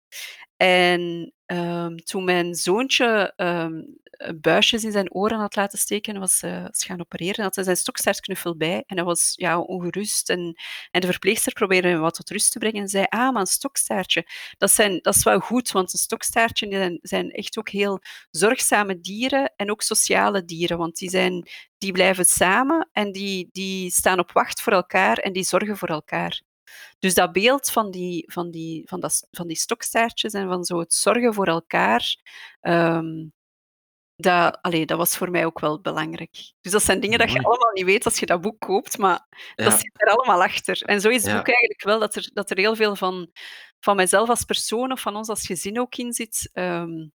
En 0.62 1.32
um, 1.46 1.96
toen 1.96 2.24
mijn 2.24 2.54
zoontje 2.54 3.32
um, 3.36 3.98
buisjes 4.40 4.84
in 4.84 4.92
zijn 4.92 5.12
oren 5.12 5.38
had 5.38 5.56
laten 5.56 5.78
steken, 5.78 6.18
was 6.18 6.42
uh, 6.42 6.66
ze 6.70 6.86
gaan 6.86 7.00
opereren, 7.00 7.44
had 7.44 7.54
hij 7.54 7.64
zijn 7.64 7.76
stokstaartknuffel 7.76 8.56
bij. 8.56 8.82
En 8.86 8.96
hij 8.96 9.04
was 9.04 9.32
ja, 9.36 9.60
ongerust. 9.60 10.30
En, 10.30 10.54
en 10.90 11.00
de 11.00 11.06
verpleegster 11.06 11.52
probeerde 11.52 11.88
hem 11.88 12.00
wat 12.00 12.14
tot 12.14 12.30
rust 12.30 12.52
te 12.52 12.58
brengen 12.58 12.80
en 12.80 12.88
zei, 12.88 13.04
ah, 13.08 13.32
maar 13.32 13.40
een 13.40 13.46
stokstaartje, 13.46 14.26
dat, 14.58 14.70
zijn, 14.70 14.98
dat 15.02 15.14
is 15.14 15.22
wel 15.22 15.40
goed, 15.40 15.70
want 15.70 15.92
een 15.92 15.98
stokstaartje 15.98 16.66
zijn, 16.70 16.98
zijn 17.02 17.30
echt 17.30 17.58
ook 17.58 17.68
heel 17.68 18.00
zorgzame 18.30 19.00
dieren 19.00 19.52
en 19.56 19.70
ook 19.70 19.82
sociale 19.82 20.44
dieren, 20.44 20.78
want 20.78 20.96
die, 20.96 21.10
zijn, 21.10 21.48
die 21.78 21.92
blijven 21.92 22.24
samen 22.24 22.88
en 22.92 23.12
die, 23.12 23.48
die 23.52 23.90
staan 23.90 24.18
op 24.18 24.32
wacht 24.32 24.60
voor 24.60 24.72
elkaar 24.72 25.16
en 25.16 25.32
die 25.32 25.44
zorgen 25.44 25.76
voor 25.76 25.88
elkaar. 25.88 26.42
Dus 26.98 27.14
dat 27.14 27.32
beeld 27.32 27.70
van 27.70 27.90
die, 27.90 28.32
van 28.32 28.50
die, 28.50 28.88
van 28.88 29.00
dat, 29.00 29.28
van 29.30 29.46
die 29.46 29.56
stokstaartjes 29.56 30.32
en 30.32 30.48
van 30.48 30.64
zo 30.64 30.78
het 30.78 30.94
zorgen 30.94 31.34
voor 31.34 31.46
elkaar, 31.46 32.16
um, 32.60 33.32
dat, 34.16 34.58
allee, 34.60 34.86
dat 34.86 34.98
was 34.98 35.16
voor 35.16 35.30
mij 35.30 35.44
ook 35.44 35.60
wel 35.60 35.80
belangrijk. 35.80 36.52
Dus 36.60 36.72
dat 36.72 36.82
zijn 36.82 37.00
dingen 37.00 37.18
dat 37.18 37.32
je 37.32 37.42
allemaal 37.42 37.72
niet 37.72 37.84
weet 37.84 38.04
als 38.04 38.18
je 38.18 38.26
dat 38.26 38.40
boek 38.40 38.60
koopt, 38.60 38.98
maar 38.98 39.26
ja. 39.54 39.64
dat 39.64 39.72
zit 39.72 39.92
er 39.94 40.08
allemaal 40.08 40.42
achter. 40.42 40.82
En 40.82 41.00
zo 41.00 41.08
is 41.08 41.22
het 41.22 41.30
ja. 41.30 41.36
boek 41.36 41.48
eigenlijk 41.48 41.82
wel 41.82 41.98
dat 41.98 42.14
er, 42.14 42.30
dat 42.32 42.50
er 42.50 42.58
heel 42.58 42.76
veel 42.76 42.96
van, 42.96 43.30
van 43.80 43.96
mijzelf 43.96 44.28
als 44.28 44.44
persoon 44.44 44.92
of 44.92 45.00
van 45.00 45.16
ons 45.16 45.28
als 45.28 45.46
gezin 45.46 45.80
ook 45.80 45.96
in 45.96 46.12
zit. 46.12 46.50
Um, 46.52 47.12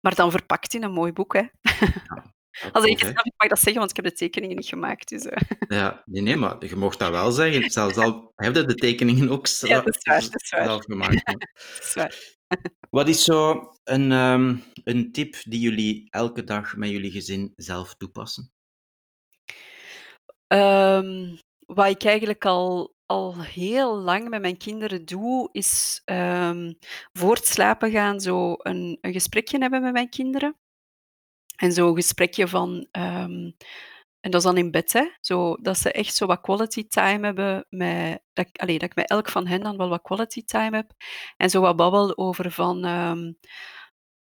maar 0.00 0.14
dan 0.14 0.30
verpakt 0.30 0.74
in 0.74 0.82
een 0.82 0.92
mooi 0.92 1.12
boek. 1.12 1.32
Hè. 1.32 1.40
Ja. 1.40 2.34
Als 2.72 2.84
ik 2.84 3.00
het 3.00 3.14
mag 3.36 3.48
dat 3.48 3.58
zeggen, 3.58 3.78
want 3.78 3.90
ik 3.90 3.96
heb 3.96 4.04
de 4.04 4.12
tekeningen 4.12 4.56
niet 4.56 4.66
gemaakt. 4.66 5.08
Dus, 5.08 5.24
uh. 5.24 5.32
Ja, 5.68 6.02
nee, 6.06 6.22
nee, 6.22 6.36
maar 6.36 6.66
je 6.66 6.76
mocht 6.76 6.98
dat 6.98 7.10
wel 7.10 7.30
zeggen. 7.30 7.70
Zelfs 7.70 7.96
al 7.96 8.32
heb 8.36 8.54
je 8.54 8.64
de 8.64 8.74
tekeningen 8.74 9.30
ook 9.30 9.46
zelf, 9.46 9.72
ja, 9.72 9.80
dat 9.80 9.96
is 9.96 10.02
waar, 10.02 10.20
dat 10.20 10.42
is 10.42 10.50
waar. 10.50 10.64
zelf 10.64 10.84
gemaakt. 10.84 11.26
dat 11.26 11.80
is 11.82 11.94
waar. 11.94 12.38
Wat 12.90 13.08
is 13.08 13.24
zo 13.24 13.70
een, 13.84 14.12
um, 14.12 14.62
een 14.84 15.12
tip 15.12 15.36
die 15.42 15.60
jullie 15.60 16.06
elke 16.10 16.44
dag 16.44 16.76
met 16.76 16.90
jullie 16.90 17.10
gezin 17.10 17.52
zelf 17.56 17.94
toepassen? 17.94 18.52
Um, 20.46 21.38
wat 21.66 21.88
ik 21.88 22.04
eigenlijk 22.04 22.44
al, 22.44 22.94
al 23.06 23.42
heel 23.42 23.96
lang 23.96 24.28
met 24.28 24.40
mijn 24.40 24.56
kinderen 24.56 25.04
doe, 25.04 25.48
is 25.52 26.02
um, 26.04 26.78
voor 27.12 27.34
het 27.34 27.46
slapen 27.46 27.90
gaan 27.90 28.20
zo 28.20 28.54
een, 28.58 28.98
een 29.00 29.12
gesprekje 29.12 29.58
hebben 29.58 29.82
met 29.82 29.92
mijn 29.92 30.08
kinderen. 30.08 30.56
En 31.60 31.72
zo'n 31.72 31.94
gesprekje 31.94 32.48
van, 32.48 32.86
um, 32.92 33.56
en 34.20 34.30
dat 34.30 34.34
is 34.34 34.42
dan 34.42 34.56
in 34.56 34.70
bed, 34.70 34.92
hè, 34.92 35.04
zo, 35.20 35.56
dat 35.56 35.78
ze 35.78 35.92
echt 35.92 36.14
zo 36.14 36.26
wat 36.26 36.40
quality 36.40 36.88
time 36.88 37.26
hebben, 37.26 37.66
met, 37.68 38.22
dat, 38.32 38.48
allee, 38.52 38.78
dat 38.78 38.88
ik 38.88 38.96
met 38.96 39.08
elk 39.08 39.28
van 39.28 39.46
hen 39.46 39.60
dan 39.60 39.76
wel 39.76 39.88
wat 39.88 40.02
quality 40.02 40.44
time 40.44 40.76
heb. 40.76 40.92
En 41.36 41.50
zo 41.50 41.60
wat 41.60 41.76
babbel 41.76 42.16
over 42.16 42.50
van, 42.50 42.84
um, 42.84 43.38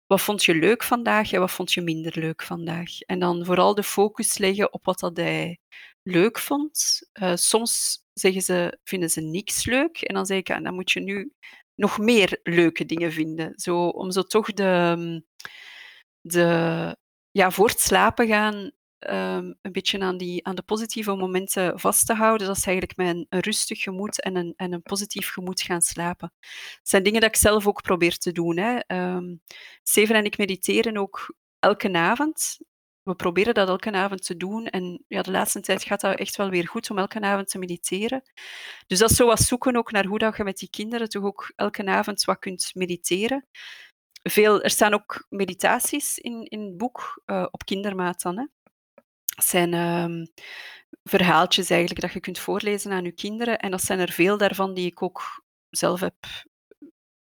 wat 0.08 0.22
vond 0.22 0.44
je 0.44 0.56
leuk 0.56 0.84
vandaag 0.84 1.32
en 1.32 1.40
wat 1.40 1.52
vond 1.52 1.74
je 1.74 1.82
minder 1.82 2.20
leuk 2.20 2.44
vandaag? 2.44 3.00
En 3.00 3.20
dan 3.20 3.46
vooral 3.46 3.76
de 3.76 3.84
focus 3.84 4.38
leggen 4.38 4.74
op 4.74 4.86
wat 4.86 5.00
dat 5.00 5.18
hij 5.18 5.60
leuk 6.04 6.40
vond. 6.40 7.02
Uh, 7.22 7.36
soms 7.36 8.04
zeggen 8.14 8.42
ze, 8.42 8.80
vinden 8.84 9.10
ze 9.10 9.22
niks 9.22 9.66
leuk. 9.66 10.02
En 10.02 10.14
dan 10.16 10.26
zeg 10.26 10.38
ik, 10.38 10.52
ah, 10.52 10.64
dan 10.64 10.74
moet 10.74 10.92
je 10.92 11.00
nu 11.00 11.34
nog 11.76 11.98
meer 11.98 12.40
leuke 12.44 12.86
dingen 12.86 13.12
vinden. 13.12 13.54
Zo, 13.56 13.88
om 13.88 14.12
zo 14.12 14.22
toch 14.22 14.54
de, 14.54 15.24
de, 16.22 16.98
ja, 17.32 17.52
voor 17.52 17.68
het 17.68 17.80
slapen 17.80 18.28
gaan 18.28 18.72
um, 19.00 19.58
een 19.62 19.72
beetje 19.72 20.00
aan, 20.00 20.18
die, 20.18 20.46
aan 20.46 20.56
de 20.56 20.62
positieve 20.62 21.16
momenten 21.16 21.80
vast 21.80 22.06
te 22.06 22.14
houden. 22.14 22.48
Dat 22.48 22.58
is 22.58 22.66
eigenlijk 22.66 22.98
mijn 22.98 23.26
rustig 23.30 23.82
gemoed 23.82 24.22
en 24.22 24.36
een, 24.36 24.54
en 24.56 24.74
een 24.74 24.82
positief 24.82 25.30
gemoed 25.30 25.62
gaan 25.62 25.82
slapen. 25.82 26.34
Het 26.40 26.90
zijn 26.90 27.04
dingen 27.04 27.22
dat 27.22 27.30
ik 27.30 27.36
zelf 27.36 27.68
ook 27.68 27.82
probeer 27.82 28.18
te 28.18 28.32
doen. 28.32 28.58
Hè. 28.58 28.80
Steven 29.84 30.16
en 30.16 30.26
ik 30.26 30.38
mediteren 30.38 30.98
ook 30.98 31.36
elke 31.60 31.94
avond. 31.94 32.58
We 33.04 33.16
proberen 33.16 33.54
dat 33.54 33.68
elke 33.68 33.92
avond 33.92 34.26
te 34.26 34.38
doen. 34.38 34.66
En 34.66 35.04
ja, 35.08 35.22
de 35.22 35.32
laatste 35.32 35.62
tijd 35.62 35.84
gaat 35.84 36.02
dat 36.02 36.20
echt 36.20 36.36
wel 36.36 36.50
weer 36.50 36.68
goed 36.68 36.90
om 36.90 36.98
elke 36.98 37.22
avond 37.22 37.48
te 37.48 37.58
mediteren. 37.58 38.22
Dus 38.88 39.00
dat 39.00 39.10
is 39.10 39.16
zo 39.16 39.36
zoeken 39.36 39.76
ook 39.76 39.92
naar 39.92 40.06
hoe 40.06 40.20
dat 40.20 40.38
je 40.38 40.44
met 40.44 40.58
die 40.58 40.70
kinderen 40.70 41.10
toch 41.10 41.24
ook 41.24 41.54
elke 41.56 41.86
avond 41.86 42.24
wat 42.24 42.40
kunt 42.40 42.72
mediteren 42.74 43.48
veel, 44.30 44.62
er 44.62 44.70
staan 44.70 44.94
ook 44.94 45.26
meditaties 45.30 46.18
in, 46.18 46.44
in 46.44 46.62
het 46.62 46.78
boek, 46.78 47.22
uh, 47.26 47.46
op 47.52 47.66
kindermaat 47.66 48.22
dan. 48.22 48.38
Hè. 48.38 48.46
Dat 49.36 49.46
zijn 49.46 49.74
um, 49.74 50.28
verhaaltjes 51.04 51.70
eigenlijk 51.70 52.02
dat 52.02 52.14
je 52.14 52.20
kunt 52.20 52.40
voorlezen 52.40 52.92
aan 52.92 53.04
je 53.04 53.12
kinderen. 53.12 53.60
En 53.60 53.72
dat 53.72 53.82
zijn 53.82 54.00
er 54.00 54.12
veel 54.12 54.38
daarvan 54.38 54.74
die 54.74 54.86
ik 54.86 55.02
ook 55.02 55.44
zelf 55.70 56.00
heb 56.00 56.16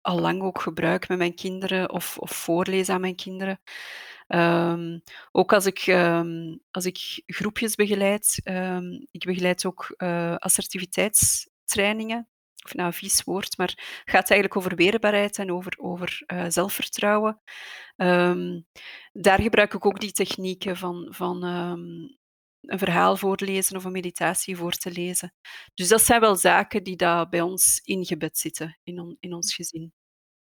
al 0.00 0.20
lang 0.20 0.42
ook 0.42 0.60
gebruik 0.60 1.08
met 1.08 1.18
mijn 1.18 1.34
kinderen 1.34 1.90
of, 1.90 2.18
of 2.18 2.30
voorlees 2.30 2.88
aan 2.88 3.00
mijn 3.00 3.16
kinderen. 3.16 3.60
Um, 4.28 5.02
ook 5.32 5.52
als 5.52 5.66
ik, 5.66 5.86
um, 5.86 6.60
als 6.70 6.86
ik 6.86 7.22
groepjes 7.26 7.74
begeleid, 7.74 8.40
ik 9.10 9.24
begeleid 9.24 9.66
ook 9.66 9.94
uh, 9.96 10.34
assertiviteitstrainingen 10.34 12.28
of 12.64 12.74
nou 12.74 12.86
een 12.86 12.92
vies 12.92 13.22
woord, 13.22 13.56
maar 13.56 13.68
het 13.68 14.10
gaat 14.10 14.30
eigenlijk 14.30 14.56
over 14.56 14.76
weerbaarheid 14.76 15.38
en 15.38 15.52
over, 15.52 15.74
over 15.76 16.22
uh, 16.26 16.44
zelfvertrouwen. 16.48 17.40
Um, 17.96 18.66
daar 19.12 19.40
gebruik 19.40 19.74
ik 19.74 19.86
ook 19.86 20.00
die 20.00 20.12
technieken 20.12 20.76
van, 20.76 21.06
van 21.10 21.44
um, 21.44 22.16
een 22.60 22.78
verhaal 22.78 23.16
voorlezen 23.16 23.76
of 23.76 23.84
een 23.84 23.92
meditatie 23.92 24.56
voor 24.56 24.72
te 24.72 24.90
lezen. 24.90 25.34
Dus 25.74 25.88
dat 25.88 26.02
zijn 26.02 26.20
wel 26.20 26.36
zaken 26.36 26.82
die 26.82 26.96
daar 26.96 27.28
bij 27.28 27.40
ons 27.40 27.80
ingebed 27.84 28.38
zitten 28.38 28.78
in, 28.82 29.00
on, 29.00 29.16
in 29.20 29.32
ons 29.32 29.54
gezin. 29.54 29.92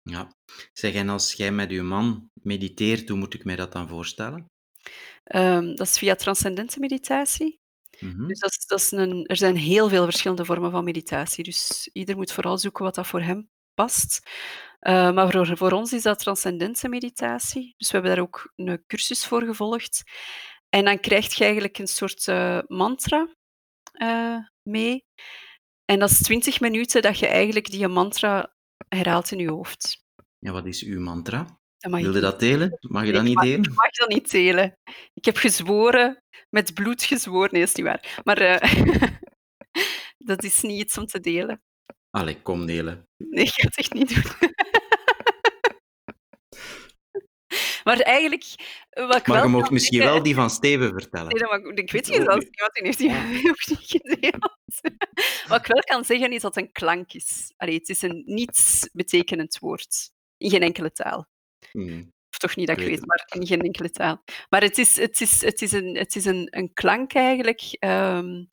Ja, 0.02 0.34
zeg 0.72 0.94
en 0.94 1.08
als 1.08 1.32
jij 1.32 1.52
met 1.52 1.70
je 1.70 1.82
man 1.82 2.30
mediteert, 2.42 3.08
hoe 3.08 3.18
moet 3.18 3.34
ik 3.34 3.44
mij 3.44 3.56
dat 3.56 3.72
dan 3.72 3.88
voorstellen? 3.88 4.46
Um, 5.34 5.76
dat 5.76 5.86
is 5.86 5.98
via 5.98 6.14
transcendente 6.14 6.80
meditatie. 6.80 7.58
Mhm. 8.00 8.26
Dus 8.26 8.38
dat 8.38 8.50
is, 8.50 8.66
dat 8.66 8.78
is 8.78 8.90
een, 8.90 9.26
er 9.26 9.36
zijn 9.36 9.56
heel 9.56 9.88
veel 9.88 10.04
verschillende 10.04 10.44
vormen 10.44 10.70
van 10.70 10.84
meditatie. 10.84 11.44
Dus 11.44 11.90
ieder 11.92 12.16
moet 12.16 12.32
vooral 12.32 12.58
zoeken 12.58 12.84
wat 12.84 12.94
dat 12.94 13.06
voor 13.06 13.22
hem 13.22 13.48
past. 13.74 14.30
Uh, 14.80 15.12
maar 15.12 15.30
voor, 15.30 15.56
voor 15.56 15.72
ons 15.72 15.92
is 15.92 16.02
dat 16.02 16.18
transcendente 16.18 16.88
meditatie. 16.88 17.74
Dus 17.76 17.90
we 17.90 17.96
hebben 17.96 18.14
daar 18.14 18.24
ook 18.24 18.52
een 18.56 18.84
cursus 18.86 19.26
voor 19.26 19.42
gevolgd. 19.42 20.02
En 20.68 20.84
dan 20.84 21.00
krijg 21.00 21.34
je 21.34 21.44
eigenlijk 21.44 21.78
een 21.78 21.86
soort 21.86 22.26
uh, 22.26 22.58
mantra 22.66 23.28
uh, 23.92 24.38
mee. 24.62 25.04
En 25.84 25.98
dat 25.98 26.10
is 26.10 26.22
20 26.22 26.60
minuten 26.60 27.02
dat 27.02 27.18
je 27.18 27.26
eigenlijk 27.26 27.70
die 27.70 27.88
mantra 27.88 28.54
herhaalt 28.88 29.30
in 29.30 29.38
je 29.38 29.50
hoofd. 29.50 30.04
Ja, 30.38 30.52
wat 30.52 30.66
is 30.66 30.82
uw 30.82 31.00
mantra? 31.00 31.58
Wil 31.90 32.14
je 32.14 32.20
dat 32.20 32.40
delen? 32.40 32.78
Mag 32.80 33.06
je 33.06 33.12
dat 33.12 33.22
niet 33.22 33.40
delen? 33.40 33.62
Ik 33.62 33.74
mag 33.74 33.90
dat 33.90 34.08
niet 34.08 34.30
delen. 34.30 34.76
Ik 35.14 35.24
heb 35.24 35.36
gezworen, 35.36 36.22
met 36.50 36.74
bloed 36.74 37.02
gezworen. 37.02 37.48
Nee, 37.52 37.62
is 37.62 37.74
niet 37.74 37.86
waar. 37.86 38.20
Maar 38.24 38.42
uh, 38.42 39.02
dat 40.30 40.42
is 40.42 40.60
niet 40.60 40.80
iets 40.80 40.98
om 40.98 41.06
te 41.06 41.20
delen. 41.20 41.62
Allee, 42.10 42.42
kom 42.42 42.66
delen. 42.66 43.08
Nee, 43.16 43.44
ik 43.44 43.52
ga 43.52 43.66
het 43.66 43.76
echt 43.76 43.92
niet 43.92 44.14
doen. 44.14 44.22
maar 47.84 47.98
eigenlijk... 48.00 48.44
Wat 48.90 49.16
ik 49.16 49.26
maar 49.26 49.36
wel 49.36 49.46
je 49.46 49.50
mag 49.50 49.70
misschien 49.70 49.98
wel 49.98 50.22
die 50.22 50.34
van 50.34 50.50
Steven 50.50 50.90
vertellen. 50.92 51.34
Nee, 51.34 51.48
maar 51.48 51.74
ik 51.74 51.90
weet 51.90 52.08
niet 52.08 52.22
zelfs 52.22 52.44
niet 52.44 52.60
wat 52.60 52.70
hij 52.72 52.86
heeft 52.86 52.98
die 52.98 53.10
ook 53.50 53.66
niet 53.66 54.02
gedeeld. 54.02 54.52
wat 55.48 55.60
ik 55.60 55.66
wel 55.66 55.82
kan 55.84 56.04
zeggen 56.04 56.32
is 56.32 56.42
dat 56.42 56.54
het 56.54 56.64
een 56.64 56.72
klank 56.72 57.12
is. 57.12 57.52
Allee, 57.56 57.74
het 57.74 57.88
is 57.88 58.02
een 58.02 58.22
niets 58.26 58.88
betekenend 58.92 59.58
woord. 59.58 60.10
In 60.36 60.50
geen 60.50 60.62
enkele 60.62 60.92
taal. 60.92 61.32
Mm. 61.76 62.12
Of 62.30 62.38
toch 62.38 62.56
niet 62.56 62.66
dat 62.66 62.78
ik 62.78 62.86
weet, 62.86 63.06
maar 63.06 63.24
in 63.34 63.46
geen 63.46 63.60
enkele 63.60 63.90
taal. 63.90 64.22
Maar 64.48 64.62
het 64.62 64.78
is, 64.78 64.96
het 64.96 65.20
is, 65.20 65.42
het 65.42 65.62
is, 65.62 65.72
een, 65.72 65.96
het 65.96 66.16
is 66.16 66.24
een, 66.24 66.46
een 66.50 66.72
klank 66.72 67.14
eigenlijk 67.14 67.76
um, 67.80 68.48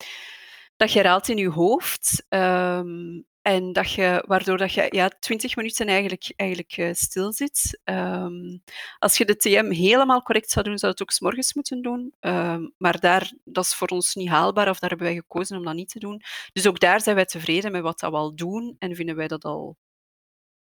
dat 0.76 0.92
je 0.92 0.98
herhaalt 0.98 1.28
in 1.28 1.36
je 1.36 1.48
hoofd. 1.48 2.26
Um, 2.28 3.26
en 3.42 3.72
dat 3.72 3.92
je, 3.92 4.24
waardoor 4.26 4.58
dat 4.58 4.72
je 4.72 4.86
ja, 4.90 5.08
20 5.08 5.56
minuten 5.56 5.86
eigenlijk, 5.86 6.32
eigenlijk 6.36 6.76
uh, 6.76 6.92
stil 6.92 7.32
zit. 7.32 7.80
Um, 7.84 8.62
als 8.98 9.16
je 9.18 9.24
de 9.24 9.36
TM 9.36 9.70
helemaal 9.70 10.22
correct 10.22 10.50
zou 10.50 10.64
doen, 10.64 10.78
zou 10.78 10.92
het 10.92 11.02
ook 11.02 11.10
s 11.10 11.20
morgens 11.20 11.54
moeten 11.54 11.82
doen. 11.82 12.14
Um, 12.20 12.74
maar 12.76 13.00
daar, 13.00 13.32
dat 13.44 13.64
is 13.64 13.74
voor 13.74 13.88
ons 13.88 14.14
niet 14.14 14.28
haalbaar, 14.28 14.68
of 14.68 14.78
daar 14.78 14.90
hebben 14.90 15.06
wij 15.06 15.16
gekozen 15.16 15.56
om 15.56 15.64
dat 15.64 15.74
niet 15.74 15.88
te 15.88 15.98
doen. 15.98 16.22
Dus 16.52 16.66
ook 16.66 16.80
daar 16.80 17.00
zijn 17.00 17.16
wij 17.16 17.24
tevreden 17.24 17.72
met 17.72 17.82
wat 17.82 17.98
dat 17.98 18.10
we 18.10 18.16
al 18.16 18.34
doen 18.34 18.76
en 18.78 18.94
vinden 18.94 19.16
wij 19.16 19.28
dat 19.28 19.44
al 19.44 19.76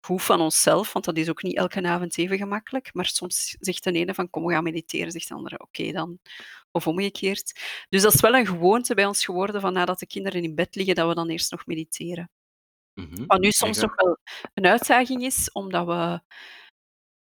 goed 0.01 0.23
van 0.23 0.41
onszelf, 0.41 0.93
want 0.93 1.05
dat 1.05 1.17
is 1.17 1.29
ook 1.29 1.43
niet 1.43 1.57
elke 1.57 1.83
avond 1.83 2.19
even 2.19 2.37
gemakkelijk. 2.37 2.95
Maar 2.95 3.07
soms 3.07 3.57
zegt 3.61 3.85
de 3.85 3.93
ene 3.93 4.15
van 4.15 4.31
kom, 4.31 4.45
we 4.47 4.53
gaan 4.53 4.63
mediteren, 4.63 5.13
zegt 5.13 5.29
de 5.29 5.35
andere 5.35 5.61
oké 5.61 5.93
dan. 5.93 6.19
Of 6.73 6.87
omgekeerd. 6.87 7.61
Dus 7.89 8.03
dat 8.03 8.15
is 8.15 8.21
wel 8.21 8.35
een 8.35 8.47
gewoonte 8.47 8.95
bij 8.95 9.07
ons 9.07 9.25
geworden 9.25 9.61
van 9.61 9.73
nadat 9.73 9.99
de 9.99 10.07
kinderen 10.07 10.43
in 10.43 10.55
bed 10.55 10.75
liggen, 10.75 10.95
dat 10.95 11.09
we 11.09 11.15
dan 11.15 11.29
eerst 11.29 11.51
nog 11.51 11.67
mediteren. 11.67 12.31
Mm 12.95 13.27
Wat 13.27 13.41
nu 13.41 13.51
soms 13.51 13.81
nog 13.81 13.95
wel 13.95 14.19
een 14.55 14.67
uitdaging 14.67 15.23
is, 15.23 15.53
omdat 15.53 15.87
we 15.87 16.21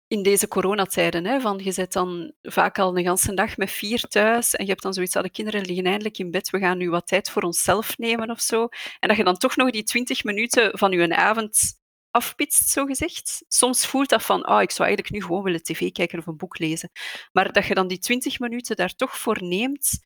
in 0.08 0.24
deze 0.24 0.48
coronatijden, 0.48 1.26
hè, 1.26 1.40
van 1.40 1.60
je 1.64 1.72
zit 1.72 1.94
dan 1.94 2.34
vaak 2.42 2.80
al 2.80 2.98
een 2.98 3.04
ganse 3.04 3.34
dag 3.34 3.58
met 3.58 3.72
vier 3.72 4.02
thuis 4.02 4.56
en 4.56 4.64
je 4.64 4.70
hebt 4.70 4.84
dan 4.84 4.94
zoiets 4.94 5.14
dat 5.14 5.24
de 5.24 5.30
kinderen 5.30 5.66
liggen 5.66 5.86
eindelijk 5.86 6.18
in 6.18 6.32
bed, 6.32 6.50
we 6.50 6.60
gaan 6.60 6.78
nu 6.78 6.90
wat 6.90 7.08
tijd 7.08 7.30
voor 7.30 7.42
onszelf 7.42 7.98
nemen 7.98 8.30
of 8.30 8.42
zo. 8.42 8.68
En 9.00 9.08
dat 9.08 9.18
je 9.18 9.24
dan 9.24 9.38
toch 9.38 9.56
nog 9.56 9.72
die 9.72 9.84
twintig 9.84 10.24
minuten 10.24 10.78
van 10.78 10.92
je 10.92 11.16
avond 11.16 11.79
afpitst, 12.12 12.70
zo 12.70 12.86
gezegd. 12.86 13.44
Soms 13.48 13.86
voelt 13.86 14.10
dat 14.10 14.24
van, 14.24 14.50
oh, 14.50 14.62
ik 14.62 14.72
zou 14.72 14.88
eigenlijk 14.88 15.12
nu 15.12 15.22
gewoon 15.22 15.44
willen 15.44 15.64
tv 15.64 15.92
kijken 15.92 16.20
of 16.20 16.28
een 16.28 16.38
boek 16.38 16.60
lezen. 16.60 16.92
Maar 17.32 17.52
dat 17.52 17.66
je 17.66 17.74
dan 17.74 17.88
die 17.88 18.00
twintig 18.00 18.40
minuten 18.40 18.76
daar 18.76 18.96
toch 18.96 19.18
voor 19.18 19.44
neemt, 19.44 20.00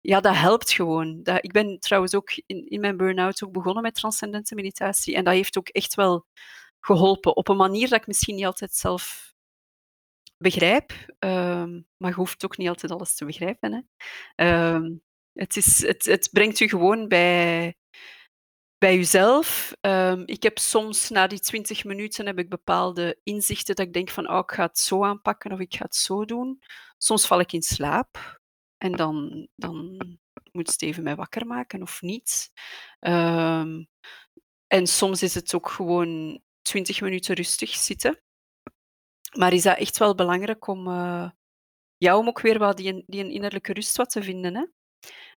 ja, 0.00 0.20
dat 0.20 0.36
helpt 0.36 0.70
gewoon. 0.70 1.22
Dat, 1.22 1.44
ik 1.44 1.52
ben 1.52 1.78
trouwens 1.78 2.14
ook 2.14 2.30
in, 2.46 2.66
in 2.66 2.80
mijn 2.80 2.96
burn-out 2.96 3.44
ook 3.44 3.52
begonnen 3.52 3.82
met 3.82 3.94
transcendente 3.94 4.54
meditatie 4.54 5.14
en 5.14 5.24
dat 5.24 5.34
heeft 5.34 5.58
ook 5.58 5.68
echt 5.68 5.94
wel 5.94 6.26
geholpen. 6.80 7.36
Op 7.36 7.48
een 7.48 7.56
manier 7.56 7.88
dat 7.88 8.00
ik 8.00 8.06
misschien 8.06 8.34
niet 8.34 8.44
altijd 8.44 8.74
zelf 8.74 9.34
begrijp, 10.38 10.92
um, 11.18 11.86
maar 11.96 12.10
je 12.10 12.16
hoeft 12.16 12.44
ook 12.44 12.56
niet 12.56 12.68
altijd 12.68 12.92
alles 12.92 13.14
te 13.14 13.24
begrijpen. 13.24 13.86
Hè. 14.34 14.74
Um, 14.74 15.02
het, 15.32 15.56
is, 15.56 15.86
het, 15.86 16.04
het 16.04 16.28
brengt 16.32 16.58
je 16.58 16.68
gewoon 16.68 17.08
bij, 17.08 17.76
bij 18.80 18.96
jezelf. 18.96 19.72
Um, 19.80 20.22
ik 20.26 20.42
heb 20.42 20.58
soms 20.58 21.08
na 21.08 21.26
die 21.26 21.40
20 21.40 21.84
minuten 21.84 22.26
heb 22.26 22.38
ik 22.38 22.48
bepaalde 22.48 23.20
inzichten 23.22 23.74
dat 23.74 23.86
ik 23.86 23.92
denk 23.92 24.10
van 24.10 24.30
oh, 24.30 24.38
ik 24.38 24.50
ga 24.50 24.62
het 24.66 24.78
zo 24.78 25.04
aanpakken 25.04 25.52
of 25.52 25.58
ik 25.58 25.74
ga 25.74 25.84
het 25.84 25.94
zo 25.94 26.24
doen. 26.24 26.62
Soms 26.98 27.26
val 27.26 27.40
ik 27.40 27.52
in 27.52 27.62
slaap 27.62 28.40
en 28.78 28.92
dan, 28.92 29.48
dan 29.56 29.98
moet 30.52 30.70
Steven 30.70 31.02
mij 31.02 31.16
wakker 31.16 31.46
maken 31.46 31.82
of 31.82 32.02
niet. 32.02 32.50
Um, 33.00 33.88
en 34.66 34.86
soms 34.86 35.22
is 35.22 35.34
het 35.34 35.54
ook 35.54 35.68
gewoon 35.68 36.40
20 36.62 37.00
minuten 37.00 37.34
rustig 37.34 37.74
zitten. 37.74 38.20
Maar 39.38 39.52
is 39.52 39.62
dat 39.62 39.78
echt 39.78 39.98
wel 39.98 40.14
belangrijk 40.14 40.66
om, 40.66 40.86
uh, 40.86 41.30
ja, 41.96 42.18
om 42.18 42.28
ook 42.28 42.40
weer 42.40 42.58
wat 42.58 42.76
die, 42.76 43.04
die 43.06 43.32
innerlijke 43.32 43.72
rust 43.72 43.96
wat 43.96 44.10
te 44.10 44.22
vinden. 44.22 44.54
Hè? 44.54 44.64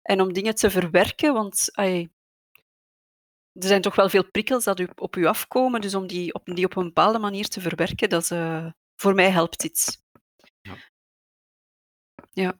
En 0.02 0.20
om 0.20 0.32
dingen 0.32 0.54
te 0.54 0.70
verwerken, 0.70 1.32
want 1.32 1.68
ay, 1.72 2.10
er 3.52 3.68
zijn 3.68 3.82
toch 3.82 3.94
wel 3.94 4.08
veel 4.08 4.30
prikkels 4.30 4.64
dat 4.64 4.98
op 5.00 5.16
u 5.16 5.24
afkomen, 5.26 5.80
dus 5.80 5.94
om 5.94 6.06
die 6.06 6.34
op, 6.34 6.46
die 6.46 6.64
op 6.64 6.76
een 6.76 6.84
bepaalde 6.84 7.18
manier 7.18 7.48
te 7.48 7.60
verwerken, 7.60 8.08
dat 8.08 8.22
is, 8.22 8.30
uh, 8.30 8.66
voor 8.96 9.14
mij 9.14 9.30
helpt 9.30 9.64
iets. 9.64 9.98
Ja. 10.60 10.76
Ja, 12.32 12.56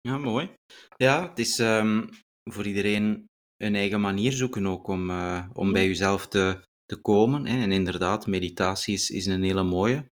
ja 0.00 0.18
mooi. 0.18 0.50
Ja, 0.96 1.28
het 1.28 1.38
is 1.38 1.58
um, 1.58 2.08
voor 2.50 2.66
iedereen 2.66 3.28
een 3.56 3.74
eigen 3.74 4.00
manier 4.00 4.32
zoeken 4.32 4.66
ook 4.66 4.88
om, 4.88 5.10
uh, 5.10 5.46
om 5.52 5.72
bij 5.72 5.86
jezelf 5.86 6.28
te, 6.28 6.64
te 6.84 7.00
komen. 7.00 7.46
Hè. 7.46 7.62
En 7.62 7.72
inderdaad, 7.72 8.26
meditatie 8.26 8.94
is, 8.94 9.10
is 9.10 9.26
een 9.26 9.42
hele 9.42 9.62
mooie. 9.62 10.10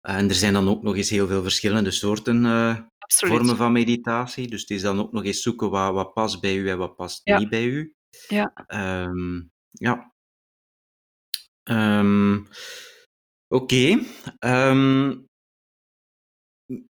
En 0.00 0.28
er 0.28 0.34
zijn 0.34 0.52
dan 0.52 0.68
ook 0.68 0.82
nog 0.82 0.96
eens 0.96 1.10
heel 1.10 1.26
veel 1.26 1.42
verschillende 1.42 1.90
soorten 1.90 2.44
uh, 2.44 2.78
vormen 3.06 3.56
van 3.56 3.72
meditatie. 3.72 4.48
Dus 4.48 4.60
het 4.60 4.70
is 4.70 4.82
dan 4.82 4.98
ook 4.98 5.12
nog 5.12 5.24
eens 5.24 5.42
zoeken 5.42 5.70
wat, 5.70 5.92
wat 5.92 6.12
past 6.12 6.40
bij 6.40 6.56
u 6.56 6.70
en 6.70 6.78
wat 6.78 6.96
past 6.96 7.20
ja. 7.24 7.38
niet 7.38 7.48
bij 7.48 7.64
u. 7.64 7.94
Ja. 8.28 8.52
Um, 9.06 9.50
ja. 9.70 10.12
Um, 11.70 12.48
Oké. 13.54 13.98
Um, 14.40 15.26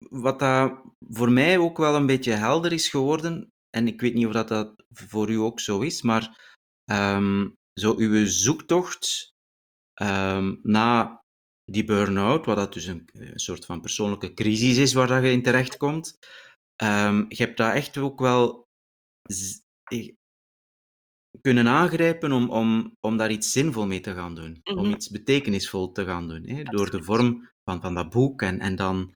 wat 0.08 0.38
dat 0.38 0.80
voor 1.08 1.30
mij 1.30 1.58
ook 1.58 1.78
wel 1.78 1.94
een 1.94 2.06
beetje 2.06 2.32
helder 2.32 2.72
is 2.72 2.88
geworden, 2.88 3.52
en 3.70 3.86
ik 3.86 4.00
weet 4.00 4.14
niet 4.14 4.26
of 4.26 4.32
dat, 4.32 4.48
dat 4.48 4.84
voor 4.88 5.30
u 5.30 5.34
ook 5.34 5.60
zo 5.60 5.80
is, 5.80 6.02
maar 6.02 6.54
zo 7.80 7.94
uw 7.96 8.26
zoektocht 8.26 9.32
na 10.62 11.22
die 11.64 11.84
burn-out, 11.84 12.46
wat 12.46 12.56
dat 12.56 12.72
dus 12.72 12.86
een, 12.86 13.08
een, 13.12 13.38
soort 13.38 13.64
van 13.64 13.80
persoonlijke 13.80 14.34
crisis 14.34 14.76
is 14.76 14.92
waar 14.92 15.06
dat 15.06 15.22
je 15.22 15.30
in 15.30 15.42
terechtkomt, 15.42 16.18
um, 16.82 17.26
je 17.28 17.42
hebt 17.42 17.56
dat 17.56 17.74
echt 17.74 17.98
ook 17.98 18.20
wel 18.20 18.66
kunnen 21.40 21.66
aangrijpen 21.68 22.32
om, 22.32 22.50
om, 22.50 22.96
om 23.00 23.16
daar 23.16 23.30
iets 23.30 23.52
zinvol 23.52 23.86
mee 23.86 24.00
te 24.00 24.14
gaan 24.14 24.34
doen, 24.34 24.60
om 24.64 24.84
Mhm. 24.84 24.90
iets 24.94 25.08
betekenisvol 25.10 25.92
te 25.92 26.04
gaan 26.04 26.28
doen, 26.28 26.42
hè, 26.48 26.62
door 26.62 26.90
de 26.90 27.02
vorm 27.02 27.50
van, 27.64 27.80
van 27.80 27.94
dat 27.94 28.10
boek 28.10 28.42
en, 28.42 28.60
en 28.60 28.76
dan 28.76 29.14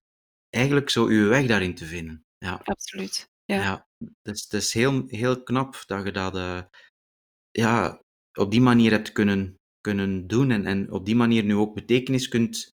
eigenlijk 0.50 0.90
zo 0.90 1.06
uw 1.06 1.28
weg 1.28 1.46
daarin 1.46 1.74
te 1.74 1.84
vinden. 1.86 2.24
Ja, 2.38 2.60
Absoluut. 2.64 3.28
Ja. 3.44 3.56
ja. 3.62 3.86
Dus 4.22 4.42
het 4.42 4.52
is 4.52 4.72
heel, 4.72 5.02
heel 5.06 5.42
knap 5.42 5.82
dat 5.86 6.04
je 6.04 6.12
dat 6.12 6.36
eh, 6.36 6.62
ja, 7.50 8.02
op 8.32 8.50
die 8.50 8.60
manier 8.60 8.90
hebt 8.90 9.12
kunnen, 9.12 9.56
kunnen 9.80 10.26
doen 10.26 10.50
en, 10.50 10.66
en 10.66 10.92
op 10.92 11.04
die 11.04 11.16
manier 11.16 11.44
nu 11.44 11.54
ook 11.54 11.74
betekenis 11.74 12.28
kunt 12.28 12.70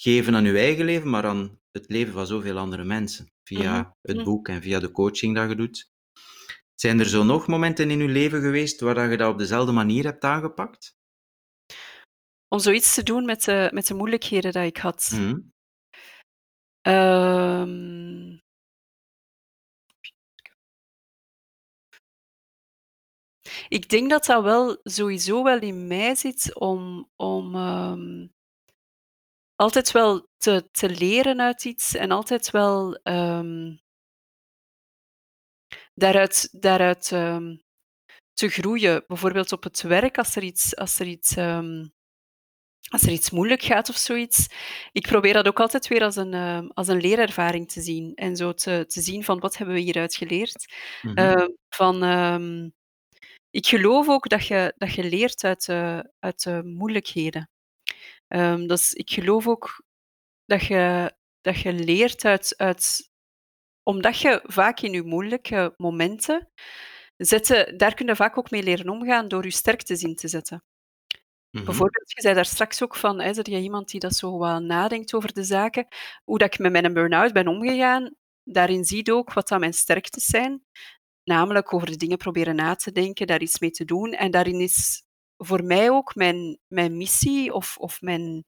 geven 0.00 0.34
aan 0.34 0.44
je 0.44 0.58
eigen 0.58 0.84
leven, 0.84 1.10
maar 1.10 1.24
aan 1.26 1.58
het 1.70 1.88
leven 1.88 2.12
van 2.12 2.26
zoveel 2.26 2.58
andere 2.58 2.84
mensen, 2.84 3.26
via 3.48 3.80
Mhm. 3.80 3.90
het 4.00 4.24
boek 4.24 4.48
en 4.48 4.62
via 4.62 4.80
de 4.80 4.90
coaching 4.90 5.34
dat 5.34 5.48
je 5.48 5.56
doet. 5.56 5.90
Zijn 6.82 6.98
er 6.98 7.08
zo 7.08 7.22
nog 7.22 7.46
momenten 7.46 7.90
in 7.90 7.98
je 7.98 8.08
leven 8.08 8.40
geweest 8.40 8.80
waar 8.80 8.94
dat 8.94 9.10
je 9.10 9.16
dat 9.16 9.32
op 9.32 9.38
dezelfde 9.38 9.72
manier 9.72 10.04
hebt 10.04 10.24
aangepakt? 10.24 10.96
Om 12.48 12.58
zoiets 12.58 12.94
te 12.94 13.02
doen 13.02 13.24
met 13.24 13.44
de, 13.44 13.70
met 13.72 13.86
de 13.86 13.94
moeilijkheden 13.94 14.52
dat 14.52 14.64
ik 14.64 14.76
had. 14.76 15.10
Mhm. 15.14 15.40
Ehm, 16.80 18.32
ik 23.68 23.88
denk 23.88 24.10
dat 24.10 24.24
dat 24.24 24.42
wel 24.42 24.80
sowieso 24.82 25.42
wel 25.42 25.58
in 25.58 25.86
mij 25.86 26.14
zit 26.14 26.54
om, 26.54 27.10
om 27.16 27.54
ehm, 27.54 28.26
altijd 29.54 29.92
wel 29.92 30.28
te, 30.36 30.68
te 30.70 30.90
leren 30.90 31.40
uit 31.40 31.64
iets 31.64 31.94
en 31.94 32.10
altijd 32.10 32.50
wel 32.50 32.94
ehm, 32.94 33.76
daaruit, 35.94 36.48
daaruit 36.60 37.12
ehm, 37.12 37.56
te 38.32 38.48
groeien. 38.48 39.04
Bijvoorbeeld 39.06 39.52
op 39.52 39.62
het 39.62 39.82
werk, 39.82 40.18
als 40.18 40.36
er 40.36 40.42
iets, 40.42 40.76
als 40.76 40.98
er 40.98 41.06
iets, 41.06 41.36
ehm, 41.36 41.86
als 42.90 43.02
er 43.02 43.12
iets 43.12 43.30
moeilijk 43.30 43.62
gaat 43.62 43.88
of 43.88 43.96
zoiets. 43.96 44.48
Ik 44.92 45.06
probeer 45.06 45.32
dat 45.32 45.46
ook 45.46 45.60
altijd 45.60 45.88
weer 45.88 46.02
als 46.02 46.16
een, 46.16 46.34
ehm, 46.34 46.66
als 46.66 46.88
een 46.88 47.00
leerervaring 47.00 47.70
te 47.70 47.80
zien. 47.80 48.14
En 48.14 48.36
zo 48.36 48.52
te, 48.52 48.84
te 48.88 49.00
zien 49.00 49.24
van 49.24 49.40
wat 49.40 49.56
hebben 49.56 49.74
we 49.74 49.80
hieruit 49.80 50.14
geleerd. 50.14 50.74
Mhm. 51.02 51.48
Van, 51.68 52.02
ik 53.50 53.66
geloof 53.66 54.08
ook 54.08 54.28
dat 54.28 54.46
je, 54.46 54.74
dat 54.76 54.94
je 54.94 55.04
leert 55.04 55.44
uit, 55.44 55.66
de 55.66 56.10
uit 56.18 56.42
de 56.42 56.62
moeilijkheden. 56.64 57.50
Dus 58.66 58.92
ik 58.92 59.10
geloof 59.10 59.46
ook 59.46 59.82
dat 60.44 60.64
je, 60.66 61.12
dat 61.40 61.58
je 61.60 61.72
leert 61.72 62.24
uit, 62.24 62.54
uit... 62.56 63.10
Omdat 63.82 64.20
je 64.20 64.40
vaak 64.44 64.80
in 64.80 64.92
je 64.92 65.02
moeilijke 65.02 65.74
momenten... 65.76 66.48
Zetten, 67.16 67.76
daar 67.78 67.94
kun 67.94 68.06
je 68.06 68.16
vaak 68.16 68.38
ook 68.38 68.50
mee 68.50 68.62
leren 68.62 68.88
omgaan 68.88 69.28
door 69.28 69.44
je 69.44 69.50
sterktes 69.50 70.02
in 70.02 70.14
te 70.14 70.28
zetten. 70.28 70.64
Mhm. 71.50 71.64
Bijvoorbeeld, 71.64 72.12
je 72.12 72.20
zei 72.20 72.34
daar 72.34 72.44
straks 72.44 72.82
ook 72.82 72.96
van, 72.96 73.20
hè, 73.20 73.32
dat 73.32 73.46
je 73.46 73.58
iemand 73.58 73.90
die 73.90 74.00
dat 74.00 74.14
zo 74.14 74.38
wat 74.38 74.62
nadenkt 74.62 75.14
over 75.14 75.32
de 75.32 75.44
zaken, 75.44 75.86
hoe 76.24 76.38
dat 76.38 76.54
ik 76.54 76.60
met 76.60 76.72
mijn 76.72 76.92
burn-out 76.92 77.32
ben 77.32 77.46
omgegaan, 77.46 78.14
daarin 78.44 78.84
zie 78.84 79.00
je 79.04 79.14
ook 79.14 79.32
wat 79.32 79.48
dat 79.48 79.60
mijn 79.60 79.74
sterktes 79.74 80.24
zijn. 80.24 80.64
Namelijk 81.24 81.74
over 81.74 81.90
de 81.90 81.96
dingen 81.96 82.18
proberen 82.18 82.56
na 82.56 82.74
te 82.74 82.92
denken, 82.92 83.26
daar 83.26 83.42
iets 83.42 83.58
mee 83.58 83.70
te 83.70 83.84
doen. 83.84 84.12
En 84.12 84.30
daarin 84.30 84.60
is 84.60 85.02
voor 85.36 85.64
mij 85.64 85.90
ook 85.90 86.14
mijn, 86.14 86.58
mijn 86.68 86.96
missie 86.96 87.52
of, 87.52 87.76
of 87.76 88.00
mijn, 88.00 88.44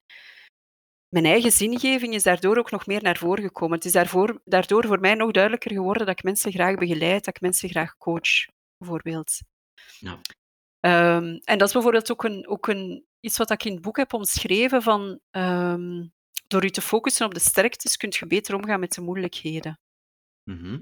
mijn 1.15 1.33
eigen 1.33 1.51
zingeving 1.51 2.13
is 2.13 2.23
daardoor 2.23 2.57
ook 2.57 2.71
nog 2.71 2.85
meer 2.85 3.03
naar 3.03 3.17
voren 3.17 3.43
gekomen. 3.43 3.75
Het 3.75 3.85
is 3.85 3.91
daarvoor, 3.91 4.41
daardoor 4.45 4.85
voor 4.85 4.99
mij 4.99 5.13
nog 5.13 5.31
duidelijker 5.31 5.71
geworden 5.71 6.05
dat 6.05 6.17
ik 6.17 6.23
mensen 6.23 6.51
graag 6.51 6.75
begeleid, 6.75 7.25
dat 7.25 7.35
ik 7.35 7.41
mensen 7.41 7.69
graag 7.69 7.97
coach, 7.97 8.45
bijvoorbeeld. 8.77 9.39
Ja. 9.99 10.19
Ehm, 10.79 11.39
en 11.43 11.57
dat 11.57 11.67
is 11.67 11.73
bijvoorbeeld 11.73 12.11
ook, 12.11 12.23
een, 12.23 12.47
ook 12.47 12.67
een, 12.67 13.05
iets 13.19 13.37
wat 13.37 13.51
ik 13.51 13.63
in 13.63 13.71
het 13.71 13.81
boek 13.81 13.97
heb 13.97 14.13
omschreven 14.13 14.81
van 14.81 15.19
ehm, 15.31 16.07
door 16.47 16.63
je 16.63 16.71
te 16.71 16.81
focussen 16.81 17.25
op 17.25 17.33
de 17.33 17.39
sterktes 17.39 17.97
kun 17.97 18.13
je 18.19 18.27
beter 18.27 18.55
omgaan 18.55 18.79
met 18.79 18.93
de 18.93 19.01
moeilijkheden. 19.01 19.79
Mhm. 20.43 20.79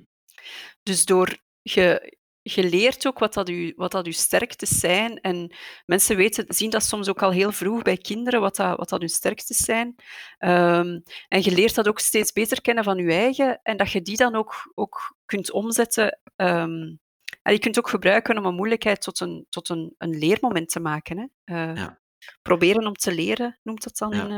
Dus 0.83 1.05
door 1.05 1.37
je, 1.61 2.17
je 2.43 2.63
leert 2.69 3.07
ook 3.07 3.19
wat 3.19 3.33
dat, 3.33 3.49
u, 3.49 3.73
wat 3.75 3.91
dat 3.91 4.05
uw 4.05 4.11
sterktes 4.11 4.79
zijn. 4.79 5.19
En 5.21 5.55
mensen 5.85 6.15
weten, 6.15 6.45
zien 6.47 6.69
dat 6.69 6.83
soms 6.83 7.09
ook 7.09 7.21
al 7.21 7.31
heel 7.31 7.51
vroeg 7.51 7.81
bij 7.81 7.97
kinderen, 7.97 8.41
wat 8.41 8.55
dat, 8.55 8.77
wat 8.77 8.89
dat 8.89 8.99
hun 8.99 9.09
sterktes 9.09 9.57
zijn. 9.57 9.95
Ehm, 10.37 10.99
en 11.27 11.43
je 11.43 11.51
leert 11.51 11.75
dat 11.75 11.87
ook 11.87 11.99
steeds 11.99 12.31
beter 12.31 12.61
kennen 12.61 12.83
van 12.83 12.97
je 12.97 13.11
eigen. 13.11 13.59
En 13.63 13.77
dat 13.77 13.91
je 13.91 14.01
die 14.01 14.17
dan 14.17 14.35
ook, 14.35 14.71
ook 14.75 15.15
kunt 15.25 15.51
omzetten. 15.51 16.19
ehm, 16.35 16.95
en 17.41 17.53
je 17.53 17.59
kunt 17.59 17.77
ook 17.77 17.89
gebruiken 17.89 18.37
om 18.37 18.45
een 18.45 18.55
moeilijkheid 18.55 19.01
tot 19.01 19.19
een, 19.19 19.45
tot 19.49 19.69
een, 19.69 19.95
een 19.97 20.17
leermoment 20.17 20.69
te 20.69 20.79
maken. 20.79 21.17
Hè. 21.17 21.25
Eh, 21.55 21.75
Ja. 21.75 22.01
Proberen 22.41 22.87
om 22.87 22.93
te 22.93 23.13
leren, 23.13 23.59
noemt 23.63 23.83
dat 23.83 23.97
dan 23.97 24.11
Ja. 24.11 24.23
in, 24.23 24.31
eh, 24.31 24.37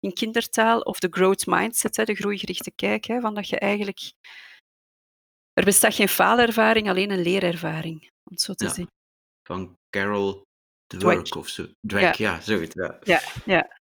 in 0.00 0.12
kindertaal. 0.12 0.80
Of 0.80 0.98
de 0.98 1.08
growth 1.10 1.46
mindset, 1.46 1.96
hè, 1.96 2.04
de 2.04 2.14
groeigerichte 2.14 2.70
kijk. 2.70 3.04
Hè, 3.04 3.20
van 3.20 3.34
dat 3.34 3.48
je 3.48 3.58
eigenlijk... 3.58 4.12
Er 5.58 5.64
bestaat 5.64 5.94
geen 5.94 6.08
faalervaring, 6.08 6.88
alleen 6.88 7.10
een 7.10 7.22
leerervaring, 7.22 8.02
om 8.02 8.32
het 8.32 8.40
zo 8.40 8.54
te 8.54 8.64
Ja. 8.64 8.70
zeggen. 8.70 8.92
Van 9.42 9.76
Carol 9.90 10.42
Dweck 10.86 11.34
of 11.34 11.48
zo. 11.48 11.66
Dweck, 11.86 12.14
ja, 12.14 12.40
zoiets. 12.40 12.74
Ja. 12.74 12.98
Ja, 13.02 13.20
ja. 13.44 13.78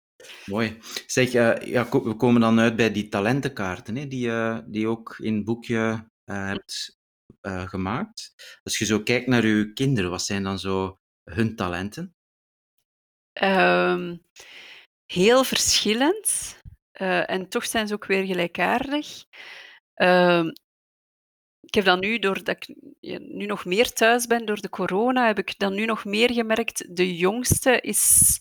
Mooi. 0.46 0.78
Zeg, 1.06 1.32
eh, 1.34 1.56
ja, 1.66 1.88
we 1.88 2.14
komen 2.16 2.40
dan 2.40 2.60
uit 2.60 2.76
bij 2.76 2.92
die 2.92 3.08
talentenkaarten, 3.08 3.96
hè, 3.96 4.06
die, 4.08 4.30
eh, 4.30 4.58
die 4.66 4.80
je 4.80 4.88
ook 4.88 5.16
in 5.18 5.34
het 5.34 5.44
boekje 5.44 6.10
eh, 6.24 6.46
hebt 6.46 6.96
gemaakt. 7.42 8.34
Als 8.62 8.78
je 8.78 8.84
zo 8.84 9.02
kijkt 9.02 9.26
naar 9.26 9.42
uw 9.42 9.72
kinderen, 9.72 10.10
wat 10.10 10.22
zijn 10.22 10.42
dan 10.42 10.58
zo 10.58 10.98
hun 11.30 11.56
talenten? 11.56 12.14
Ehm, 13.32 14.16
heel 15.12 15.44
verschillend. 15.44 16.60
en 17.26 17.48
toch 17.48 17.66
zijn 17.66 17.86
ze 17.88 17.94
ook 17.94 18.06
weer 18.06 18.24
gelijkaardig. 18.26 19.24
Ik 21.72 21.78
heb 21.78 21.86
dan 21.86 22.00
nu, 22.00 22.18
doordat 22.18 22.48
ik 22.48 22.74
nu 23.20 23.46
nog 23.46 23.64
meer 23.64 23.92
thuis 23.92 24.26
ben 24.26 24.46
door 24.46 24.60
de 24.60 24.68
corona, 24.68 25.26
heb 25.26 25.38
ik 25.38 25.58
dan 25.58 25.74
nu 25.74 25.84
nog 25.84 26.04
meer 26.04 26.32
gemerkt. 26.32 26.96
De 26.96 27.16
jongste 27.16 27.80
is 27.80 28.38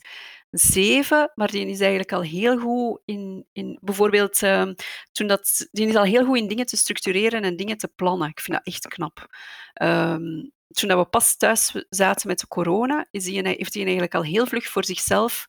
zeven, 0.49 1.31
maar 1.35 1.51
die 1.51 1.67
is 1.67 1.79
eigenlijk 1.79 2.11
al 2.11 2.21
heel 2.21 2.59
goed 2.59 3.01
in, 3.05 3.45
in 3.51 3.77
bijvoorbeeld, 3.81 4.43
ehm, 4.43 4.73
toen 5.11 5.27
dat, 5.27 5.67
die 5.71 5.87
is 5.87 5.95
al 5.95 6.03
heel 6.03 6.25
goed 6.25 6.37
in 6.37 6.47
dingen 6.47 6.65
te 6.65 6.77
structureren 6.77 7.41
en 7.41 7.55
dingen 7.55 7.77
te 7.77 7.87
plannen. 7.87 8.29
Ik 8.29 8.39
vind 8.39 8.57
dat 8.57 8.73
echt 8.73 8.87
knap. 8.87 9.27
Ehm, 9.73 10.49
toen 10.67 10.89
dat 10.89 10.97
we 10.97 11.05
pas 11.05 11.37
thuis 11.37 11.85
zaten 11.89 12.27
met 12.27 12.39
de 12.39 12.47
corona, 12.47 13.07
is 13.11 13.23
die, 13.23 13.47
heeft 13.47 13.73
hij 13.73 13.83
eigenlijk 13.83 14.15
al 14.15 14.23
heel 14.23 14.45
vlug 14.45 14.67
voor 14.67 14.85
zichzelf 14.85 15.47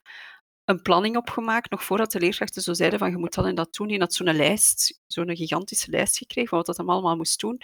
een 0.65 0.83
planning 0.83 1.17
opgemaakt, 1.17 1.71
nog 1.71 1.85
voordat 1.85 2.13
de 2.13 2.21
leerkrachten 2.21 2.63
zo 2.63 2.73
zeiden 2.73 2.99
van 2.99 3.11
je 3.11 3.17
moet 3.17 3.35
dat 3.35 3.47
en 3.47 3.55
dat 3.55 3.75
doen. 3.75 3.89
Die 3.89 3.99
had 3.99 4.15
zo'n 4.15 4.37
lijst, 4.37 5.01
zo'n 5.07 5.37
gigantische 5.37 5.91
lijst 5.91 6.17
gekregen 6.17 6.49
van 6.49 6.59
wat 6.59 6.67
dat 6.67 6.77
hem 6.77 6.91
allemaal 6.91 7.17
moest 7.17 7.41
doen. 7.41 7.61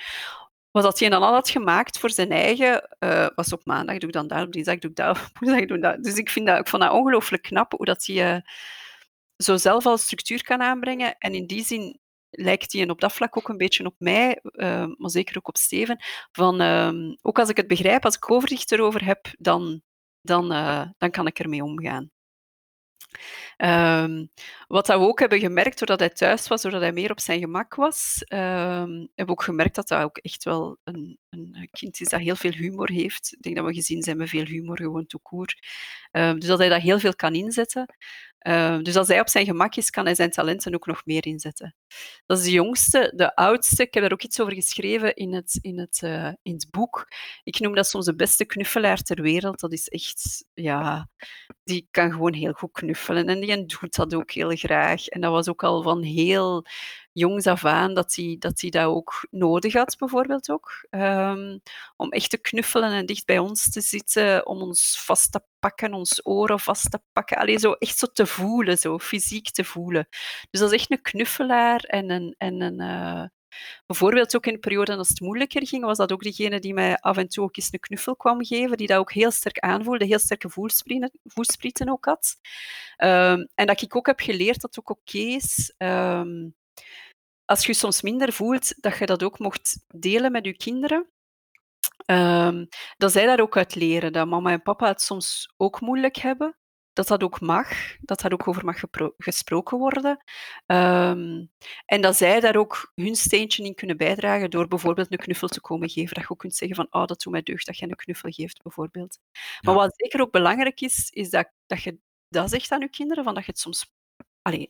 Wat 0.70 0.82
dat 0.82 0.98
hij 0.98 1.08
dan 1.08 1.22
al 1.22 1.32
had 1.32 1.50
gemaakt 1.50 1.98
voor 1.98 2.10
zijn 2.10 2.30
eigen, 2.30 2.88
eh, 2.98 3.26
was 3.34 3.52
op 3.52 3.64
maandag 3.64 3.98
doe 3.98 4.08
ik 4.08 4.14
dan 4.14 4.26
dat, 4.28 4.46
op 4.46 4.52
dinsdag 4.52 4.78
doe 4.78 4.90
ik 4.90 4.96
dat, 4.96 5.16
op 5.18 5.38
woensdag 5.40 5.66
doe 5.66 5.76
ik 5.76 5.82
dat. 5.82 6.04
Dus 6.04 6.14
ik, 6.14 6.30
vind 6.30 6.46
dat, 6.46 6.58
ik 6.58 6.68
vond 6.68 6.82
dat 6.82 6.92
ongelooflijk 6.92 7.42
knap, 7.42 7.72
hoe 7.72 7.86
dat 7.86 8.06
hij 8.06 8.34
eh, 8.34 8.40
zo 9.36 9.56
zelf 9.56 9.86
al 9.86 9.98
structuur 9.98 10.42
kan 10.42 10.62
aanbrengen. 10.62 11.16
En 11.18 11.34
in 11.34 11.46
die 11.46 11.64
zin 11.64 12.00
lijkt 12.30 12.72
hij 12.72 12.90
op 12.90 13.00
dat 13.00 13.12
vlak 13.12 13.36
ook 13.36 13.48
een 13.48 13.56
beetje 13.56 13.84
op 13.84 13.94
mij, 13.98 14.40
eh, 14.42 14.86
maar 14.96 15.10
zeker 15.10 15.36
ook 15.38 15.48
op 15.48 15.56
Steven. 15.56 16.04
Van, 16.32 16.60
ehm, 16.60 17.14
ook 17.22 17.38
als 17.38 17.48
ik 17.48 17.56
het 17.56 17.66
begrijp, 17.68 18.04
als 18.04 18.16
ik 18.16 18.30
overzicht 18.30 18.72
erover 18.72 19.04
heb, 19.04 19.28
dan, 19.38 19.82
dan, 20.20 20.48
dan 20.98 21.10
kan 21.10 21.26
ik 21.26 21.38
ermee 21.38 21.62
omgaan. 21.64 22.10
Ehm, 23.56 24.26
wat 24.68 24.86
dat 24.86 24.98
we 25.00 25.06
ook 25.06 25.20
hebben 25.20 25.38
gemerkt, 25.40 25.78
doordat 25.78 25.98
hij 26.00 26.08
thuis 26.10 26.48
was, 26.48 26.62
doordat 26.62 26.80
hij 26.80 26.92
meer 26.92 27.10
op 27.10 27.20
zijn 27.20 27.40
gemak 27.40 27.74
was, 27.74 28.24
ehm, 28.28 28.90
hebben 28.90 29.26
we 29.26 29.30
ook 29.30 29.42
gemerkt 29.42 29.74
dat 29.74 29.88
hij 29.88 30.04
ook 30.04 30.18
echt 30.18 30.44
wel 30.44 30.78
een, 30.84 31.18
een 31.30 31.68
kind 31.72 32.00
is 32.00 32.08
dat 32.08 32.20
heel 32.20 32.36
veel 32.36 32.52
humor 32.52 32.90
heeft. 32.90 33.32
Ik 33.32 33.42
denk 33.42 33.56
dat 33.56 33.64
we 33.66 33.74
gezien 33.74 34.02
zijn 34.02 34.16
met 34.16 34.28
veel 34.28 34.44
humor, 34.44 34.76
gewoon 34.76 35.06
court. 35.22 35.66
Ehm, 36.10 36.38
dus 36.38 36.48
dat 36.48 36.58
hij 36.58 36.68
dat 36.68 36.80
heel 36.80 36.98
veel 36.98 37.14
kan 37.14 37.34
inzetten. 37.34 37.94
Ehm, 38.38 38.82
dus 38.82 38.96
als 38.96 39.08
hij 39.08 39.20
op 39.20 39.28
zijn 39.28 39.44
gemak 39.44 39.74
is, 39.74 39.90
kan 39.90 40.04
hij 40.04 40.14
zijn 40.14 40.30
talenten 40.30 40.74
ook 40.74 40.86
nog 40.86 41.04
meer 41.04 41.26
inzetten. 41.26 41.74
Dat 42.26 42.38
is 42.38 42.44
de 42.44 42.50
jongste. 42.50 43.12
De 43.16 43.34
oudste, 43.34 43.82
ik 43.82 43.94
heb 43.94 44.02
daar 44.02 44.12
ook 44.12 44.22
iets 44.22 44.40
over 44.40 44.54
geschreven 44.54 45.14
in 45.14 45.34
het, 45.34 45.58
in 45.60 45.78
het, 45.78 46.00
uh, 46.04 46.32
in 46.42 46.52
het 46.52 46.66
boek. 46.70 47.06
Ik 47.42 47.58
noem 47.60 47.74
dat 47.74 47.86
soms 47.86 48.04
de 48.04 48.14
beste 48.14 48.44
knuffelaar 48.46 49.02
ter 49.02 49.22
wereld. 49.22 49.60
Dat 49.60 49.72
is 49.72 49.88
echt, 49.88 50.44
ja, 50.54 51.08
die 51.64 51.88
kan 51.90 52.12
gewoon 52.12 52.34
heel 52.34 52.52
goed 52.52 52.72
knuffelen. 52.72 53.26
En 53.26 53.40
die 53.40 53.66
doet 53.66 53.94
dat 53.96 54.14
ook 54.14 54.30
heel 54.30 54.56
graag. 54.56 55.06
En 55.06 55.20
dat 55.20 55.30
was 55.30 55.48
ook 55.48 55.64
al 55.64 55.82
van 55.82 56.02
heel 56.02 56.66
jongs 57.18 57.46
af 57.46 57.64
aan 57.64 57.94
dat 57.94 58.14
hij 58.14 58.36
dat, 58.38 58.60
dat 58.60 58.84
ook 58.84 59.26
nodig 59.30 59.72
had, 59.72 59.96
bijvoorbeeld 59.98 60.50
ook. 60.50 60.86
Ehm, 60.90 61.58
om 61.96 62.10
echt 62.10 62.30
te 62.30 62.38
knuffelen 62.38 62.92
en 62.92 63.06
dicht 63.06 63.26
bij 63.26 63.38
ons 63.38 63.70
te 63.70 63.80
zitten, 63.80 64.46
om 64.46 64.60
ons 64.62 65.02
vast 65.04 65.32
te 65.32 65.40
pakken, 65.58 65.94
ons 65.94 66.26
oren 66.26 66.60
vast 66.60 66.90
te 66.90 67.00
pakken. 67.12 67.36
Alleen 67.36 67.58
zo 67.58 67.72
echt 67.72 67.98
zo 67.98 68.06
te 68.06 68.26
voelen, 68.26 68.78
zo 68.78 68.98
fysiek 68.98 69.50
te 69.50 69.64
voelen. 69.64 70.08
Dus 70.50 70.60
dat 70.60 70.72
is 70.72 70.78
echt 70.80 70.90
een 70.90 71.02
knuffelaar 71.02 71.80
en 71.80 72.10
een, 72.10 72.34
en 72.38 72.60
een, 72.60 72.80
uh, 72.80 73.24
Bijvoorbeeld 73.86 74.36
ook 74.36 74.46
in 74.46 74.52
de 74.52 74.58
periode 74.58 74.96
als 74.96 75.08
het 75.08 75.20
moeilijker 75.20 75.66
ging, 75.66 75.84
was 75.84 75.96
dat 75.96 76.12
ook 76.12 76.22
degene 76.22 76.60
die 76.60 76.74
mij 76.74 76.96
af 76.96 77.16
en 77.16 77.28
toe 77.28 77.44
ook 77.44 77.56
eens 77.56 77.68
een 77.72 77.80
knuffel 77.80 78.16
kwam 78.16 78.44
geven, 78.44 78.76
die 78.76 78.86
dat 78.86 78.98
ook 78.98 79.12
heel 79.12 79.30
sterk 79.30 79.58
aanvoelde, 79.58 80.04
heel 80.04 80.18
sterke 80.18 80.48
voelsprieten 81.24 81.88
ook 81.88 82.04
had. 82.04 82.36
Um, 82.96 83.48
en 83.54 83.66
dat 83.66 83.82
ik 83.82 83.96
ook 83.96 84.06
heb 84.06 84.20
geleerd 84.20 84.60
dat 84.60 84.74
het 84.74 84.78
ook 84.78 84.90
oké 84.90 85.16
okay 85.16 85.34
is, 85.34 85.74
um, 85.78 86.54
als 87.48 87.66
je 87.66 87.74
soms 87.74 88.02
minder 88.02 88.32
voelt, 88.32 88.82
dat 88.82 88.98
je 88.98 89.06
dat 89.06 89.22
ook 89.22 89.38
mocht 89.38 89.84
delen 89.86 90.32
met 90.32 90.44
je 90.44 90.56
kinderen. 90.56 91.08
Um, 92.06 92.68
dat 92.96 93.12
zij 93.12 93.26
daar 93.26 93.40
ook 93.40 93.56
uit 93.56 93.74
leren, 93.74 94.12
dat 94.12 94.26
mama 94.26 94.50
en 94.50 94.62
papa 94.62 94.86
het 94.86 95.02
soms 95.02 95.52
ook 95.56 95.80
moeilijk 95.80 96.16
hebben 96.16 96.56
dat 96.98 97.08
dat 97.08 97.22
ook 97.22 97.40
mag, 97.40 97.96
dat 98.00 98.20
daar 98.20 98.32
ook 98.32 98.48
over 98.48 98.64
mag 98.64 98.80
gesproken 99.18 99.78
worden. 99.78 100.24
Um, 100.66 101.50
en 101.86 102.00
dat 102.00 102.16
zij 102.16 102.40
daar 102.40 102.56
ook 102.56 102.92
hun 102.94 103.14
steentje 103.14 103.64
in 103.64 103.74
kunnen 103.74 103.96
bijdragen 103.96 104.50
door 104.50 104.68
bijvoorbeeld 104.68 105.12
een 105.12 105.18
knuffel 105.18 105.48
te 105.48 105.60
komen 105.60 105.88
geven. 105.88 106.14
Dat 106.14 106.22
je 106.22 106.30
ook 106.30 106.38
kunt 106.38 106.56
zeggen 106.56 106.76
van, 106.76 106.86
oh, 106.90 107.06
dat 107.06 107.22
doet 107.22 107.32
mij 107.32 107.42
deugd 107.42 107.66
dat 107.66 107.78
je 107.78 107.88
een 107.88 107.96
knuffel 107.96 108.30
geeft, 108.30 108.62
bijvoorbeeld. 108.62 109.18
Maar 109.60 109.74
wat 109.74 109.94
zeker 109.96 110.20
ook 110.20 110.32
belangrijk 110.32 110.80
is, 110.80 111.10
is 111.10 111.30
dat, 111.30 111.50
dat 111.66 111.82
je 111.82 111.98
dat 112.28 112.50
zegt 112.50 112.72
aan 112.72 112.80
je 112.80 112.88
kinderen, 112.88 113.24
van 113.24 113.34
dat 113.34 113.44
je 113.44 113.50
het 113.50 113.60
soms 113.60 113.92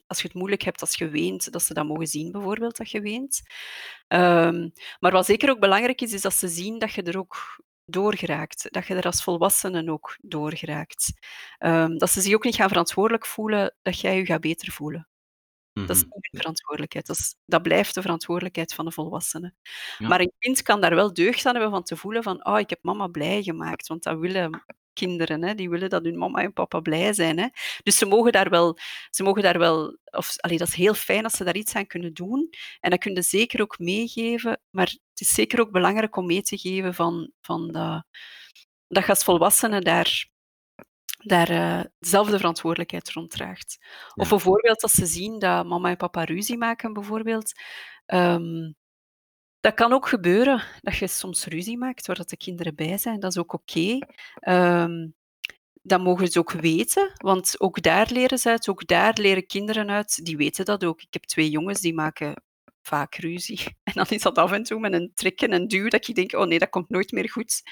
Als 0.06 0.20
je 0.20 0.26
het 0.26 0.34
moeilijk 0.34 0.62
hebt 0.62 0.80
als 0.80 0.94
je 0.94 1.08
weent, 1.08 1.52
dat 1.52 1.62
ze 1.62 1.74
dat 1.74 1.86
mogen 1.86 2.06
zien, 2.06 2.32
bijvoorbeeld, 2.32 2.76
dat 2.76 2.90
je 2.90 3.00
weent. 3.00 3.40
Um, 4.08 4.72
maar 5.00 5.12
wat 5.12 5.26
zeker 5.26 5.50
ook 5.50 5.60
belangrijk 5.60 6.00
is, 6.00 6.12
is 6.12 6.22
dat 6.22 6.34
ze 6.34 6.48
zien 6.48 6.78
dat 6.78 6.92
je 6.92 7.02
er 7.02 7.18
ook 7.18 7.62
doorgeraakt. 7.84 8.66
Dat 8.70 8.86
je 8.86 8.94
er 8.94 9.06
als 9.06 9.22
volwassenen 9.22 9.88
ook 9.88 10.18
doorgeraakt. 10.20 11.12
Um, 11.58 11.98
dat 11.98 12.10
ze 12.10 12.20
zich 12.20 12.34
ook 12.34 12.44
niet 12.44 12.54
gaan 12.54 12.68
verantwoordelijk 12.68 13.26
voelen 13.26 13.74
dat 13.82 14.00
jij 14.00 14.16
je 14.16 14.26
gaat 14.26 14.40
beter 14.40 14.72
voelen. 14.72 15.08
Dat 15.86 15.96
is 15.96 16.04
mhm. 16.04 16.14
niet 16.14 16.28
hun 16.30 16.40
verantwoordelijkheid. 16.40 17.06
Dat, 17.06 17.16
is, 17.16 17.34
dat, 17.46 17.62
blijft 17.62 17.94
de 17.94 18.02
verantwoordelijkheid 18.02 18.74
van 18.74 18.84
de 18.84 18.92
volwassenen. 18.92 19.56
Maar 19.98 20.20
een 20.20 20.32
kind 20.38 20.62
kan 20.62 20.80
daar 20.80 20.94
wel 20.94 21.12
deugd 21.12 21.46
aan 21.46 21.52
hebben 21.52 21.70
van 21.70 21.82
te 21.82 21.96
voelen 21.96 22.22
van 22.22 22.46
oh, 22.46 22.58
ik 22.58 22.70
heb 22.70 22.78
mama 22.82 23.06
blij 23.06 23.42
gemaakt. 23.42 23.86
Want 23.86 24.02
dat 24.02 24.18
willen 24.18 24.64
kinderen. 24.98 25.42
Hè. 25.42 25.54
Die 25.54 25.70
willen 25.70 25.90
dat 25.90 26.04
hun 26.04 26.18
mama 26.18 26.42
en 26.42 26.52
papa 26.52 26.80
blij 26.80 27.12
zijn. 27.12 27.38
Hè. 27.38 27.46
Dus 27.82 27.98
ze 27.98 28.06
mogen 28.06 28.32
daar 28.32 28.50
wel, 28.50 28.78
ze 29.10 29.22
mogen 29.22 29.42
daar 29.42 29.58
wel 29.58 29.98
of, 30.04 30.34
allee, 30.36 30.58
dat 30.58 30.68
is 30.68 30.74
heel 30.74 30.94
fijn 30.94 31.24
als 31.24 31.36
ze 31.36 31.44
daar 31.44 31.56
iets 31.56 31.74
aan 31.74 31.86
kunnen 31.86 32.14
doen. 32.14 32.50
En 32.80 32.90
dat 32.90 32.98
kunnen 32.98 33.22
zeker 33.22 33.60
ook 33.60 33.78
meegeven. 33.78 34.60
Maar 34.70 34.86
het 34.86 35.20
is 35.20 35.34
zeker 35.34 35.60
ook 35.60 35.70
belangrijk 35.70 36.16
om 36.16 36.26
mee 36.26 36.42
te 36.42 36.58
geven 36.58 36.94
van, 36.94 37.32
van 37.40 37.72
dat, 37.72 38.04
dat 38.88 39.04
je 39.04 39.10
als 39.10 39.24
volwassene 39.24 39.80
daar 39.80 40.26
daar 41.18 41.50
uh, 41.50 41.80
dezelfde 41.98 42.36
verantwoordelijkheid 42.36 43.10
rond 43.10 43.30
draagt. 43.30 43.78
Of 44.14 44.28
bijvoorbeeld 44.28 44.82
als 44.82 44.92
ze 44.92 45.06
zien 45.06 45.38
dat 45.38 45.66
mama 45.66 45.88
en 45.88 45.96
papa 45.96 46.24
ruzie 46.24 46.58
maken, 46.58 46.92
bijvoorbeeld. 46.92 47.52
Um, 48.06 48.76
dat 49.60 49.74
kan 49.74 49.92
ook 49.92 50.08
gebeuren, 50.08 50.62
dat 50.80 50.96
je 50.96 51.06
soms 51.06 51.46
ruzie 51.46 51.78
maakt 51.78 52.06
waar 52.06 52.16
dat 52.16 52.28
de 52.28 52.36
kinderen 52.36 52.74
bij 52.74 52.98
zijn. 52.98 53.20
Dat 53.20 53.30
is 53.30 53.38
ook 53.38 53.52
oké. 53.52 53.98
Okay. 54.40 54.82
Um, 54.82 55.14
dat 55.82 56.00
mogen 56.00 56.28
ze 56.28 56.38
ook 56.38 56.52
weten, 56.52 57.12
want 57.16 57.60
ook 57.60 57.82
daar 57.82 58.08
leren 58.10 58.38
ze 58.38 58.48
uit, 58.48 58.68
ook 58.68 58.86
daar 58.86 59.18
leren 59.20 59.46
kinderen 59.46 59.90
uit, 59.90 60.24
die 60.24 60.36
weten 60.36 60.64
dat 60.64 60.84
ook. 60.84 61.02
Ik 61.02 61.12
heb 61.12 61.22
twee 61.22 61.50
jongens 61.50 61.80
die 61.80 61.94
maken 61.94 62.42
vaak 62.82 63.14
ruzie. 63.14 63.60
En 63.84 63.92
dan 63.94 64.06
is 64.08 64.22
dat 64.22 64.38
af 64.38 64.52
en 64.52 64.62
toe 64.62 64.80
met 64.80 64.92
een 64.92 65.10
trekken 65.14 65.50
en 65.50 65.68
duw 65.68 65.88
dat 65.88 66.06
je 66.06 66.14
denkt, 66.14 66.34
oh 66.34 66.46
nee, 66.46 66.58
dat 66.58 66.68
komt 66.68 66.88
nooit 66.88 67.12
meer 67.12 67.30
goed. 67.30 67.62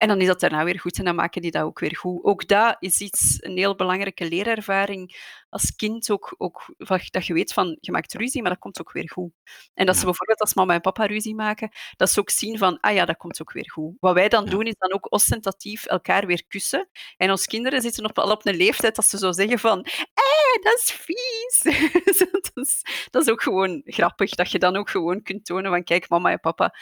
En 0.00 0.08
dan 0.08 0.20
is 0.20 0.26
dat 0.26 0.40
daarna 0.40 0.64
weer 0.64 0.80
goed 0.80 0.98
en 0.98 1.04
dan 1.04 1.14
maken 1.14 1.42
die 1.42 1.50
dat 1.50 1.62
ook 1.62 1.78
weer 1.78 1.96
goed. 1.96 2.24
Ook 2.24 2.48
dat 2.48 2.76
is 2.78 3.00
iets, 3.00 3.36
een 3.40 3.56
heel 3.56 3.74
belangrijke 3.74 4.28
leerervaring 4.28 5.16
als 5.48 5.76
kind 5.76 6.10
ook, 6.10 6.34
ook 6.38 6.74
dat 7.10 7.26
je 7.26 7.32
weet 7.32 7.52
van, 7.52 7.76
je 7.80 7.92
maakt 7.92 8.14
ruzie, 8.14 8.42
maar 8.42 8.50
dat 8.50 8.60
komt 8.60 8.80
ook 8.80 8.92
weer 8.92 9.10
goed. 9.10 9.32
En 9.74 9.86
dat 9.86 9.96
ze 9.96 10.04
bijvoorbeeld 10.04 10.40
als 10.40 10.54
mama 10.54 10.74
en 10.74 10.80
papa 10.80 11.06
ruzie 11.06 11.34
maken, 11.34 11.70
dat 11.96 12.10
ze 12.10 12.20
ook 12.20 12.30
zien 12.30 12.58
van, 12.58 12.80
ah 12.80 12.94
ja, 12.94 13.04
dat 13.04 13.16
komt 13.16 13.40
ook 13.40 13.52
weer 13.52 13.70
goed. 13.70 13.96
Wat 14.00 14.14
wij 14.14 14.28
dan 14.28 14.46
doen, 14.46 14.66
is 14.66 14.74
dan 14.78 14.92
ook 14.92 15.12
ostentatief 15.12 15.86
elkaar 15.86 16.26
weer 16.26 16.46
kussen. 16.48 16.88
En 17.16 17.30
onze 17.30 17.46
kinderen 17.46 17.80
zitten 17.80 18.04
op, 18.04 18.18
al 18.18 18.30
op 18.30 18.46
een 18.46 18.56
leeftijd 18.56 18.96
dat 18.96 19.04
ze 19.04 19.18
zo 19.18 19.32
zeggen 19.32 19.58
van, 19.58 19.86
hé, 20.14 20.60
dat 20.62 20.78
is 20.78 20.90
vies. 20.90 21.62
dat, 22.32 22.50
is, 22.54 22.82
dat 23.10 23.22
is 23.22 23.30
ook 23.32 23.42
gewoon 23.42 23.82
grappig, 23.84 24.30
dat 24.30 24.50
je 24.50 24.58
dan 24.58 24.76
ook 24.76 24.90
gewoon 24.90 25.22
kunt 25.22 25.44
tonen 25.44 25.70
van, 25.70 25.84
kijk, 25.84 26.08
mama 26.08 26.30
en 26.30 26.40
papa 26.40 26.74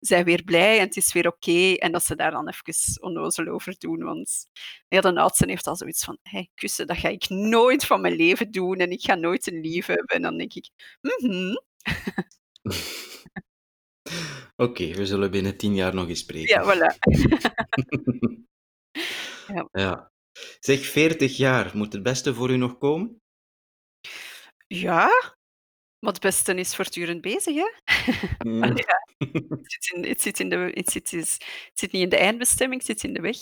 zijn 0.00 0.24
weer 0.24 0.42
blij 0.44 0.78
en 0.78 0.84
het 0.84 0.96
is 0.96 1.12
weer 1.12 1.26
oké. 1.26 1.72
en 1.72 1.92
dat 1.92 2.04
ze 2.04 2.16
daar 2.16 2.30
dan 2.30 2.48
even 2.48 3.02
onnozel 3.02 3.46
over 3.46 3.74
doen. 3.78 4.02
Want 4.02 4.46
ja, 4.88 5.00
de 5.00 5.20
oudste 5.20 5.46
heeft 5.46 5.66
al 5.66 5.76
zoiets 5.76 6.04
van, 6.04 6.18
hey, 6.22 6.50
kussen, 6.54 6.86
dat 6.86 6.96
ga 6.96 7.08
ik 7.08 7.28
nooit 7.28 7.84
van 7.84 8.00
mijn 8.00 8.16
leven 8.16 8.50
doen 8.50 8.76
en 8.76 8.90
ik 8.90 9.02
ga 9.02 9.14
nooit 9.14 9.46
een 9.46 9.60
lief 9.60 9.86
hebben. 9.86 10.16
En 10.16 10.22
dan 10.22 10.36
denk 10.38 10.54
ik, 10.54 10.68
mhm. 11.00 11.54
Oké, 14.56 14.94
we 14.94 15.06
zullen 15.06 15.30
binnen 15.30 15.56
tien 15.56 15.74
jaar 15.74 15.94
nog 15.94 16.08
eens 16.08 16.20
spreken. 16.20 16.64
Ja, 16.64 16.74
voilà. 16.74 16.96
ja. 19.54 19.68
ja. 19.72 20.12
Zeg, 20.60 20.86
40 20.86 21.36
jaar, 21.36 21.70
moet 21.76 21.92
het 21.92 22.02
beste 22.02 22.34
voor 22.34 22.50
u 22.50 22.56
nog 22.56 22.78
komen? 22.78 23.20
Ja, 24.66 25.08
maar 26.06 26.14
het 26.14 26.22
beste 26.22 26.54
is 26.54 26.74
voortdurend 26.74 27.20
bezig, 27.20 27.54
hè? 27.54 27.70
Mm. 28.38 28.64
ja. 28.76 29.06
het, 29.18 29.72
zit 29.72 29.90
in, 29.94 30.08
het, 30.08 30.20
zit 30.20 30.40
in 30.40 30.48
de, 30.48 30.70
het, 30.74 30.90
zit, 30.90 31.10
het 31.10 31.38
zit 31.72 31.92
niet 31.92 32.02
in 32.02 32.08
de 32.08 32.16
eindbestemming, 32.16 32.80
het 32.80 32.90
zit 32.90 33.08
in 33.08 33.14
de 33.14 33.20
weg. 33.20 33.36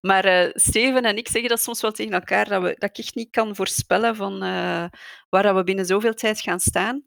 Maar 0.00 0.26
uh, 0.26 0.50
Steven 0.54 1.04
en 1.04 1.16
ik 1.16 1.28
zeggen 1.28 1.50
dat 1.50 1.60
soms 1.60 1.80
wel 1.80 1.92
tegen 1.92 2.12
elkaar, 2.12 2.48
dat, 2.48 2.62
we, 2.62 2.74
dat 2.78 2.90
ik 2.90 2.98
echt 2.98 3.14
niet 3.14 3.30
kan 3.30 3.56
voorspellen 3.56 4.16
van 4.16 4.32
uh, 4.34 4.84
waar 5.28 5.54
we 5.54 5.64
binnen 5.64 5.86
zoveel 5.86 6.14
tijd 6.14 6.40
gaan 6.40 6.60
staan. 6.60 7.04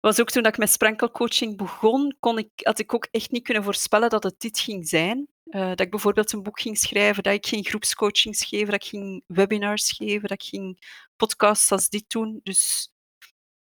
was 0.00 0.20
ook 0.20 0.30
toen 0.30 0.44
ik 0.44 0.58
met 0.58 0.70
sprankelcoaching 0.70 1.56
begon, 1.56 2.16
kon 2.20 2.38
ik, 2.38 2.50
had 2.54 2.78
ik 2.78 2.94
ook 2.94 3.08
echt 3.10 3.30
niet 3.30 3.44
kunnen 3.44 3.64
voorspellen 3.64 4.10
dat 4.10 4.22
het 4.22 4.40
dit 4.40 4.58
ging 4.58 4.88
zijn. 4.88 5.28
Uh, 5.44 5.68
dat 5.68 5.80
ik 5.80 5.90
bijvoorbeeld 5.90 6.32
een 6.32 6.42
boek 6.42 6.60
ging 6.60 6.78
schrijven, 6.78 7.22
dat 7.22 7.34
ik 7.34 7.46
ging 7.46 7.66
groepscoachings 7.66 8.44
geven, 8.44 8.70
dat 8.70 8.82
ik 8.82 8.88
ging 8.88 9.24
webinars 9.26 9.92
geven, 9.92 10.28
dat 10.28 10.42
ik 10.42 10.48
ging 10.48 10.78
podcasts 11.16 11.72
als 11.72 11.88
dit 11.88 12.04
doen. 12.10 12.40
Dus 12.42 12.90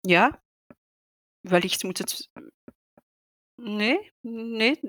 ja, 0.01 0.43
wellicht 1.41 1.83
moet 1.83 1.99
het. 1.99 2.31
Nee, 3.55 4.13
nee, 4.21 4.81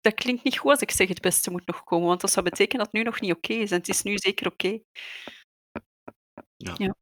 dat 0.00 0.14
klinkt 0.14 0.44
niet 0.44 0.58
goed 0.58 0.70
als 0.70 0.80
ik 0.80 0.90
zeg 0.90 1.08
het 1.08 1.20
beste 1.20 1.50
moet 1.50 1.66
nog 1.66 1.84
komen, 1.84 2.06
want 2.08 2.20
dat 2.20 2.30
zou 2.30 2.44
betekenen 2.44 2.78
dat 2.78 2.86
het 2.86 2.94
nu 2.94 3.02
nog 3.02 3.20
niet 3.20 3.32
oké 3.32 3.52
is. 3.52 3.70
En 3.70 3.78
het 3.78 3.88
is 3.88 4.02
nu 4.02 4.18
zeker 4.18 4.46
oké. 4.46 4.78
Ja. 6.56 6.74
Ja. 6.78 6.94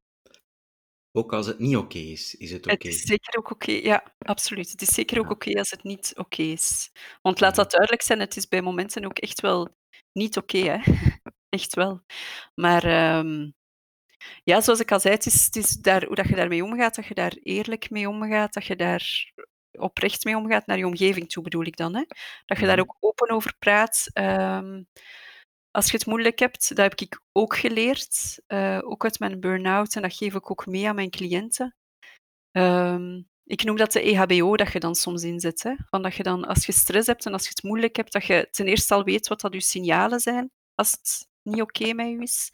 Ook 1.13 1.33
als 1.33 1.47
het 1.47 1.59
niet 1.59 1.77
oké 1.77 1.99
is, 1.99 2.35
is 2.35 2.51
het 2.53 2.65
Het 2.65 2.85
is 2.85 3.03
zeker 3.03 3.39
ook 3.39 3.51
oké, 3.51 3.73
ja, 3.73 4.15
absoluut. 4.19 4.71
Het 4.71 4.83
is 4.83 4.95
zeker 4.95 5.19
ook 5.19 5.31
oké 5.31 5.59
als 5.59 5.71
het 5.71 5.83
niet 5.83 6.13
oké 6.17 6.43
is. 6.43 6.91
Want 7.23 7.41
laat 7.41 7.55
dat 7.55 7.71
duidelijk 7.71 8.03
zijn, 8.03 8.21
het 8.21 8.37
is 8.37 8.49
bij 8.49 8.63
momenten 8.63 9.05
ook 9.05 9.19
echt 9.19 9.41
wel 9.41 9.77
niet 10.13 10.37
oké, 10.37 10.59
hè. 10.59 10.79
Echt 11.49 11.75
wel. 11.75 12.03
Maar 12.55 12.85
ehm, 12.85 13.51
ja, 14.45 14.61
zoals 14.61 14.81
ik 14.81 14.93
al 14.93 15.01
zei, 15.01 15.15
het 15.15 15.27
is, 15.27 15.45
het 15.45 15.57
is 15.57 15.71
daar, 15.71 16.05
hoe 16.05 16.15
dat 16.15 16.29
je 16.29 16.35
daarmee 16.35 16.65
omgaat, 16.65 16.95
dat 16.95 17.07
je 17.07 17.15
daar 17.15 17.33
eerlijk 17.43 17.91
mee 17.91 18.09
omgaat, 18.09 18.53
dat 18.53 18.65
je 18.65 18.77
daar 18.77 19.33
oprecht 19.73 20.25
mee 20.25 20.37
omgaat 20.37 20.67
naar 20.67 20.79
je 20.79 20.87
omgeving 20.87 21.31
toe, 21.31 21.43
bedoel 21.43 21.65
ik 21.65 21.77
dan. 21.77 21.95
Hè? 21.95 22.05
Dat 22.45 22.59
je 22.59 22.67
daar 22.67 22.77
mhm. 22.79 22.89
ook 22.89 22.97
open 23.01 23.31
over 23.31 23.55
praat. 23.59 24.11
Um, 24.15 24.87
als 25.71 25.91
je 25.91 25.97
het 25.97 26.07
moeilijk 26.07 26.39
hebt, 26.39 26.69
dat 26.69 26.91
heb 26.91 27.01
ik 27.01 27.21
ook 27.33 27.57
geleerd, 27.57 28.41
uh, 28.49 28.79
ook 28.83 29.05
uit 29.05 29.19
mijn 29.19 29.41
burn-out, 29.41 29.97
en 29.97 30.03
dat 30.03 30.15
geef 30.15 30.35
ik 30.35 30.51
ook 30.51 30.67
mee 30.67 30.89
aan 30.89 30.95
mijn 30.95 31.11
cliënten. 31.11 31.77
Um, 32.53 33.29
ik 33.45 33.65
noem 33.65 33.77
dat 33.77 33.93
de 33.93 34.03
EHBO 34.03 34.57
dat 34.57 34.73
je 34.73 34.81
dan 34.81 34.95
soms 34.95 35.23
inzet. 35.23 35.63
Hè? 35.63 35.75
Van 35.91 36.03
dat 36.03 36.15
je 36.15 36.23
dan, 36.23 36.45
als 36.45 36.67
je 36.67 36.73
stress 36.73 37.07
hebt 37.07 37.27
en 37.27 37.33
als 37.33 37.43
je 37.43 37.49
het 37.49 37.63
moeilijk 37.63 37.97
hebt, 37.97 38.13
dat 38.13 38.25
je 38.25 38.49
ten 38.51 38.67
eerste 38.67 38.95
al 38.95 39.05
weet 39.05 39.29
wat 39.29 39.41
dat 39.41 39.53
je 39.53 39.61
signalen 39.61 40.21
zijn 40.21 40.51
als 40.75 40.91
het 40.91 41.29
niet 41.43 41.63
oké 41.63 41.93
met 41.93 42.09
je 42.09 42.19
is 42.19 42.53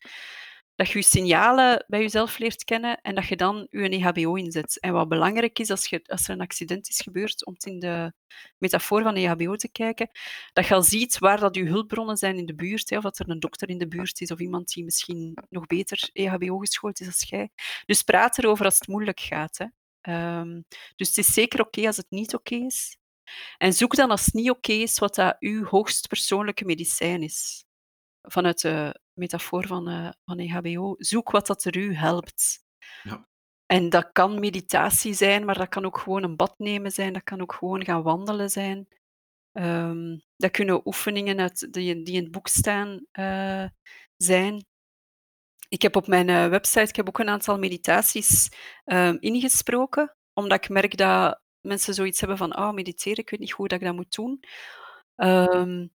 dat 0.78 0.88
je 0.88 0.98
je 0.98 1.04
signalen 1.04 1.84
bij 1.88 2.00
jezelf 2.00 2.38
leert 2.38 2.64
kennen 2.64 3.00
en 3.00 3.14
dat 3.14 3.26
je 3.26 3.36
dan 3.36 3.66
je 3.70 3.88
EHBO 3.88 4.34
inzet. 4.34 4.80
En 4.80 4.92
wat 4.92 5.08
belangrijk 5.08 5.58
is 5.58 5.70
als, 5.70 5.86
je, 5.86 6.00
als 6.04 6.28
er 6.28 6.30
een 6.34 6.40
accident 6.40 6.88
is 6.88 7.00
gebeurd, 7.00 7.46
om 7.46 7.52
het 7.52 7.64
in 7.64 7.78
de 7.78 8.12
metafoor 8.58 9.02
van 9.02 9.14
EHBO 9.14 9.56
te 9.56 9.70
kijken, 9.70 10.10
dat 10.52 10.66
je 10.66 10.74
al 10.74 10.82
ziet 10.82 11.18
waar 11.18 11.40
dat 11.40 11.54
je 11.54 11.64
hulpbronnen 11.64 12.16
zijn 12.16 12.36
in 12.36 12.46
de 12.46 12.54
buurt, 12.54 12.90
hè, 12.90 12.96
of 12.96 13.02
dat 13.02 13.18
er 13.18 13.30
een 13.30 13.40
dokter 13.40 13.68
in 13.68 13.78
de 13.78 13.88
buurt 13.88 14.20
is 14.20 14.30
of 14.30 14.38
iemand 14.38 14.72
die 14.72 14.84
misschien 14.84 15.38
nog 15.48 15.66
beter 15.66 16.10
EHBO 16.12 16.58
geschoold 16.58 17.00
is 17.00 17.06
als 17.06 17.28
jij. 17.28 17.50
Dus 17.86 18.02
praat 18.02 18.38
erover 18.38 18.64
als 18.64 18.78
het 18.78 18.88
moeilijk 18.88 19.20
gaat. 19.20 19.58
Hè. 19.58 19.66
Um, 20.38 20.64
dus 20.96 21.08
het 21.08 21.18
is 21.18 21.32
zeker 21.32 21.60
oké 21.60 21.86
als 21.86 21.96
het 21.96 22.10
niet 22.10 22.34
oké 22.34 22.54
is. 22.54 22.96
En 23.56 23.72
zoek 23.72 23.94
dan 23.94 24.10
als 24.10 24.24
het 24.24 24.34
niet 24.34 24.50
oké 24.50 24.72
is 24.72 24.98
wat 24.98 25.14
dat 25.14 25.36
uw 25.38 25.64
hoogst 25.64 26.08
persoonlijke 26.08 26.64
medicijn 26.64 27.22
is 27.22 27.64
vanuit 28.22 28.60
de 28.60 29.00
metafoor 29.18 29.66
van, 29.66 29.88
uh, 29.90 30.10
van 30.24 30.38
EHBO, 30.38 30.94
zoek 30.98 31.30
wat 31.30 31.46
dat 31.46 31.64
er 31.64 31.76
u 31.76 31.94
helpt. 31.94 32.64
Ja. 33.02 33.28
En 33.66 33.88
dat 33.88 34.08
kan 34.12 34.40
meditatie 34.40 35.14
zijn, 35.14 35.44
maar 35.44 35.58
dat 35.58 35.68
kan 35.68 35.84
ook 35.84 35.98
gewoon 35.98 36.22
een 36.22 36.36
bad 36.36 36.54
nemen 36.58 36.90
zijn, 36.90 37.12
dat 37.12 37.22
kan 37.22 37.40
ook 37.40 37.52
gewoon 37.52 37.84
gaan 37.84 38.02
wandelen 38.02 38.50
zijn. 38.50 38.88
Ehm, 39.52 40.18
dat 40.36 40.50
kunnen 40.50 40.86
oefeningen 40.86 41.40
uit 41.40 41.72
die, 41.72 42.02
die 42.02 42.14
in 42.14 42.22
het 42.22 42.30
boek 42.30 42.48
staan 42.48 43.06
uh, 43.12 43.64
zijn. 44.16 44.66
Ik 45.68 45.82
heb 45.82 45.96
op 45.96 46.06
mijn 46.06 46.28
uh, 46.28 46.48
website 46.48 46.88
ik 46.88 46.96
heb 46.96 47.08
ook 47.08 47.18
een 47.18 47.28
aantal 47.28 47.58
meditaties 47.58 48.50
um, 48.84 49.16
ingesproken, 49.20 50.16
omdat 50.32 50.64
ik 50.64 50.70
merk 50.70 50.96
dat 50.96 51.40
mensen 51.60 51.94
zoiets 51.94 52.20
hebben 52.20 52.38
van, 52.38 52.56
oh, 52.56 52.72
mediteren, 52.72 53.18
ik 53.18 53.30
weet 53.30 53.40
niet 53.40 53.50
hoe 53.50 53.68
dat 53.68 53.80
ik 53.80 53.86
dat 53.86 53.94
moet 53.94 54.14
doen. 54.14 54.40
Um, 55.16 55.92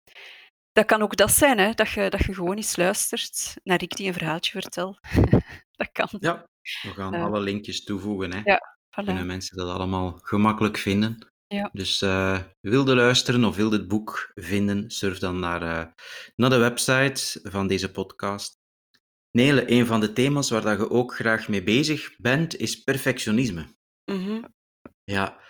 dat 0.72 0.84
kan 0.84 1.02
ook 1.02 1.16
dat 1.16 1.30
zijn, 1.30 1.58
hè, 1.58 1.72
dat, 1.72 1.90
je, 1.90 2.10
dat 2.10 2.24
je 2.24 2.34
gewoon 2.34 2.56
eens 2.56 2.76
luistert 2.76 3.56
naar 3.62 3.82
ik 3.82 3.96
die 3.96 4.06
een 4.06 4.12
verhaaltje 4.12 4.60
vertel. 4.60 4.98
dat 5.78 5.92
kan. 5.92 6.08
Ja, 6.18 6.48
we 6.82 6.88
gaan 6.88 7.14
uh, 7.14 7.24
alle 7.24 7.40
linkjes 7.40 7.84
toevoegen. 7.84 8.32
Hè. 8.32 8.40
Ja, 8.44 8.76
voilà. 8.90 9.04
Kunnen 9.04 9.26
mensen 9.26 9.56
dat 9.56 9.68
allemaal 9.68 10.18
gemakkelijk 10.22 10.78
vinden. 10.78 11.28
Ja. 11.46 11.70
Dus 11.72 12.02
uh, 12.02 12.38
wilde 12.60 12.94
luisteren 12.94 13.44
of 13.44 13.56
wilde 13.56 13.76
het 13.76 13.88
boek 13.88 14.30
vinden, 14.34 14.90
surf 14.90 15.18
dan 15.18 15.38
naar, 15.38 15.62
uh, 15.62 15.92
naar 16.36 16.50
de 16.50 16.56
website 16.56 17.40
van 17.42 17.66
deze 17.66 17.90
podcast. 17.90 18.58
Nele, 19.30 19.70
een 19.70 19.86
van 19.86 20.00
de 20.00 20.12
thema's 20.12 20.50
waar 20.50 20.62
dat 20.62 20.78
je 20.78 20.90
ook 20.90 21.14
graag 21.14 21.48
mee 21.48 21.62
bezig 21.62 22.16
bent, 22.16 22.56
is 22.56 22.82
perfectionisme. 22.82 23.74
Mm 24.04 24.24
-hmm. 24.24 24.54
Ja, 25.04 25.40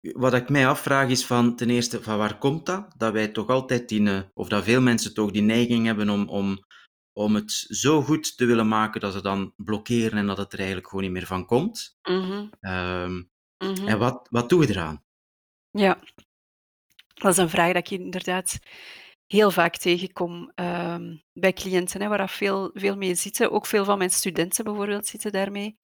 wat 0.00 0.34
ik 0.34 0.48
mij 0.48 0.66
afvraag 0.68 1.08
is 1.08 1.26
van 1.26 1.56
ten 1.56 1.70
eerste, 1.70 2.02
van 2.02 2.18
waar 2.18 2.38
komt 2.38 2.66
dat? 2.66 2.94
Dat 2.96 3.12
wij 3.12 3.28
toch 3.28 3.48
altijd 3.48 3.88
die, 3.88 4.30
of 4.34 4.48
dat 4.48 4.64
veel 4.64 4.80
mensen 4.80 5.14
toch 5.14 5.30
die 5.30 5.42
neiging 5.42 5.86
hebben 5.86 6.08
om, 6.08 6.28
om, 6.28 6.64
om 7.12 7.34
het 7.34 7.52
zo 7.68 8.02
goed 8.02 8.36
te 8.36 8.44
willen 8.44 8.68
maken 8.68 9.00
dat 9.00 9.12
ze 9.12 9.22
dan 9.22 9.52
blokkeren 9.56 10.18
en 10.18 10.26
dat 10.26 10.38
het 10.38 10.52
er 10.52 10.58
eigenlijk 10.58 10.88
gewoon 10.88 11.04
niet 11.04 11.12
meer 11.12 11.26
van 11.26 11.46
komt. 11.46 11.98
Mm 12.02 12.20
-hmm. 12.20 12.50
um, 12.60 13.30
mm 13.58 13.74
-hmm. 13.74 13.88
En 13.88 13.98
wat, 13.98 14.26
wat 14.30 14.48
doen 14.48 14.60
we 14.60 14.68
eraan? 14.68 15.04
Ja, 15.70 15.98
dat 17.14 17.32
is 17.32 17.38
een 17.38 17.50
vraag 17.50 17.72
dat 17.72 17.90
ik 17.90 17.98
inderdaad 17.98 18.58
heel 19.26 19.50
vaak 19.50 19.76
tegenkom 19.76 20.52
um, 20.54 21.22
bij 21.32 21.52
cliënten, 21.52 22.00
hè, 22.00 22.08
waar 22.08 22.30
veel, 22.30 22.70
veel 22.74 22.96
mee 22.96 23.14
zitten. 23.14 23.50
Ook 23.50 23.66
veel 23.66 23.84
van 23.84 23.98
mijn 23.98 24.10
studenten 24.10 24.64
bijvoorbeeld 24.64 25.06
zitten 25.06 25.32
daarmee. 25.32 25.78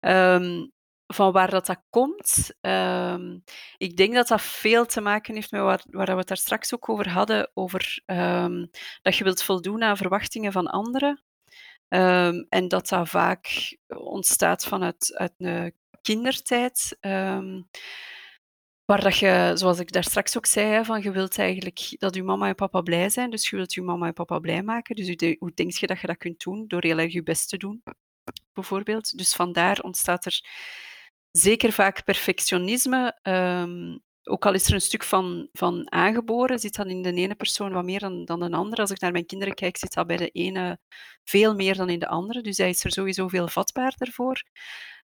Um, 0.00 0.72
van 1.12 1.32
waar 1.32 1.50
dat, 1.50 1.66
dat 1.66 1.82
komt. 1.90 2.50
Um, 2.60 3.44
ik 3.76 3.96
denk 3.96 4.14
dat 4.14 4.28
dat 4.28 4.42
veel 4.42 4.86
te 4.86 5.00
maken 5.00 5.34
heeft 5.34 5.50
met 5.50 5.60
waar, 5.60 5.84
waar 5.90 6.06
we 6.06 6.12
het 6.12 6.28
daar 6.28 6.36
straks 6.36 6.74
ook 6.74 6.88
over 6.88 7.08
hadden, 7.08 7.50
over 7.54 8.02
um, 8.06 8.70
dat 9.02 9.16
je 9.16 9.24
wilt 9.24 9.42
voldoen 9.42 9.82
aan 9.82 9.96
verwachtingen 9.96 10.52
van 10.52 10.66
anderen. 10.66 11.22
Um, 11.88 12.46
en 12.48 12.68
dat 12.68 12.88
dat 12.88 13.08
vaak 13.08 13.76
ontstaat 13.86 14.64
vanuit 14.64 15.14
uit 15.16 15.32
een 15.38 15.74
kindertijd. 16.02 16.96
waar 18.84 19.00
dat 19.00 19.18
je, 19.18 19.52
zoals 19.54 19.78
ik 19.78 19.92
daar 19.92 20.04
straks 20.04 20.36
ook 20.36 20.46
zei, 20.46 20.84
van 20.84 21.02
je 21.02 21.10
wilt 21.10 21.38
eigenlijk 21.38 21.94
dat 21.98 22.14
je 22.14 22.22
mama 22.22 22.48
en 22.48 22.54
papa 22.54 22.80
blij 22.80 23.08
zijn. 23.10 23.30
Dus 23.30 23.50
je 23.50 23.56
wilt 23.56 23.74
je 23.74 23.82
mama 23.82 24.06
en 24.06 24.12
papa 24.12 24.38
blij 24.38 24.62
maken. 24.62 24.96
Dus 24.96 25.06
hoe, 25.06 25.36
hoe 25.38 25.52
denk 25.54 25.72
je 25.72 25.86
dat 25.86 26.00
je 26.00 26.06
dat 26.06 26.16
kunt 26.16 26.44
doen? 26.44 26.64
Door 26.66 26.82
heel 26.82 26.98
erg 26.98 27.12
je 27.12 27.22
best 27.22 27.48
te 27.48 27.56
doen, 27.56 27.82
bijvoorbeeld. 28.52 29.18
Dus 29.18 29.34
vandaar 29.34 29.80
ontstaat 29.80 30.24
er 30.24 30.40
zeker 31.32 31.72
vaak 31.72 32.04
perfectionisme. 32.04 33.18
Um, 33.22 34.02
ook 34.24 34.46
al 34.46 34.54
is 34.54 34.66
er 34.66 34.74
een 34.74 34.80
stuk 34.80 35.04
van, 35.04 35.48
van 35.52 35.92
aangeboren, 35.92 36.58
zit 36.58 36.74
dat 36.74 36.86
in 36.86 37.02
de 37.02 37.12
ene 37.12 37.34
persoon 37.34 37.72
wat 37.72 37.84
meer 37.84 38.00
dan, 38.00 38.24
dan 38.24 38.40
de 38.40 38.50
andere. 38.50 38.80
Als 38.80 38.90
ik 38.90 39.00
naar 39.00 39.12
mijn 39.12 39.26
kinderen 39.26 39.54
kijk, 39.54 39.76
zit 39.76 39.94
dat 39.94 40.06
bij 40.06 40.16
de 40.16 40.28
ene 40.28 40.78
veel 41.24 41.54
meer 41.54 41.76
dan 41.76 41.88
in 41.88 41.98
de 41.98 42.08
andere. 42.08 42.40
Dus 42.40 42.56
hij 42.56 42.68
is 42.68 42.84
er 42.84 42.92
sowieso 42.92 43.28
veel 43.28 43.48
vatbaarder 43.48 44.12
voor. 44.12 44.42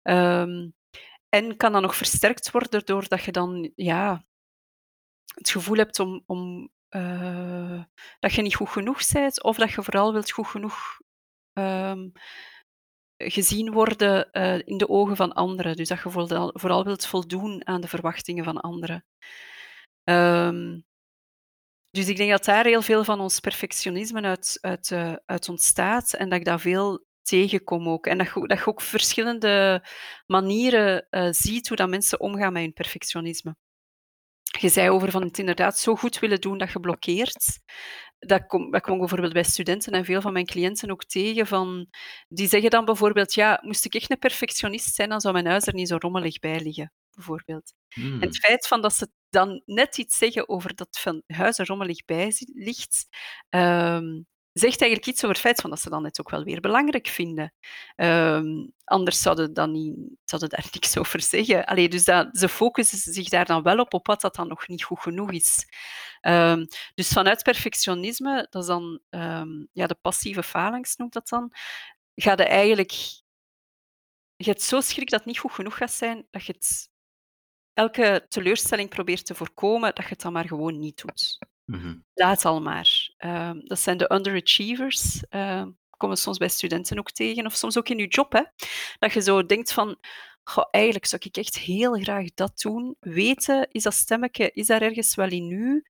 Um, 0.02 0.74
en 1.28 1.56
kan 1.56 1.72
dan 1.72 1.82
nog 1.82 1.96
versterkt 1.96 2.50
worden 2.50 2.84
doordat 2.84 3.24
je 3.24 3.32
dan 3.32 3.72
ja, 3.74 4.24
het 5.34 5.50
gevoel 5.50 5.76
hebt 5.76 5.98
om, 5.98 6.22
om 6.26 6.70
uh, 6.90 7.82
dat 8.18 8.32
je 8.32 8.42
niet 8.42 8.54
goed 8.54 8.68
genoeg 8.68 9.00
bent, 9.12 9.42
of 9.42 9.56
dat 9.56 9.70
je 9.72 9.82
vooral 9.82 10.12
wilt 10.12 10.30
goed 10.30 10.46
genoeg 10.46 11.00
um, 11.52 12.12
gezien 13.30 13.72
worden 13.72 14.28
uh, 14.32 14.58
in 14.64 14.78
de 14.78 14.88
ogen 14.88 15.16
van 15.16 15.32
anderen. 15.32 15.76
Dus 15.76 15.88
dat 15.88 16.02
je 16.02 16.10
vooral, 16.52 16.84
wilt 16.84 17.06
voldoen 17.06 17.66
aan 17.66 17.80
de 17.80 17.88
verwachtingen 17.88 18.44
van 18.44 18.60
anderen. 18.60 19.04
Um, 20.04 20.84
dus 21.90 22.08
ik 22.08 22.16
denk 22.16 22.30
dat 22.30 22.44
daar 22.44 22.64
heel 22.64 22.82
veel 22.82 23.04
van 23.04 23.20
ons 23.20 23.40
perfectionisme 23.40 24.38
uit, 24.60 24.90
uh, 24.92 25.12
uit 25.26 25.48
ontstaat 25.48 26.12
en 26.12 26.28
dat 26.28 26.38
ik 26.38 26.44
dat 26.44 26.60
veel 26.60 27.04
tegenkom 27.22 27.88
ook. 27.88 28.06
En 28.06 28.18
dat 28.18 28.26
je, 28.34 28.46
dat 28.46 28.66
ook 28.66 28.80
verschillende 28.80 29.84
manieren 30.26 31.06
uh, 31.10 31.28
ziet 31.30 31.68
hoe 31.68 31.76
dat 31.76 31.88
mensen 31.88 32.20
omgaan 32.20 32.52
met 32.52 32.62
hun 32.62 32.72
perfectionisme. 32.72 33.56
Je 34.60 34.68
zei 34.68 34.90
over 34.90 35.10
van 35.10 35.22
het 35.22 35.38
inderdaad 35.38 35.78
zo 35.78 35.94
goed 35.94 36.18
willen 36.18 36.40
doen 36.40 36.58
dat 36.58 36.72
je 36.72 36.80
blokkeert 36.80 37.58
dat 38.26 38.46
kom, 38.46 38.70
dat 38.70 38.84
bijvoorbeeld 38.84 39.32
bij 39.32 39.42
studenten 39.42 39.92
en 39.92 40.04
veel 40.04 40.20
van 40.20 40.32
mijn 40.32 40.46
cliënten 40.46 40.90
ook 40.90 41.04
tegen. 41.04 41.46
Van, 41.46 41.86
die 42.28 42.48
zeggen 42.48 42.70
dan 42.70 42.84
bijvoorbeeld, 42.84 43.34
ja, 43.34 43.58
moest 43.62 43.84
ik 43.84 43.94
echt 43.94 44.10
een 44.10 44.18
perfectionist 44.18 44.94
zijn, 44.94 45.08
dan 45.08 45.20
zou 45.20 45.32
mijn 45.32 45.46
huis 45.46 45.66
er 45.66 45.74
niet 45.74 45.88
zo 45.88 45.96
rommelig 45.98 46.38
bij 46.38 46.60
liggen, 46.60 46.92
bijvoorbeeld. 47.10 47.72
Hmm. 47.88 48.12
En 48.12 48.28
het 48.28 48.38
feit 48.38 48.66
van 48.66 48.82
dat 48.82 48.94
ze 48.94 49.08
dan 49.28 49.62
net 49.64 49.98
iets 49.98 50.18
zeggen 50.18 50.48
over 50.48 50.74
dat 50.74 50.98
van 51.00 51.22
huis 51.26 51.58
er 51.58 51.66
rommelig 51.66 52.04
bij 52.04 52.32
ligt, 52.54 53.06
um, 53.50 54.26
zegt 54.55 54.80
eigenlijk 54.80 55.07
iets 55.07 55.24
over 55.24 55.36
het 55.36 55.44
feit 55.44 55.61
van 55.61 55.70
dat 55.70 55.80
ze 55.80 55.90
dan 55.90 56.02
net 56.02 56.20
ook 56.20 56.30
wel 56.30 56.44
weer 56.44 56.61
belangrijk 56.61 57.07
vinden. 57.07 57.55
Um, 57.96 58.72
anders 58.84 59.22
zouden 59.22 59.55
dan 59.55 59.72
niet, 59.72 59.96
zouden 60.24 60.50
daar 60.50 60.68
niks 60.72 60.98
over 60.98 61.20
zeggen. 61.20 61.64
Allee, 61.64 61.88
dus 61.88 62.05
dat, 62.05 62.28
ze 62.32 62.48
focussen 62.48 63.12
zich 63.12 63.28
daar 63.28 63.44
dan 63.44 63.62
wel 63.62 63.78
op, 63.78 63.94
op 63.94 64.07
wat 64.07 64.20
dat 64.20 64.34
dan 64.34 64.48
nog 64.48 64.68
niet 64.68 64.84
goed 64.84 65.00
genoeg 65.00 65.32
is. 65.32 65.66
Um, 66.22 66.66
dus 66.94 67.09
vanuit 67.09 67.42
perfectionisme, 67.42 68.46
dat 68.50 68.62
is 68.62 68.68
dan 68.68 69.00
um, 69.11 69.68
ja, 69.72 69.86
de 69.86 69.98
passieve 70.00 70.42
phalanx 70.42 70.96
noemt 70.96 71.12
dat 71.12 71.28
dan, 71.28 71.50
gaat 72.14 72.38
je 72.38 72.44
eigenlijk... 72.44 72.92
Je 74.36 74.50
hebt 74.50 74.62
zo 74.62 74.80
schrik 74.80 75.11
dat 75.11 75.18
het 75.18 75.28
niet 75.28 75.38
goed 75.38 75.52
genoeg 75.52 75.76
gaat 75.76 75.92
zijn, 75.92 76.26
dat 76.30 76.44
je 76.44 76.52
het 76.52 76.88
elke 77.72 78.26
teleurstelling 78.28 78.88
probeert 78.88 79.26
te 79.26 79.34
voorkomen, 79.34 79.94
dat 79.94 80.05
je 80.05 80.11
het 80.11 80.20
dan 80.20 80.32
maar 80.32 80.46
gewoon 80.46 80.78
niet 80.78 81.02
doet. 81.02 81.38
Mm-hmm. 81.64 82.04
Laat 82.14 82.44
al 82.44 82.60
maar. 82.60 83.10
Uh, 83.18 83.50
dat 83.58 83.80
zijn 83.80 83.96
de 83.96 84.12
underachievers. 84.12 85.22
Uh, 85.30 85.66
komen 85.96 86.16
soms 86.16 86.38
bij 86.38 86.48
studenten 86.48 86.98
ook 86.98 87.10
tegen, 87.10 87.46
of 87.46 87.54
soms 87.54 87.78
ook 87.78 87.88
in 87.88 87.98
je 87.98 88.06
job. 88.06 88.32
Hè? 88.32 88.42
Dat 88.98 89.12
je 89.12 89.20
zo 89.20 89.46
denkt 89.46 89.72
van, 89.72 89.98
goh, 90.44 90.64
eigenlijk 90.70 91.06
zou 91.06 91.22
ik 91.24 91.36
echt 91.36 91.58
heel 91.58 91.94
graag 91.94 92.34
dat 92.34 92.60
doen. 92.60 92.96
Weten, 93.00 93.68
is 93.70 93.82
dat 93.82 93.94
stemmetje, 93.94 94.50
is 94.50 94.66
daar 94.66 94.82
ergens 94.82 95.14
wel 95.14 95.28
in 95.28 95.46
nu? 95.46 95.84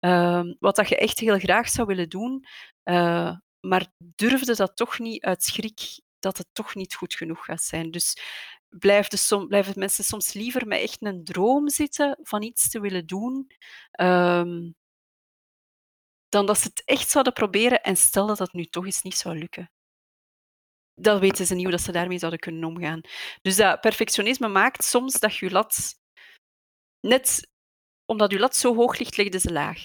Uh, 0.00 0.42
wat 0.58 0.76
dat 0.76 0.88
je 0.88 0.96
echt 0.96 1.18
heel 1.18 1.38
graag 1.38 1.68
zou 1.68 1.86
willen 1.86 2.08
doen, 2.08 2.46
uh, 2.84 3.36
maar 3.60 3.86
durfde 3.98 4.56
dat 4.56 4.76
toch 4.76 4.98
niet 4.98 5.24
uit 5.24 5.44
schrik 5.44 6.00
dat 6.18 6.38
het 6.38 6.46
toch 6.52 6.74
niet 6.74 6.94
goed 6.94 7.14
genoeg 7.14 7.44
gaat 7.44 7.62
zijn. 7.62 7.90
Dus 7.90 8.16
blijven, 8.68 9.18
som, 9.18 9.48
blijven 9.48 9.72
mensen 9.76 10.04
soms 10.04 10.32
liever 10.32 10.66
met 10.66 10.80
echt 10.80 11.02
een 11.02 11.24
droom 11.24 11.68
zitten 11.68 12.18
van 12.22 12.42
iets 12.42 12.70
te 12.70 12.80
willen 12.80 13.06
doen, 13.06 13.50
um, 14.00 14.74
dan 16.30 16.46
dat 16.46 16.58
ze 16.58 16.68
het 16.68 16.82
echt 16.84 17.10
zouden 17.10 17.32
proberen 17.32 17.82
en 17.82 17.96
stel 17.96 18.26
dat 18.26 18.38
dat 18.38 18.52
nu 18.52 18.64
toch 18.64 18.84
eens 18.84 19.02
niet 19.02 19.16
zou 19.16 19.38
lukken. 19.38 19.70
Dan 20.94 21.20
weten 21.20 21.46
ze 21.46 21.54
niet 21.54 21.62
hoe 21.62 21.72
dat 21.72 21.80
ze 21.80 21.92
daarmee 21.92 22.18
zouden 22.18 22.40
kunnen 22.40 22.64
omgaan. 22.64 23.00
Dus 23.42 23.56
dat 23.56 23.80
perfectionisme 23.80 24.48
maakt 24.48 24.84
soms 24.84 25.18
dat 25.20 25.36
je 25.36 25.50
lat, 25.50 25.94
net 27.00 27.48
omdat 28.06 28.30
je 28.32 28.38
lat 28.38 28.56
zo 28.56 28.74
hoog 28.74 28.98
ligt, 28.98 29.16
legde 29.16 29.38
ze 29.38 29.52
laag. 29.52 29.78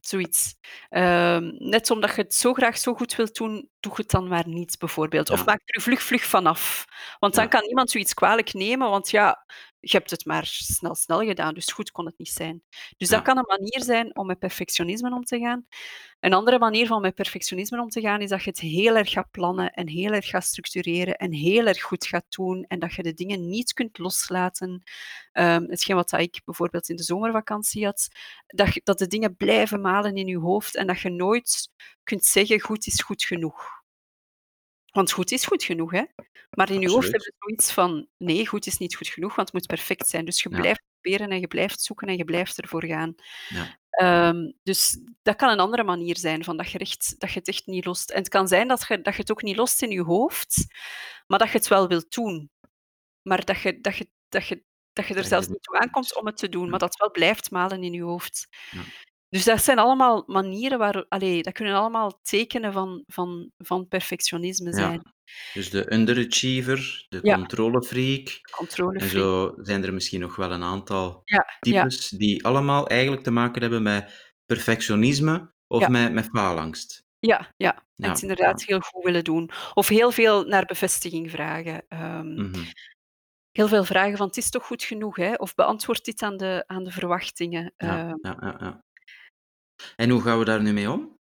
Zoiets. 0.00 0.54
Um, 0.90 1.54
net 1.58 1.90
omdat 1.90 2.14
je 2.14 2.22
het 2.22 2.34
zo 2.34 2.52
graag 2.54 2.78
zo 2.78 2.94
goed 2.94 3.14
wilt 3.16 3.36
doen, 3.36 3.70
doe 3.80 3.92
het 3.94 4.10
dan 4.10 4.28
maar 4.28 4.48
niet, 4.48 4.78
bijvoorbeeld. 4.78 5.28
Ja. 5.28 5.34
Of 5.34 5.44
maak 5.44 5.60
er 5.64 5.82
vlug, 5.82 6.02
vlug 6.02 6.24
vanaf. 6.24 6.84
Want 7.18 7.34
dan 7.34 7.44
Ja. 7.44 7.50
kan 7.50 7.64
iemand 7.68 7.90
zoiets 7.90 8.14
kwalijk 8.14 8.52
nemen, 8.52 8.90
want 8.90 9.10
ja, 9.10 9.46
je 9.80 9.96
hebt 9.96 10.10
het 10.10 10.24
maar 10.24 10.46
snel, 10.46 10.94
snel 10.94 11.20
gedaan, 11.20 11.54
dus 11.54 11.66
goed 11.72 11.90
kon 11.90 12.06
het 12.06 12.18
niet 12.18 12.28
zijn. 12.28 12.62
Dus 12.96 13.08
dat 13.08 13.22
kan 13.22 13.38
een 13.38 13.44
manier 13.46 13.82
zijn 13.84 14.16
om 14.16 14.26
met 14.26 14.38
perfectionisme 14.38 15.14
om 15.14 15.24
te 15.24 15.38
gaan. 15.38 15.66
Een 16.20 16.32
andere 16.32 16.58
manier 16.58 16.86
van 16.86 17.00
met 17.00 17.14
perfectionisme 17.14 17.80
om 17.82 17.88
te 17.88 18.00
gaan, 18.00 18.20
is 18.20 18.28
dat 18.28 18.42
je 18.42 18.50
het 18.50 18.60
heel 18.60 18.96
erg 18.96 19.10
gaat 19.10 19.30
plannen 19.30 19.70
en 19.72 19.88
heel 19.88 20.12
erg 20.12 20.26
gaat 20.26 20.44
structureren 20.44 21.16
en 21.16 21.32
heel 21.32 21.66
erg 21.66 21.82
goed 21.82 22.06
gaat 22.06 22.24
doen 22.28 22.64
en 22.68 22.78
dat 22.78 22.94
je 22.94 23.02
de 23.02 23.14
dingen 23.14 23.48
niet 23.48 23.72
kunt 23.72 23.98
loslaten. 23.98 24.82
Um, 25.32 25.70
hetgeen 25.70 25.96
wat 25.96 26.12
ik 26.12 26.40
bijvoorbeeld 26.44 26.88
in 26.88 26.96
de 26.96 27.02
zomervakantie 27.02 27.84
had, 27.84 28.08
dat, 28.46 28.74
je- 28.74 28.80
dat 28.84 28.98
de 28.98 29.06
dingen 29.06 29.36
blijven 29.36 29.80
malen 29.80 30.14
in 30.16 30.26
je 30.26 30.38
hoofd 30.38 30.76
en 30.76 30.86
dat 30.86 31.00
je 31.00 31.10
nooit 31.10 31.70
kunt 32.02 32.24
zeggen 32.24 32.60
goed 32.60 32.86
is 32.86 33.00
goed 33.02 33.24
genoeg. 33.24 33.77
Want 34.92 35.12
goed 35.12 35.30
is 35.32 35.44
goed 35.44 35.62
genoeg, 35.64 35.90
hè? 35.92 36.02
Maar 36.50 36.70
in 36.70 36.80
je 36.80 36.90
hoofd 36.90 37.12
heb 37.12 37.20
je 37.20 37.32
zoiets 37.38 37.72
van 37.72 38.08
nee, 38.18 38.46
goed 38.46 38.66
is 38.66 38.78
niet 38.78 38.96
goed 38.96 39.08
genoeg, 39.08 39.34
want 39.34 39.48
het 39.52 39.56
moet 39.56 39.66
perfect 39.66 40.08
zijn. 40.08 40.24
Dus 40.24 40.42
je 40.42 40.50
Ja. 40.50 40.60
blijft 40.60 40.82
proberen 41.00 41.28
en 41.30 41.40
je 41.40 41.46
blijft 41.46 41.80
zoeken 41.82 42.08
en 42.08 42.16
je 42.16 42.24
blijft 42.24 42.58
ervoor 42.60 42.84
gaan. 42.84 43.14
Ja. 43.48 43.78
Ehm, 43.90 44.52
dus 44.62 44.98
dat 45.22 45.36
kan 45.36 45.50
een 45.50 45.60
andere 45.60 45.84
manier 45.84 46.16
zijn, 46.18 46.44
van 46.44 46.56
dat, 46.56 46.70
je 46.70 46.78
echt, 46.78 47.14
dat 47.20 47.32
je 47.32 47.38
het 47.38 47.48
echt 47.48 47.66
niet 47.66 47.84
lost. 47.84 48.10
En 48.10 48.18
het 48.18 48.28
kan 48.28 48.48
zijn 48.48 48.68
dat 48.68 48.84
je, 48.88 49.00
dat 49.02 49.14
je 49.14 49.20
het 49.20 49.30
ook 49.30 49.42
niet 49.42 49.56
lost 49.56 49.82
in 49.82 49.90
je 49.90 50.02
hoofd, 50.02 50.66
maar 51.26 51.38
dat 51.38 51.50
je 51.50 51.58
het 51.58 51.68
wel 51.68 51.88
wilt 51.88 52.14
doen. 52.14 52.50
maar 53.22 53.44
dat 53.44 53.60
je, 53.60 53.80
dat 53.80 53.96
je, 53.96 54.08
dat 54.28 54.46
je, 54.48 54.64
dat 54.92 55.06
je 55.06 55.14
er 55.14 55.24
zelfs 55.24 55.48
niet 55.48 55.62
toe 55.62 55.78
aankomt 55.78 56.16
om 56.16 56.26
het 56.26 56.36
te 56.36 56.48
doen, 56.48 56.70
maar 56.70 56.78
dat 56.78 56.96
wel 56.96 57.10
blijft 57.10 57.50
malen 57.50 57.82
in 57.84 57.92
je 57.92 58.02
hoofd. 58.02 58.48
Ja. 58.70 58.82
Dus 59.28 59.44
dat 59.44 59.62
zijn 59.62 59.78
allemaal 59.78 60.24
manieren 60.26 60.78
waar, 60.78 61.06
allee, 61.08 61.42
dat 61.42 61.52
kunnen 61.52 61.74
allemaal 61.74 62.20
tekenen 62.22 62.72
van, 62.72 63.02
van, 63.06 63.50
van 63.58 63.88
perfectionisme 63.88 64.72
zijn. 64.72 65.00
Ja. 65.04 65.12
Dus 65.54 65.70
de 65.70 65.92
underachiever, 65.92 67.06
de 67.08 67.18
Ja. 67.22 67.34
controlefreak. 67.34 68.38
Controle. 68.50 68.98
En 68.98 69.08
zo 69.08 69.54
zijn 69.56 69.84
er 69.84 69.92
misschien 69.94 70.20
nog 70.20 70.36
wel 70.36 70.52
een 70.52 70.62
aantal 70.62 71.20
Ja, 71.24 71.46
types 71.60 72.08
die 72.08 72.44
allemaal 72.44 72.86
eigenlijk 72.86 73.22
te 73.22 73.30
maken 73.30 73.60
hebben 73.62 73.82
met 73.82 74.32
perfectionisme 74.46 75.52
of 75.66 75.88
met, 75.88 76.12
met 76.12 76.28
faalangst. 76.32 77.06
ja, 77.18 77.54
ja. 77.56 77.86
Het 77.94 78.22
inderdaad 78.22 78.60
ja. 78.60 78.66
heel 78.66 78.80
goed 78.80 79.04
willen 79.04 79.24
doen. 79.24 79.50
Of 79.74 79.88
heel 79.88 80.10
veel 80.10 80.44
naar 80.44 80.64
bevestiging 80.64 81.30
vragen. 81.30 81.84
Ehm, 81.88 82.34
Mhm. 82.34 82.64
Heel 83.50 83.68
veel 83.68 83.84
vragen 83.84 84.16
van 84.16 84.26
het 84.26 84.36
is 84.36 84.50
toch 84.50 84.66
goed 84.66 84.82
genoeg, 84.82 85.16
hè? 85.16 85.34
Of 85.34 85.54
beantwoord 85.54 86.04
dit 86.04 86.22
aan 86.22 86.36
de, 86.36 86.64
aan 86.66 86.84
de 86.84 86.90
verwachtingen. 86.90 87.72
Ja, 87.76 87.98
Ehm, 87.98 88.14
ja, 88.22 88.36
ja, 88.40 88.56
ja. 88.60 88.84
En 89.96 90.10
hoe 90.10 90.22
gaan 90.22 90.38
we 90.38 90.44
daar 90.44 90.62
nu 90.62 90.72
mee 90.72 90.90
om? 90.90 91.18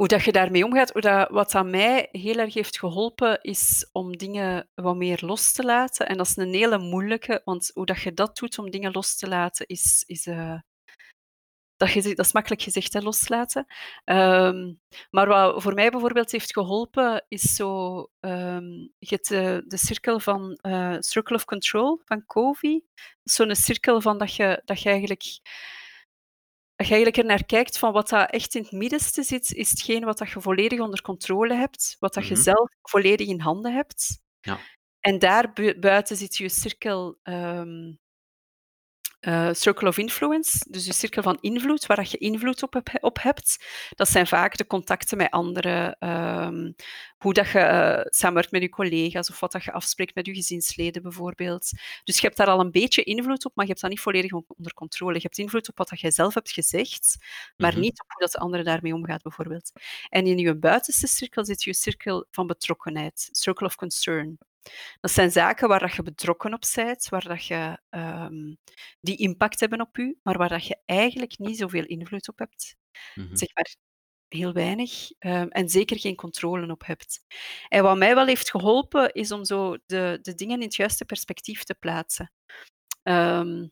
hoe 0.00 0.08
dat 0.08 0.24
je 0.24 0.32
daarmee 0.32 0.64
omgaat, 0.64 0.92
hoe 0.92 1.00
dat, 1.00 1.28
wat 1.30 1.54
aan 1.54 1.70
mij 1.70 2.08
heel 2.12 2.36
erg 2.36 2.54
heeft 2.54 2.78
geholpen, 2.78 3.38
is 3.42 3.88
om 3.92 4.16
dingen 4.16 4.68
wat 4.74 4.96
meer 4.96 5.18
los 5.24 5.52
te 5.52 5.64
laten. 5.64 6.08
En 6.08 6.16
dat 6.16 6.26
is 6.26 6.36
een 6.36 6.54
hele 6.54 6.78
moeilijke, 6.78 7.40
want 7.44 7.70
hoe 7.74 7.86
dat 7.86 8.00
je 8.00 8.14
dat 8.14 8.36
doet 8.36 8.58
om 8.58 8.70
dingen 8.70 8.92
los 8.92 9.16
te 9.16 9.28
laten, 9.28 9.66
is, 9.66 10.04
is 10.06 10.26
eh, 10.26 10.58
dat, 11.76 11.90
je, 11.90 12.02
dat 12.02 12.26
is 12.26 12.32
makkelijk 12.32 12.62
gezegd, 12.62 12.92
hè, 12.92 13.00
loslaten. 13.00 13.66
Ehm, 14.04 14.72
maar 15.10 15.26
wat 15.28 15.62
voor 15.62 15.74
mij 15.74 15.90
bijvoorbeeld 15.90 16.30
heeft 16.30 16.52
geholpen, 16.52 17.24
is 17.28 17.54
zo 17.54 17.96
ehm, 18.20 18.68
je 18.98 19.20
hebt 19.20 19.28
de, 19.28 19.78
cirkel 19.78 20.20
van 20.20 20.58
eh, 20.60 20.96
Circle 20.98 21.36
of 21.36 21.44
Control 21.44 22.00
van 22.04 22.26
Covey. 22.26 22.84
Zo'n 23.22 23.54
cirkel 23.54 24.00
van 24.00 24.18
dat 24.18 24.34
je, 24.34 24.62
dat 24.64 24.82
je 24.82 24.88
eigenlijk 24.88 25.22
dat 26.80 26.88
je 26.88 26.94
eigenlijk 26.94 27.16
er 27.16 27.36
naar 27.36 27.46
kijkt 27.46 27.78
van 27.78 27.92
wat 27.92 28.08
dat 28.08 28.30
echt 28.30 28.54
in 28.54 28.62
het 28.62 28.72
middenste 28.72 29.22
zit, 29.22 29.52
is 29.52 29.70
hetgeen 29.70 30.04
wat 30.04 30.18
dat 30.18 30.30
je 30.30 30.40
volledig 30.40 30.80
onder 30.80 31.02
controle 31.02 31.54
hebt, 31.54 31.96
wat 31.98 32.14
dat 32.14 32.26
je 32.26 32.34
Mhm. 32.34 32.42
zelf 32.42 32.70
volledig 32.82 33.28
in 33.28 33.40
handen 33.40 33.74
hebt. 33.74 34.18
Ja. 34.40 34.58
En 35.00 35.18
daar 35.18 35.52
bu- 35.52 35.78
buiten 35.78 36.16
zit 36.16 36.36
je 36.36 36.48
cirkel 36.48 37.18
ehm, 37.22 37.92
eh, 39.20 39.48
circle 39.52 39.88
of 39.88 39.98
influence, 39.98 40.58
dus 40.70 40.84
je 40.86 40.92
cirkel 40.92 41.22
van 41.22 41.38
invloed, 41.40 41.86
waar 41.86 41.96
dat 41.96 42.10
je 42.10 42.18
invloed 42.18 42.62
op, 42.62 42.80
op 43.00 43.22
hebt. 43.22 43.64
Dat 43.94 44.08
zijn 44.08 44.26
vaak 44.26 44.56
de 44.56 44.66
contacten 44.66 45.16
met 45.16 45.30
anderen, 45.30 45.96
ehm, 45.98 46.72
hoe 47.18 47.32
dat 47.32 47.48
je 47.50 47.58
eh, 47.58 48.00
samenwerkt 48.08 48.50
met 48.50 48.62
je 48.62 48.68
collega's 48.68 49.30
of 49.30 49.40
wat 49.40 49.52
dat 49.52 49.64
je 49.64 49.72
afspreekt 49.72 50.14
met 50.14 50.26
je 50.26 50.34
gezinsleden 50.34 51.02
bijvoorbeeld. 51.02 51.70
Dus 52.04 52.16
je 52.20 52.22
hebt 52.26 52.36
daar 52.36 52.46
al 52.46 52.60
een 52.60 52.70
beetje 52.70 53.02
invloed 53.02 53.44
op, 53.44 53.52
maar 53.54 53.64
je 53.64 53.70
hebt 53.70 53.82
dat 53.82 53.90
niet 53.90 54.00
volledig 54.00 54.32
on- 54.32 54.44
onder 54.56 54.74
controle. 54.74 55.14
Je 55.14 55.20
hebt 55.22 55.38
invloed 55.38 55.68
op 55.68 55.78
wat 55.78 55.88
dat 55.88 56.00
jij 56.00 56.10
zelf 56.10 56.34
hebt 56.34 56.50
gezegd, 56.50 57.16
maar 57.56 57.72
Mhm. 57.72 57.80
niet 57.80 58.00
op 58.00 58.06
hoe 58.10 58.20
dat 58.20 58.32
de 58.32 58.38
andere 58.38 58.62
daarmee 58.62 58.94
omgaat 58.94 59.22
bijvoorbeeld. 59.22 59.72
En 60.08 60.26
in 60.26 60.38
je 60.38 60.56
buitenste 60.58 61.06
cirkel 61.06 61.44
zit 61.44 61.62
je 61.62 61.74
cirkel 61.74 62.26
van 62.30 62.46
betrokkenheid, 62.46 63.28
circle 63.32 63.66
of 63.66 63.74
concern. 63.74 64.38
Dat 65.00 65.10
zijn 65.10 65.30
zaken 65.30 65.68
waar 65.68 65.80
dat 65.80 65.94
je 65.94 66.02
betrokken 66.02 66.52
op 66.54 66.64
bent, 66.74 67.08
waar 67.08 67.28
dat 67.28 67.46
je, 67.46 67.78
ehm, 67.90 68.54
die 69.00 69.16
impact 69.16 69.60
hebben 69.60 69.80
op 69.80 69.96
u, 69.98 70.18
maar 70.22 70.38
waar 70.38 70.48
dat 70.48 70.66
je 70.66 70.82
eigenlijk 70.84 71.38
niet 71.38 71.58
zoveel 71.58 71.84
invloed 71.84 72.28
op 72.28 72.38
hebt. 72.38 72.76
Mhm. 73.14 73.36
Zeg 73.36 73.54
maar 73.54 73.74
heel 74.28 74.52
weinig 74.52 75.10
ehm, 75.18 75.48
en 75.48 75.68
zeker 75.68 75.98
geen 75.98 76.14
controle 76.14 76.70
op 76.70 76.86
hebt. 76.86 77.24
En 77.68 77.82
wat 77.82 77.96
mij 77.96 78.14
wel 78.14 78.26
heeft 78.26 78.50
geholpen, 78.50 79.12
is 79.12 79.32
om 79.32 79.44
zo 79.44 79.76
de, 79.86 80.18
de 80.22 80.34
dingen 80.34 80.56
in 80.58 80.66
het 80.66 80.74
juiste 80.74 81.04
perspectief 81.04 81.64
te 81.64 81.74
plaatsen. 81.74 82.32
Ehm, 83.02 83.68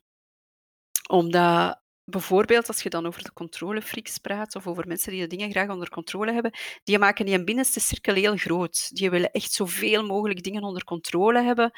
omdat 1.08 1.82
bijvoorbeeld 2.10 2.68
als 2.68 2.82
je 2.82 2.90
dan 2.90 3.06
over 3.06 3.22
de 3.22 3.32
controlefreaks 3.32 4.18
praat 4.18 4.54
of 4.54 4.66
over 4.66 4.86
mensen 4.86 5.12
die 5.12 5.20
de 5.20 5.26
dingen 5.26 5.50
graag 5.50 5.68
onder 5.68 5.88
controle 5.88 6.32
hebben, 6.32 6.52
die 6.84 6.98
maken 6.98 7.26
die 7.26 7.34
een 7.34 7.44
binnenste 7.44 7.80
cirkel 7.80 8.14
heel 8.14 8.36
groot. 8.36 8.96
Die 8.96 9.10
willen 9.10 9.30
echt 9.30 9.52
zoveel 9.52 10.06
mogelijk 10.06 10.42
dingen 10.42 10.62
onder 10.62 10.84
controle 10.84 11.42
hebben. 11.42 11.70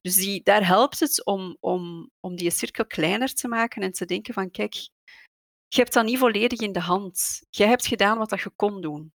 Dus 0.00 0.14
die, 0.14 0.42
daar 0.42 0.66
helpt 0.66 1.00
het 1.00 1.24
om, 1.24 1.56
om, 1.60 2.10
om 2.20 2.36
die 2.36 2.50
cirkel 2.50 2.86
kleiner 2.86 3.34
te 3.34 3.48
maken 3.48 3.82
en 3.82 3.92
te 3.92 4.04
denken 4.04 4.34
van 4.34 4.50
kijk, 4.50 4.74
je 5.68 5.80
hebt 5.80 5.92
dat 5.92 6.04
niet 6.04 6.18
volledig 6.18 6.60
in 6.60 6.72
de 6.72 6.80
hand. 6.80 7.42
Jij 7.50 7.68
hebt 7.68 7.86
gedaan 7.86 8.18
wat 8.18 8.30
dat 8.30 8.40
je 8.40 8.50
kon 8.56 8.80
doen. 8.80 9.12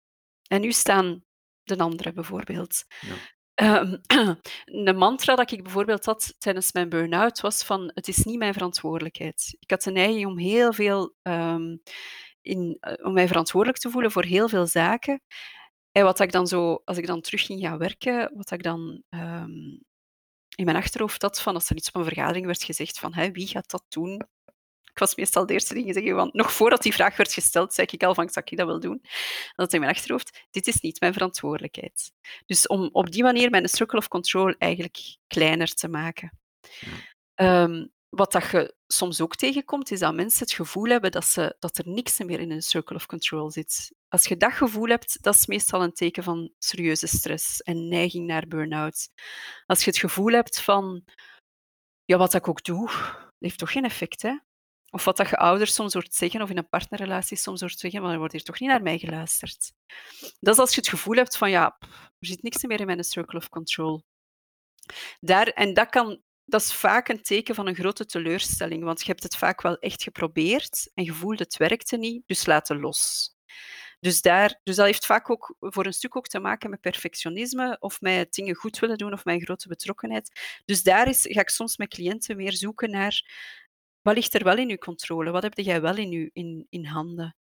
En 0.48 0.62
nu 0.62 0.72
staan 0.72 1.24
de 1.64 1.78
anderen 1.78 2.14
bijvoorbeeld. 2.14 2.84
Ja. 3.00 3.16
Ehm, 3.62 3.96
een 4.66 4.98
mantra 4.98 5.36
dat 5.36 5.52
ik 5.52 5.64
bijvoorbeeld 5.64 6.06
had 6.06 6.36
tijdens 6.38 6.72
mijn 6.72 6.90
burn-out 6.90 7.40
was 7.42 7.64
van 7.64 7.92
het 7.94 8.08
is 8.08 8.24
niet 8.24 8.38
mijn 8.38 8.54
verantwoordelijkheid. 8.54 9.56
Ik 9.60 9.70
had 9.70 9.82
de 9.82 9.92
neiging 9.92 10.26
om 10.26 10.38
heel 10.38 10.74
veel 10.74 11.16
ehm, 11.22 11.78
in, 12.42 12.78
eh, 12.80 13.06
om 13.06 13.14
mij 13.14 13.28
verantwoordelijk 13.28 13.80
te 13.80 13.90
voelen 13.90 14.12
voor 14.12 14.24
heel 14.24 14.50
veel 14.50 14.68
zaken. 14.68 15.22
En 15.92 16.04
wat 16.04 16.20
ik 16.20 16.32
dan 16.32 16.48
zo, 16.48 16.82
als 16.86 16.98
ik 16.98 17.08
dan 17.08 17.22
terug 17.22 17.46
ging 17.46 17.62
gaan 17.62 17.78
werken, 17.78 18.32
wat 18.36 18.52
ik 18.52 18.64
dan 18.64 19.04
ehm, 19.10 19.52
in 20.56 20.66
mijn 20.66 20.78
achterhoofd 20.78 21.22
had 21.22 21.42
van 21.42 21.54
als 21.54 21.70
er 21.70 21.76
iets 21.76 21.88
op 21.88 21.96
een 21.96 22.04
vergadering 22.04 22.46
werd 22.46 22.64
gezegd 22.64 23.00
van 23.00 23.32
wie 23.34 23.48
gaat 23.48 23.72
dat 23.72 23.86
doen? 23.90 24.22
Ik 24.92 25.00
was 25.00 25.16
meestal 25.16 25.46
de 25.46 25.54
eerste 25.54 25.74
die 25.74 25.94
zeggen, 25.94 26.16
want 26.16 26.34
nog 26.34 26.54
voordat 26.54 26.82
die 26.84 26.94
vraag 26.94 27.18
werd 27.18 27.34
gesteld, 27.34 27.74
zei 27.74 27.88
ik 27.92 28.04
al 28.04 28.14
van, 28.14 28.30
zou 28.30 28.46
ik 28.50 28.58
dat 28.58 28.68
wel 28.68 28.80
doen? 28.80 29.00
En 29.02 29.54
dat 29.56 29.74
in 29.74 29.80
mijn 29.80 29.92
achterhoofd, 29.92 30.48
dit 30.52 30.68
is 30.68 30.80
niet 30.80 31.00
mijn 31.00 31.14
verantwoordelijkheid. 31.14 32.12
Dus 32.46 32.68
om 32.68 32.90
op 32.92 33.12
die 33.12 33.24
manier 33.24 33.50
mijn 33.50 33.70
circle 33.70 33.98
of 33.98 34.08
control 34.08 34.56
eigenlijk 34.58 34.98
kleiner 35.28 35.74
te 35.74 35.88
maken. 35.88 36.38
Ehm, 37.36 37.86
wat 38.10 38.32
dat 38.32 38.52
je 38.52 38.76
soms 38.88 39.22
ook 39.22 39.36
tegenkomt, 39.36 39.92
is 39.92 40.00
dat 40.00 40.14
mensen 40.14 40.40
het 40.40 40.54
gevoel 40.54 40.86
hebben 40.86 41.12
dat, 41.12 41.26
ze, 41.26 41.56
dat 41.60 41.78
er 41.78 41.88
niks 41.88 42.20
meer 42.20 42.40
in 42.40 42.52
een 42.52 42.62
circle 42.62 42.96
of 42.96 43.06
control 43.06 43.52
zit. 43.52 43.96
Als 44.08 44.26
je 44.26 44.38
dat 44.38 44.54
gevoel 44.54 44.88
hebt, 44.88 45.24
dat 45.24 45.36
is 45.36 45.46
meestal 45.46 45.84
een 45.84 45.94
teken 45.94 46.24
van 46.24 46.52
serieuze 46.58 47.08
stress 47.08 47.62
en 47.62 47.88
neiging 47.88 48.28
naar 48.28 48.48
burn-out. 48.48 49.10
Als 49.66 49.84
je 49.84 49.90
het 49.90 50.00
gevoel 50.00 50.32
hebt 50.32 50.62
van, 50.62 51.04
ja, 52.06 52.18
wat 52.18 52.34
ik 52.34 52.48
ook 52.48 52.64
doe, 52.64 52.90
heeft 53.40 53.58
toch 53.58 53.72
geen 53.72 53.86
effect, 53.86 54.22
hè? 54.22 54.38
Of 54.94 55.06
wat 55.06 55.18
dat 55.18 55.30
je 55.30 55.38
ouders 55.38 55.74
soms 55.74 55.94
hoort 55.94 56.14
zeggen, 56.14 56.42
of 56.42 56.50
in 56.50 56.58
een 56.58 56.70
partnerrelatie 56.70 57.38
soms 57.38 57.60
hoort 57.60 57.80
zeggen, 57.80 58.02
maar 58.02 58.12
er 58.12 58.18
wordt 58.18 58.34
hier 58.34 58.44
toch 58.44 58.60
niet 58.60 58.70
naar 58.70 58.82
mij 58.82 58.98
geluisterd. 58.98 59.72
Dat 60.40 60.54
is 60.54 60.60
als 60.60 60.76
je 60.76 60.80
het 60.80 60.90
gevoel 60.90 61.16
hebt 61.16 61.38
van, 61.38 61.50
ja, 61.50 61.78
er 62.20 62.28
zit 62.28 62.44
niks 62.44 62.64
meer 62.64 62.80
in 62.80 62.86
mijn 62.86 63.04
circle 63.04 63.40
of 63.40 63.50
control. 63.50 64.04
Daar, 65.20 65.48
en 65.48 65.74
dat, 65.74 65.90
kan, 65.90 66.22
dat 66.46 66.62
is 66.62 66.74
vaak 66.74 67.08
een 67.08 67.22
teken 67.22 67.56
van 67.56 67.68
een 67.68 67.76
grote 67.76 68.06
teleurstelling, 68.06 68.84
want 68.84 69.00
je 69.00 69.06
hebt 69.06 69.24
het 69.24 69.36
vaak 69.36 69.62
wel 69.62 69.78
echt 69.78 70.04
geprobeerd 70.04 70.92
en 70.94 71.04
je 71.04 71.14
voelt 71.14 71.40
het 71.40 71.58
werkte 71.58 71.98
niet, 71.98 72.24
dus 72.26 72.46
laat 72.46 72.68
het 72.68 72.80
los. 72.80 73.30
Dus, 74.00 74.22
daar, 74.22 74.60
dus 74.64 74.76
dat 74.76 74.86
heeft 74.86 75.06
vaak 75.06 75.30
ook 75.30 75.56
voor 75.60 75.86
een 75.86 75.94
stuk 75.94 76.16
ook 76.16 76.28
te 76.28 76.40
maken 76.40 76.70
met 76.70 76.82
perfectionisme 76.82 77.78
of 77.80 78.02
met 78.02 78.34
dingen 78.34 78.56
goed 78.56 78.80
willen 78.80 78.98
doen 78.98 79.14
of 79.14 79.26
een 79.26 79.42
grote 79.42 79.68
betrokkenheid. 79.68 80.62
Dus 80.66 80.84
daar 80.84 81.08
is, 81.08 81.26
ga 81.30 81.40
ik 81.40 81.50
soms 81.50 81.78
met 81.78 81.90
cliënten 81.90 82.38
meer 82.38 82.54
zoeken 82.54 82.90
naar 82.90 83.24
wat 84.02 84.16
ligt 84.16 84.34
er 84.34 84.44
wel 84.44 84.58
in 84.58 84.70
uw 84.70 84.78
controle? 84.78 85.32
Wat 85.32 85.44
heb 85.44 85.58
jij 85.58 85.82
wel 85.82 85.98
in, 85.98 86.12
uw, 86.12 86.30
in, 86.34 86.68
in 86.70 86.86
handen? 86.86 87.36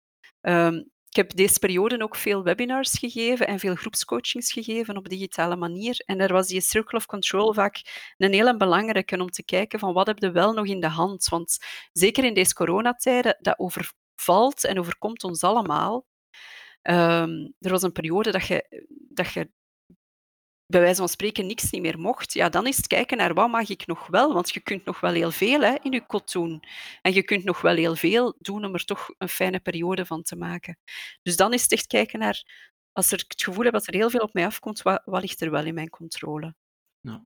Um, 0.41 0.91
ik 1.09 1.15
heb 1.15 1.35
deze 1.35 1.59
periode 1.59 2.03
ook 2.03 2.15
veel 2.15 2.43
webinars 2.43 2.97
gegeven 2.99 3.47
en 3.47 3.59
veel 3.59 3.75
groepscoachings 3.75 4.51
gegeven 4.51 4.97
op 4.97 5.09
digitale 5.09 5.55
manier. 5.55 6.03
En 6.05 6.17
daar 6.17 6.33
was 6.33 6.47
die 6.47 6.61
circle 6.61 6.97
of 6.97 7.05
control 7.05 7.53
vaak 7.53 7.81
een 8.17 8.33
hele 8.33 8.57
belangrijke 8.57 9.21
om 9.21 9.29
te 9.29 9.43
kijken 9.43 9.79
van 9.79 9.93
wat 9.93 10.07
heb 10.07 10.19
je 10.19 10.31
wel 10.31 10.53
nog 10.53 10.65
in 10.65 10.79
de 10.79 10.87
hand. 10.87 11.27
Want 11.27 11.57
zeker 11.91 12.23
in 12.23 12.33
deze 12.33 12.53
coronatijden, 12.53 13.37
dat 13.39 13.59
overvalt 13.59 14.63
en 14.63 14.79
overkomt 14.79 15.23
ons 15.23 15.43
allemaal. 15.43 16.05
Um, 16.81 17.53
er 17.59 17.71
was 17.71 17.81
een 17.81 17.91
periode 17.91 18.31
dat 18.31 18.47
je, 18.47 18.85
dat 18.89 19.33
je 19.33 19.49
bij 20.67 20.81
wijze 20.81 20.95
van 20.95 21.09
spreken 21.09 21.45
niks 21.45 21.71
niet 21.71 21.81
meer 21.81 21.99
mocht, 21.99 22.33
ja, 22.33 22.49
dan 22.49 22.67
is 22.67 22.77
het 22.77 22.87
kijken 22.87 23.17
naar 23.17 23.33
wat 23.33 23.49
mag 23.49 23.69
ik 23.69 23.87
nog 23.87 24.07
wel, 24.07 24.33
want 24.33 24.53
je 24.53 24.59
kunt 24.59 24.85
nog 24.85 24.99
wel 24.99 25.13
heel 25.13 25.31
veel 25.31 25.61
hè, 25.61 25.75
in 25.81 25.91
je 25.91 26.05
kot 26.05 26.31
doen. 26.31 26.63
En 27.01 27.13
je 27.13 27.23
kunt 27.23 27.43
nog 27.43 27.61
wel 27.61 27.75
heel 27.75 27.95
veel 27.95 28.35
doen 28.39 28.65
om 28.65 28.73
er 28.73 28.85
toch 28.85 29.09
een 29.17 29.29
fijne 29.29 29.59
periode 29.59 30.05
van 30.05 30.23
te 30.23 30.35
maken. 30.35 30.77
Dus 31.21 31.35
dan 31.35 31.53
is 31.53 31.61
het 31.61 31.71
echt 31.71 31.87
kijken 31.87 32.19
naar, 32.19 32.43
als 32.91 33.11
ik 33.11 33.23
het 33.27 33.43
gevoel 33.43 33.63
heb 33.63 33.73
dat 33.73 33.87
er 33.87 33.93
heel 33.93 34.09
veel 34.09 34.19
op 34.19 34.33
mij 34.33 34.45
afkomt, 34.45 34.81
wat, 34.81 35.01
wat 35.05 35.21
ligt 35.21 35.41
er 35.41 35.51
wel 35.51 35.65
in 35.65 35.73
mijn 35.73 35.89
controle? 35.89 36.55
Ja. 36.99 37.25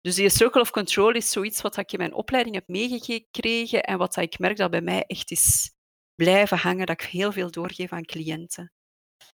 Dus 0.00 0.14
die 0.14 0.28
circle 0.28 0.60
of 0.60 0.70
control 0.70 1.10
is 1.10 1.30
zoiets 1.30 1.60
wat 1.60 1.76
ik 1.76 1.92
in 1.92 1.98
mijn 1.98 2.14
opleiding 2.14 2.54
heb 2.54 2.68
meegekregen 2.68 3.82
en 3.82 3.98
wat 3.98 4.16
ik 4.16 4.38
merk 4.38 4.56
dat 4.56 4.70
bij 4.70 4.80
mij 4.80 5.04
echt 5.06 5.30
is 5.30 5.72
blijven 6.14 6.58
hangen, 6.58 6.86
dat 6.86 7.02
ik 7.02 7.08
heel 7.08 7.32
veel 7.32 7.50
doorgeef 7.50 7.92
aan 7.92 8.04
cliënten. 8.04 8.72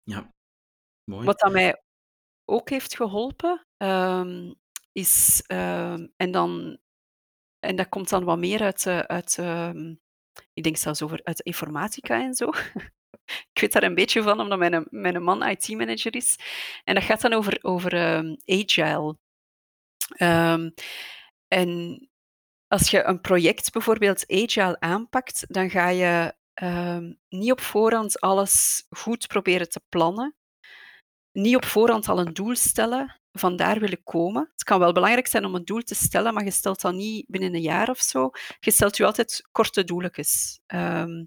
Ja, 0.02 0.32
mooi. 1.04 1.24
Wat 1.24 1.38
dat 1.38 1.52
mij 1.52 1.82
ook 2.46 2.70
heeft 2.70 2.96
geholpen, 2.96 3.66
um, 3.76 4.54
is, 4.92 5.44
um, 5.46 6.12
en, 6.16 6.30
dan, 6.30 6.78
en 7.58 7.76
dat 7.76 7.88
komt 7.88 8.08
dan 8.08 8.24
wat 8.24 8.38
meer 8.38 8.62
uit, 8.62 8.86
uit 8.86 9.36
um, 9.36 10.00
ik 10.52 10.62
denk 10.62 10.76
zelfs 10.76 11.02
over 11.02 11.20
uit 11.24 11.40
informatica 11.40 12.22
en 12.22 12.34
zo. 12.34 12.50
ik 13.52 13.60
weet 13.60 13.72
daar 13.72 13.82
een 13.82 13.94
beetje 13.94 14.22
van, 14.22 14.40
omdat 14.40 14.58
mijn, 14.58 14.86
mijn 14.90 15.22
man 15.22 15.48
IT-manager 15.48 16.14
is. 16.14 16.36
En 16.84 16.94
dat 16.94 17.04
gaat 17.04 17.20
dan 17.20 17.32
over, 17.32 17.58
over 17.62 17.92
agile. 18.44 19.16
Ehm, 20.16 20.70
en 21.48 22.00
als 22.68 22.90
je 22.90 23.04
een 23.04 23.20
project 23.20 23.72
bijvoorbeeld 23.72 24.24
agile 24.30 24.80
aanpakt, 24.80 25.44
dan 25.48 25.70
ga 25.70 25.88
je 25.88 26.34
ehm, 26.54 27.12
niet 27.28 27.52
op 27.52 27.60
voorhand 27.60 28.20
alles 28.20 28.86
goed 28.90 29.26
proberen 29.26 29.68
te 29.68 29.80
plannen. 29.88 30.34
Niet 31.36 31.56
op 31.56 31.64
voorhand 31.64 32.08
al 32.08 32.18
een 32.18 32.32
doel 32.32 32.54
stellen, 32.54 33.20
van 33.32 33.56
daar 33.56 33.80
wil 33.80 33.92
ik 33.92 34.04
komen. 34.04 34.48
Het 34.52 34.62
kan 34.62 34.78
wel 34.78 34.92
belangrijk 34.92 35.26
zijn 35.26 35.44
om 35.44 35.54
een 35.54 35.64
doel 35.64 35.80
te 35.80 35.94
stellen, 35.94 36.34
maar 36.34 36.44
je 36.44 36.50
stelt 36.50 36.80
dat 36.80 36.94
niet 36.94 37.24
binnen 37.28 37.54
een 37.54 37.60
jaar 37.60 37.88
of 37.88 37.98
zo. 37.98 38.30
Je 38.60 38.70
stelt 38.70 38.96
je 38.96 39.04
altijd 39.04 39.48
korte 39.52 39.84
doeletjes. 39.84 40.60
Ehm, 40.66 41.24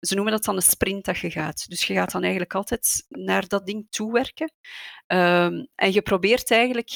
ze 0.00 0.14
noemen 0.14 0.32
dat 0.32 0.44
dan 0.44 0.56
een 0.56 0.62
sprint 0.62 1.04
dat 1.04 1.18
je 1.18 1.30
gaat. 1.30 1.68
Dus 1.68 1.84
je 1.86 1.94
gaat 1.94 2.12
dan 2.12 2.22
eigenlijk 2.22 2.54
altijd 2.54 3.04
naar 3.08 3.46
dat 3.46 3.66
ding 3.66 3.86
toewerken. 3.90 4.52
Um, 5.06 5.68
en 5.74 5.92
je 5.92 6.02
probeert 6.02 6.50
eigenlijk 6.50 6.90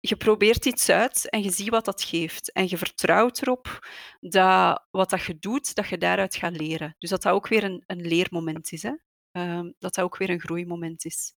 je 0.00 0.16
probeert 0.16 0.66
iets 0.66 0.88
uit 0.88 1.30
en 1.30 1.42
je 1.42 1.50
ziet 1.50 1.68
wat 1.68 1.84
dat 1.84 2.02
geeft. 2.02 2.52
En 2.52 2.68
je 2.68 2.78
vertrouwt 2.78 3.42
erop 3.42 3.86
dat 4.20 4.86
wat 4.90 5.10
dat 5.10 5.22
je 5.22 5.38
doet, 5.38 5.74
dat 5.74 5.88
je 5.88 5.98
daaruit 5.98 6.36
gaat 6.36 6.56
leren. 6.56 6.94
Dus 6.98 7.10
dat 7.10 7.22
dat 7.22 7.32
ook 7.32 7.48
weer 7.48 7.64
een, 7.64 7.82
een 7.86 8.06
leermoment 8.06 8.72
is. 8.72 8.82
Hè? 8.82 8.92
Ehm, 9.32 9.64
dat 9.78 9.94
dat 9.94 10.00
ook 10.00 10.16
weer 10.16 10.30
een 10.30 10.40
groeimoment 10.40 11.04
is. 11.04 11.34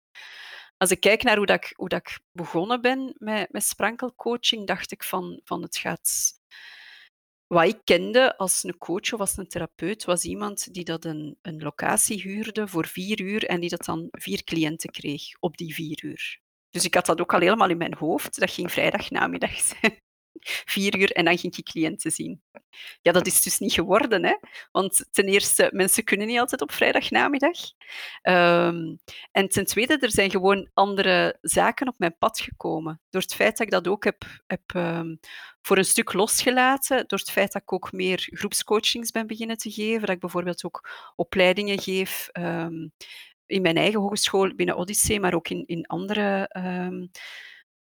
Als 0.77 0.91
ik 0.91 0.99
kijk 0.99 1.23
naar 1.23 1.37
hoe, 1.37 1.45
dat 1.45 1.55
ik, 1.55 1.73
hoe 1.75 1.89
dat 1.89 1.99
ik 1.99 2.19
begonnen 2.31 2.81
ben 2.81 3.15
met, 3.17 3.51
met 3.51 3.63
sprankelcoaching, 3.63 4.67
dacht 4.67 4.91
ik 4.91 5.03
van, 5.03 5.41
van 5.43 5.61
het 5.61 5.77
gaat... 5.77 6.33
Wat 7.47 7.67
ik 7.67 7.81
kende 7.83 8.37
als 8.37 8.63
een 8.63 8.77
coach 8.77 9.13
of 9.13 9.19
als 9.19 9.37
een 9.37 9.47
therapeut, 9.47 10.05
was 10.05 10.23
iemand 10.23 10.73
die 10.73 10.83
dat 10.83 11.05
een, 11.05 11.37
een 11.41 11.61
locatie 11.61 12.21
huurde 12.21 12.67
voor 12.67 12.87
vier 12.87 13.21
uur 13.21 13.45
en 13.45 13.59
die 13.59 13.69
dat 13.69 13.85
dan 13.85 14.07
vier 14.11 14.43
cliënten 14.43 14.91
kreeg 14.91 15.23
op 15.39 15.57
die 15.57 15.73
vier 15.73 16.03
uur. 16.03 16.41
Dus 16.69 16.85
ik 16.85 16.93
had 16.93 17.05
dat 17.05 17.21
ook 17.21 17.33
al 17.33 17.39
helemaal 17.39 17.69
in 17.69 17.77
mijn 17.77 17.93
hoofd. 17.93 18.39
Dat 18.39 18.51
ging 18.51 18.71
vrijdag 18.71 19.09
namiddag 19.09 19.59
zijn. 19.81 20.04
Vier 20.65 20.97
uur 20.97 21.11
en 21.11 21.25
dan 21.25 21.37
ging 21.37 21.55
ik 21.55 21.65
cliënten 21.65 22.11
zien. 22.11 22.41
Ja, 23.01 23.11
dat 23.11 23.27
is 23.27 23.41
dus 23.41 23.59
niet 23.59 23.73
geworden. 23.73 24.25
Hè? 24.25 24.35
Want 24.71 25.05
ten 25.11 25.25
eerste, 25.25 25.69
mensen 25.73 26.03
kunnen 26.03 26.27
niet 26.27 26.39
altijd 26.39 26.61
op 26.61 26.71
vrijdagnamiddag. 26.71 27.57
Um, 28.23 28.99
en 29.31 29.49
ten 29.49 29.65
tweede, 29.65 29.97
er 29.97 30.11
zijn 30.11 30.29
gewoon 30.29 30.69
andere 30.73 31.37
zaken 31.41 31.87
op 31.87 31.95
mijn 31.97 32.17
pad 32.17 32.39
gekomen. 32.39 33.01
Door 33.09 33.21
het 33.21 33.35
feit 33.35 33.57
dat 33.57 33.67
ik 33.67 33.73
dat 33.73 33.87
ook 33.87 34.03
heb, 34.03 34.25
heb 34.47 34.73
um, 34.75 35.19
voor 35.61 35.77
een 35.77 35.85
stuk 35.85 36.13
losgelaten. 36.13 37.07
Door 37.07 37.19
het 37.19 37.31
feit 37.31 37.51
dat 37.51 37.61
ik 37.61 37.73
ook 37.73 37.91
meer 37.91 38.27
groepscoachings 38.31 39.11
ben 39.11 39.27
beginnen 39.27 39.57
te 39.57 39.71
geven. 39.71 40.01
Dat 40.01 40.15
ik 40.15 40.19
bijvoorbeeld 40.19 40.65
ook 40.65 40.89
opleidingen 41.15 41.81
geef. 41.81 42.29
Um, 42.33 42.93
in 43.47 43.61
mijn 43.61 43.77
eigen 43.77 43.99
hogeschool 43.99 44.55
binnen 44.55 44.75
Odyssee, 44.75 45.19
maar 45.19 45.33
ook 45.33 45.49
in, 45.49 45.63
in 45.65 45.85
andere 45.85 46.49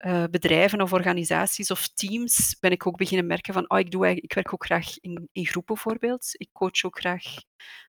uh, 0.06 0.24
bedrijven 0.32 0.82
of 0.82 0.93
organisaties 0.93 1.72
of 1.72 1.88
teams, 1.88 2.58
ben 2.60 2.72
ik 2.72 2.88
ook 2.88 2.97
beginnen 2.97 3.28
merken 3.28 3.54
van, 3.54 3.70
oh, 3.70 3.80
ik, 3.80 3.91
doe 3.91 4.08
ik 4.10 4.34
werk 4.34 4.54
ook 4.54 4.66
graag 4.66 4.99
in, 4.99 5.30
in 5.32 5.45
groepen 5.45 5.76
bijvoorbeeld. 5.76 6.30
Ik 6.32 6.49
coach 6.52 6.84
ook 6.84 6.99
graag 6.99 7.24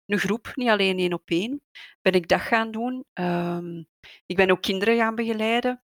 een 0.06 0.18
groep, 0.18 0.52
niet 0.54 0.68
alleen 0.68 0.98
één 0.98 1.12
op 1.12 1.22
één. 1.24 1.62
Ben 2.02 2.12
ik 2.12 2.28
dat 2.28 2.40
gaan 2.40 2.70
doen. 2.70 3.04
Um, 3.14 3.86
ik 4.26 4.36
ben 4.36 4.50
ook 4.50 4.62
kinderen 4.62 4.96
gaan 4.96 5.14
begeleiden. 5.14 5.82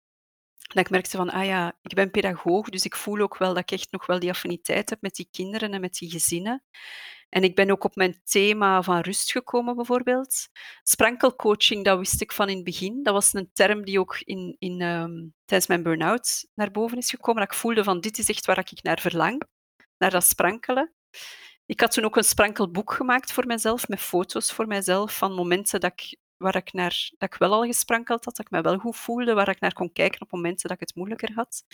Dat 0.72 0.84
ik 0.84 0.90
merkte 0.90 1.16
van, 1.16 1.30
ah 1.30 1.44
ja, 1.44 1.78
ik 1.82 1.94
ben 1.94 2.10
pedagoog, 2.10 2.68
dus 2.68 2.84
ik 2.84 2.96
voel 2.96 3.20
ook 3.20 3.38
wel 3.38 3.54
dat 3.54 3.62
ik 3.62 3.70
echt 3.70 3.90
nog 3.90 4.06
wel 4.06 4.18
die 4.18 4.30
affiniteit 4.30 4.90
heb 4.90 5.00
met 5.00 5.14
die 5.14 5.28
kinderen 5.30 5.72
en 5.72 5.80
met 5.80 5.94
die 5.94 6.10
gezinnen. 6.10 6.62
En 7.28 7.42
ik 7.42 7.54
ben 7.54 7.70
ook 7.70 7.84
op 7.84 7.96
mijn 7.96 8.20
thema 8.24 8.82
van 8.82 9.00
rust 9.00 9.32
gekomen, 9.32 9.76
bijvoorbeeld. 9.76 10.48
Sprankelcoaching, 10.82 11.84
dat 11.84 11.98
wist 11.98 12.20
ik 12.20 12.32
van 12.32 12.48
in 12.48 12.54
het 12.54 12.64
begin. 12.64 13.02
Dat 13.02 13.14
was 13.14 13.32
een 13.32 13.50
term 13.52 13.84
die 13.84 14.00
ook 14.00 14.18
in, 14.18 14.56
in, 14.58 14.80
um, 14.80 15.34
tijdens 15.44 15.68
mijn 15.68 15.82
burn-out 15.82 16.48
naar 16.54 16.70
boven 16.70 16.98
is 16.98 17.10
gekomen. 17.10 17.42
Dat 17.42 17.52
ik 17.52 17.58
voelde 17.58 17.84
van, 17.84 18.00
dit 18.00 18.18
is 18.18 18.28
echt 18.28 18.46
waar 18.46 18.58
ik 18.58 18.82
naar 18.82 19.00
verlang, 19.00 19.42
naar 19.98 20.10
dat 20.10 20.24
sprankelen. 20.24 20.94
Ik 21.66 21.80
had 21.80 21.92
toen 21.92 22.04
ook 22.04 22.16
een 22.16 22.24
sprankelboek 22.24 22.92
gemaakt 22.92 23.32
voor 23.32 23.46
mezelf, 23.46 23.88
met 23.88 24.00
foto's 24.00 24.52
voor 24.52 24.66
mezelf 24.66 25.16
van 25.16 25.34
momenten 25.34 25.80
dat 25.80 25.92
ik, 25.92 26.16
waar 26.42 26.56
ik, 26.56 26.72
naar, 26.72 27.10
dat 27.18 27.32
ik 27.32 27.38
wel 27.38 27.52
al 27.52 27.64
gesprankeld 27.64 28.24
had, 28.24 28.36
dat 28.36 28.46
ik 28.46 28.52
me 28.52 28.60
wel 28.60 28.78
goed 28.78 28.96
voelde, 28.96 29.34
waar 29.34 29.48
ik 29.48 29.60
naar 29.60 29.72
kon 29.72 29.92
kijken 29.92 30.20
op 30.20 30.32
momenten 30.32 30.68
dat 30.68 30.80
ik 30.80 30.86
het 30.86 30.96
moeilijker 30.96 31.32
had. 31.34 31.64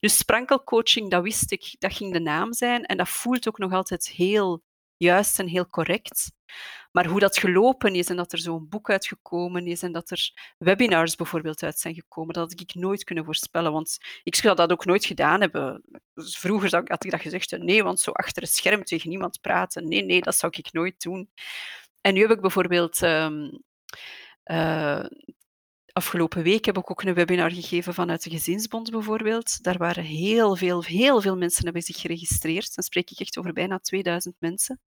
Dus 0.00 0.16
sprankelcoaching, 0.16 1.10
dat 1.10 1.22
wist 1.22 1.52
ik, 1.52 1.76
dat 1.78 1.94
ging 1.94 2.12
de 2.12 2.20
naam 2.20 2.52
zijn. 2.52 2.84
En 2.84 2.96
dat 2.96 3.08
voelt 3.08 3.48
ook 3.48 3.58
nog 3.58 3.72
altijd 3.72 4.08
heel 4.08 4.62
juist 4.96 5.38
en 5.38 5.46
heel 5.46 5.66
correct. 5.66 6.32
Maar 6.92 7.06
hoe 7.06 7.20
dat 7.20 7.38
gelopen 7.38 7.94
is 7.94 8.08
en 8.08 8.16
dat 8.16 8.32
er 8.32 8.38
zo'n 8.38 8.68
boek 8.68 8.90
uitgekomen 8.90 9.66
is 9.66 9.82
en 9.82 9.92
dat 9.92 10.10
er 10.10 10.32
webinars 10.58 11.16
bijvoorbeeld 11.16 11.62
uit 11.62 11.78
zijn 11.78 11.94
gekomen, 11.94 12.34
dat 12.34 12.50
had 12.50 12.60
ik 12.60 12.74
nooit 12.74 13.04
kunnen 13.04 13.24
voorspellen. 13.24 13.72
Want 13.72 13.98
ik 14.22 14.34
zou 14.34 14.56
dat 14.56 14.72
ook 14.72 14.84
nooit 14.84 15.04
gedaan 15.04 15.40
hebben. 15.40 15.82
Dus 16.14 16.38
vroeger 16.38 16.74
had 16.86 17.04
ik 17.04 17.10
dat 17.10 17.20
gezegd, 17.20 17.58
nee, 17.58 17.82
want 17.82 18.00
zo 18.00 18.10
achter 18.10 18.42
het 18.42 18.52
scherm 18.52 18.84
tegen 18.84 19.08
niemand 19.08 19.40
praten. 19.40 19.88
Nee, 19.88 20.04
nee, 20.04 20.20
dat 20.20 20.36
zou 20.36 20.52
ik 20.56 20.72
nooit 20.72 21.02
doen. 21.02 21.30
En 22.00 22.14
nu 22.14 22.20
heb 22.20 22.30
ik 22.30 22.40
bijvoorbeeld 22.40 23.02
um, 23.02 23.62
uh, 24.44 25.04
Afgelopen 25.92 26.42
week 26.42 26.64
heb 26.64 26.78
ik 26.78 26.90
ook 26.90 27.02
een 27.02 27.14
webinar 27.14 27.50
gegeven 27.50 27.94
vanuit 27.94 28.22
de 28.22 28.30
Gezinsbond 28.30 28.90
bijvoorbeeld. 28.90 29.62
Daar 29.62 29.78
waren 29.78 30.04
heel 30.04 30.56
veel, 30.56 30.84
heel 30.84 31.20
veel 31.20 31.36
mensen 31.36 31.64
hebben 31.64 31.82
zich 31.82 32.00
geregistreerd. 32.00 32.74
Dan 32.74 32.84
spreek 32.84 33.10
ik 33.10 33.18
echt 33.18 33.38
over 33.38 33.52
bijna 33.52 33.78
2000 33.78 34.34
mensen. 34.38 34.80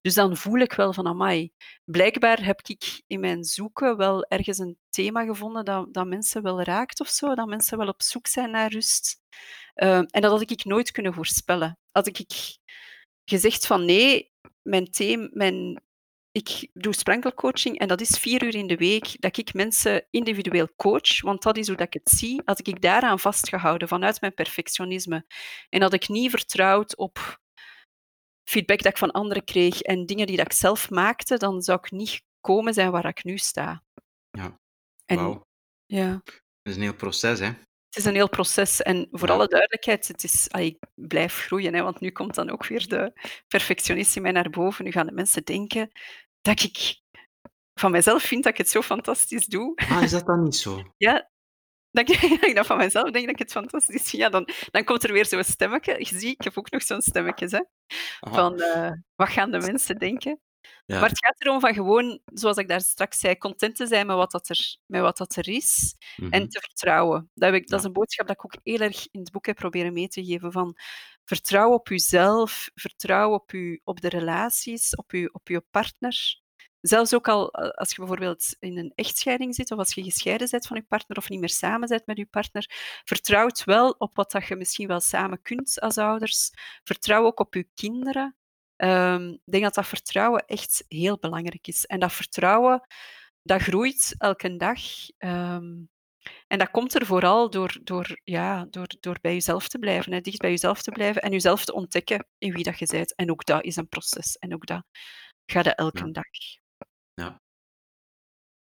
Dus 0.00 0.14
dan 0.14 0.36
voel 0.36 0.58
ik 0.58 0.72
wel 0.72 0.92
van, 0.92 1.06
amai, 1.06 1.50
blijkbaar 1.84 2.44
heb 2.44 2.60
ik 2.62 3.02
in 3.06 3.20
mijn 3.20 3.44
zoeken 3.44 3.96
wel 3.96 4.24
ergens 4.24 4.58
een 4.58 4.78
thema 4.88 5.24
gevonden 5.24 5.64
dat, 5.64 5.94
dat 5.94 6.06
mensen 6.06 6.42
wel 6.42 6.62
raakt 6.62 7.00
of 7.00 7.08
zo. 7.08 7.34
Dat 7.34 7.48
mensen 7.48 7.78
wel 7.78 7.88
op 7.88 8.02
zoek 8.02 8.26
zijn 8.26 8.50
naar 8.50 8.72
rust. 8.72 9.20
Uh, 9.74 9.96
en 9.96 10.20
dat 10.20 10.30
had 10.30 10.50
ik 10.50 10.64
nooit 10.64 10.90
kunnen 10.90 11.14
voorspellen. 11.14 11.78
Had 11.90 12.06
ik 12.06 12.26
gezegd 13.24 13.66
van 13.66 13.84
nee, 13.84 14.32
mijn, 14.62 14.90
thema, 14.90 15.28
mijn 15.32 15.82
ik 16.32 16.68
doe 16.72 16.94
sprankelcoaching 16.94 17.78
en 17.78 17.88
dat 17.88 18.00
is 18.00 18.18
vier 18.18 18.42
uur 18.42 18.54
in 18.54 18.66
de 18.66 18.76
week 18.76 19.20
dat 19.20 19.36
ik 19.36 19.54
mensen 19.54 20.06
individueel 20.10 20.68
coach, 20.76 21.20
want 21.20 21.42
dat 21.42 21.56
is 21.56 21.66
hoe 21.66 21.76
dat 21.76 21.86
ik 21.86 21.92
het 21.92 22.10
zie. 22.10 22.42
Had 22.44 22.66
ik 22.66 22.80
daaraan 22.80 23.18
vastgehouden 23.18 23.88
vanuit 23.88 24.20
mijn 24.20 24.34
perfectionisme 24.34 25.26
en 25.68 25.82
had 25.82 25.92
ik 25.92 26.08
niet 26.08 26.30
vertrouwd 26.30 26.96
op 26.96 27.40
feedback 28.48 28.82
dat 28.82 28.92
ik 28.92 28.98
van 28.98 29.10
anderen 29.10 29.44
kreeg 29.44 29.80
en 29.80 30.06
dingen 30.06 30.26
die 30.26 30.36
dat 30.36 30.46
ik 30.46 30.52
zelf 30.52 30.90
maakte, 30.90 31.36
dan 31.36 31.62
zou 31.62 31.78
ik 31.82 31.90
niet 31.90 32.22
komen 32.40 32.74
zijn 32.74 32.90
waar 32.90 33.06
ik 33.06 33.24
nu 33.24 33.38
sta. 33.38 33.82
Ja, 34.30 34.58
en, 35.06 35.44
Ja. 35.86 36.20
Het 36.22 36.42
is 36.62 36.76
een 36.76 36.82
heel 36.82 36.94
proces, 36.94 37.38
hè? 37.38 37.52
Het 37.90 37.98
is 37.98 38.04
een 38.04 38.14
heel 38.14 38.28
proces 38.28 38.82
en 38.82 39.08
voor 39.10 39.28
ja. 39.28 39.34
alle 39.34 39.46
duidelijkheid, 39.46 40.08
het 40.08 40.24
is, 40.24 40.46
ah, 40.50 40.60
ik 40.60 40.78
blijf 40.94 41.34
groeien, 41.34 41.74
hè, 41.74 41.82
want 41.82 42.00
nu 42.00 42.10
komt 42.10 42.34
dan 42.34 42.50
ook 42.50 42.66
weer 42.66 42.88
de 42.88 43.12
perfectionist 43.48 44.16
in 44.16 44.22
mij 44.22 44.32
naar 44.32 44.50
boven. 44.50 44.84
Nu 44.84 44.90
gaan 44.90 45.06
de 45.06 45.12
mensen 45.12 45.44
denken 45.44 45.90
dat 46.40 46.62
ik 46.62 47.00
van 47.74 47.90
mezelf 47.90 48.22
vind 48.22 48.42
dat 48.42 48.52
ik 48.52 48.58
het 48.58 48.68
zo 48.68 48.82
fantastisch 48.82 49.46
doe. 49.46 49.74
Ah, 49.74 50.02
is 50.02 50.10
dat 50.10 50.26
dan 50.26 50.42
niet 50.42 50.56
zo? 50.56 50.82
ja, 50.96 51.30
dat 51.90 52.10
ik, 52.10 52.54
dat 52.56 52.66
van 52.66 52.76
mezelf 52.76 53.10
denk 53.10 53.24
dat 53.24 53.34
ik 53.34 53.38
het 53.38 53.52
fantastisch 53.52 54.08
vind. 54.08 54.22
Ja, 54.22 54.28
dan, 54.28 54.48
dan 54.70 54.84
komt 54.84 55.04
er 55.04 55.12
weer 55.12 55.26
zo'n 55.26 55.44
stemmetje. 55.44 55.98
Je 55.98 56.04
ziet, 56.04 56.22
ik 56.22 56.44
heb 56.44 56.58
ook 56.58 56.70
nog 56.70 56.82
zo'n 56.82 57.00
stemmetje, 57.00 57.46
hè, 57.46 57.60
van 58.30 58.60
uh, 58.60 58.90
wat 59.14 59.28
gaan 59.28 59.50
de 59.50 59.58
mensen 59.58 59.98
denken. 59.98 60.40
Ja. 60.86 61.00
Maar 61.00 61.08
het 61.08 61.24
gaat 61.24 61.40
erom 61.40 61.60
van 61.60 61.74
gewoon, 61.74 62.20
zoals 62.24 62.56
ik 62.56 62.68
daar 62.68 62.80
straks 62.80 63.18
zei, 63.18 63.38
content 63.38 63.76
te 63.76 63.86
zijn 63.86 64.06
met 64.06 64.16
wat, 64.16 64.30
dat 64.30 64.48
er, 64.48 64.76
met 64.86 65.00
wat 65.00 65.16
dat 65.16 65.36
er 65.36 65.48
is 65.48 65.96
en 66.30 66.48
te 66.48 66.60
vertrouwen. 66.60 67.30
Dat, 67.34 67.54
ik, 67.54 67.68
dat 67.68 67.78
is 67.78 67.84
een 67.84 67.92
boodschap 67.92 68.26
dat 68.26 68.36
ik 68.36 68.44
ook 68.44 68.60
heel 68.62 68.80
erg 68.80 69.06
in 69.10 69.20
het 69.20 69.30
boek 69.30 69.46
heb 69.46 69.56
proberen 69.56 69.92
mee 69.92 70.08
te 70.08 70.24
geven. 70.24 70.52
Van 70.52 70.76
vertrouw 71.24 71.72
op 71.72 71.88
jezelf, 71.88 72.70
vertrouw 72.74 73.32
op, 73.32 73.52
u, 73.52 73.80
op 73.84 74.00
de 74.00 74.08
relaties, 74.08 74.96
op 74.96 75.10
je, 75.10 75.32
op 75.32 75.66
partner. 75.70 76.40
Zelfs 76.80 77.14
ook 77.14 77.28
al 77.28 77.54
als 77.54 77.90
je 77.90 77.96
bijvoorbeeld 77.96 78.56
in 78.58 78.78
een 78.78 78.92
echtscheiding 78.94 79.54
zit 79.54 79.70
of 79.70 79.78
als 79.78 79.94
je 79.94 80.02
gescheiden 80.02 80.48
bent 80.50 80.66
van 80.66 80.76
je 80.76 80.82
partner 80.82 81.16
of 81.16 81.28
niet 81.28 81.40
meer 81.40 81.48
samen 81.48 81.88
bent 81.88 82.06
met 82.06 82.16
je 82.16 82.26
partner, 82.26 82.70
vertrouw 83.04 83.48
wel 83.64 83.90
op 83.90 84.16
wat 84.16 84.30
dat 84.30 84.46
je 84.46 84.56
misschien 84.56 84.88
wel 84.88 85.00
samen 85.00 85.42
kunt 85.42 85.80
als 85.80 85.98
ouders. 85.98 86.50
Vertrouw 86.84 87.24
ook 87.24 87.40
op 87.40 87.54
je 87.54 87.68
kinderen. 87.74 88.36
Um, 88.82 89.32
ik 89.32 89.52
denk 89.52 89.64
dat 89.64 89.74
dat 89.74 89.86
vertrouwen 89.86 90.46
echt 90.46 90.84
heel 90.88 91.18
belangrijk 91.18 91.66
is. 91.66 91.86
En 91.86 92.00
dat 92.00 92.12
vertrouwen, 92.12 92.86
dat 93.42 93.62
groeit 93.62 94.14
elke 94.18 94.56
dag. 94.56 94.80
Um, 95.18 95.90
en 96.46 96.58
dat 96.58 96.70
komt 96.70 96.94
er 96.94 97.06
vooral 97.06 97.50
door, 97.50 97.78
door, 97.82 98.20
ja, 98.24 98.64
door, 98.64 98.86
door 99.00 99.18
bij 99.20 99.32
jezelf 99.32 99.68
te 99.68 99.78
blijven, 99.78 100.12
hè, 100.12 100.20
dicht 100.20 100.38
bij 100.38 100.50
jezelf 100.50 100.82
te 100.82 100.90
blijven 100.90 101.22
en 101.22 101.30
jezelf 101.30 101.64
te 101.64 101.72
ontdekken 101.72 102.26
in 102.38 102.52
wie 102.52 102.64
dat 102.64 102.78
je 102.78 102.86
bent. 102.86 103.14
En 103.14 103.30
ook 103.30 103.44
dat 103.44 103.64
is 103.64 103.76
een 103.76 103.88
proces. 103.88 104.36
En 104.36 104.54
ook 104.54 104.66
dat 104.66 104.84
gaat 105.46 105.64
je 105.64 105.74
elke 105.74 106.06
ja. 106.06 106.12
dag. 106.12 106.30
Ja. 107.14 107.40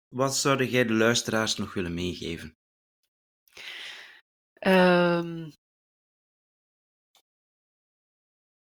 Wat 0.08 0.36
zou 0.36 0.64
jij 0.64 0.86
de 0.86 0.94
luisteraars 0.94 1.56
nog 1.56 1.74
willen 1.74 1.94
meegeven? 1.94 2.58
Um, 4.60 5.52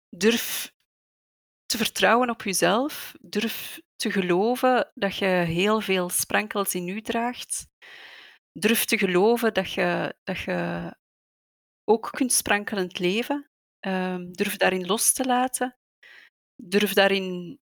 durf 0.10 0.75
te 1.78 1.84
vertrouwen 1.84 2.30
op 2.30 2.42
jezelf. 2.42 3.14
Durf 3.20 3.82
te 3.96 4.12
geloven 4.12 4.92
dat 4.94 5.18
je 5.18 5.26
heel 5.26 5.82
veel 5.82 6.10
sprankels 6.10 6.76
in 6.76 6.88
u 6.88 7.02
draagt. 7.02 7.68
Durf 8.52 8.86
te 8.86 8.98
geloven 8.98 9.54
dat 9.54 9.72
je, 9.72 10.16
dat 10.24 10.40
je 10.40 10.92
ook 11.84 12.10
kunt 12.12 12.32
sprankelend 12.32 13.00
leven. 13.00 13.50
Ehm, 13.80 14.32
durf 14.32 14.58
daarin 14.58 14.86
los 14.86 15.14
te 15.14 15.26
laten. 15.26 15.78
Durf 16.56 16.94
daarin 16.94 17.60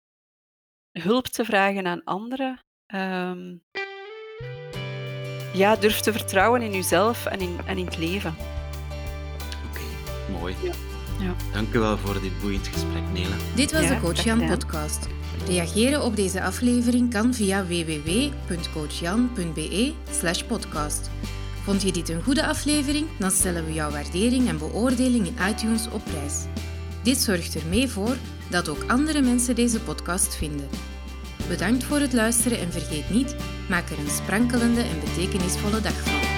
hulp 0.99 1.27
te 1.27 1.45
vragen 1.45 1.87
aan 1.87 2.03
anderen. 2.03 2.59
Ehm, 2.85 3.57
ja, 5.53 5.75
durf 5.75 5.99
te 5.99 6.11
vertrouwen 6.11 6.61
in 6.61 6.71
jezelf 6.71 7.25
en 7.25 7.39
in, 7.39 7.59
en 7.65 7.77
in 7.77 7.85
het 7.85 7.97
leven. 7.97 8.35
Oké, 9.69 10.31
mooi. 10.31 10.55
Ja. 10.61 10.96
Ja. 11.19 11.35
Dank 11.53 11.73
u 11.73 11.79
wel 11.79 11.97
voor 11.97 12.21
dit 12.21 12.39
boeiend 12.41 12.67
gesprek, 12.67 13.03
Nele. 13.13 13.35
Dit 13.55 13.71
was 13.71 13.81
Ja, 13.81 13.89
de 13.89 13.99
Coach 13.99 14.23
Jan 14.23 14.47
podcast. 14.47 15.07
Reageren 15.47 16.03
op 16.03 16.15
deze 16.15 16.43
aflevering 16.43 17.13
kan 17.13 17.33
via 17.33 17.65
www.coachjan.be 17.65 19.93
slash 20.11 20.43
podcast. 20.43 21.09
Vond 21.63 21.81
je 21.81 21.91
dit 21.91 22.09
een 22.09 22.23
goede 22.23 22.45
aflevering? 22.45 23.07
Dan 23.19 23.31
stellen 23.31 23.65
we 23.65 23.73
jouw 23.73 23.91
waardering 23.91 24.47
en 24.47 24.57
beoordeling 24.57 25.27
in 25.27 25.35
iTunes 25.49 25.87
op 25.91 26.03
prijs. 26.03 26.43
Dit 27.03 27.17
zorgt 27.17 27.55
er 27.55 27.61
mee 27.69 27.89
voor 27.89 28.15
dat 28.49 28.69
ook 28.69 28.83
andere 28.87 29.21
mensen 29.21 29.55
deze 29.55 29.79
podcast 29.79 30.35
vinden. 30.35 30.67
Bedankt 31.47 31.83
voor 31.83 31.99
het 31.99 32.13
luisteren 32.13 32.59
en 32.59 32.71
vergeet 32.71 33.09
niet, 33.09 33.35
maak 33.69 33.89
er 33.89 33.99
een 33.99 34.09
sprankelende 34.09 34.81
en 34.81 34.99
betekenisvolle 34.99 35.81
dag 35.81 36.01
van. 36.01 36.36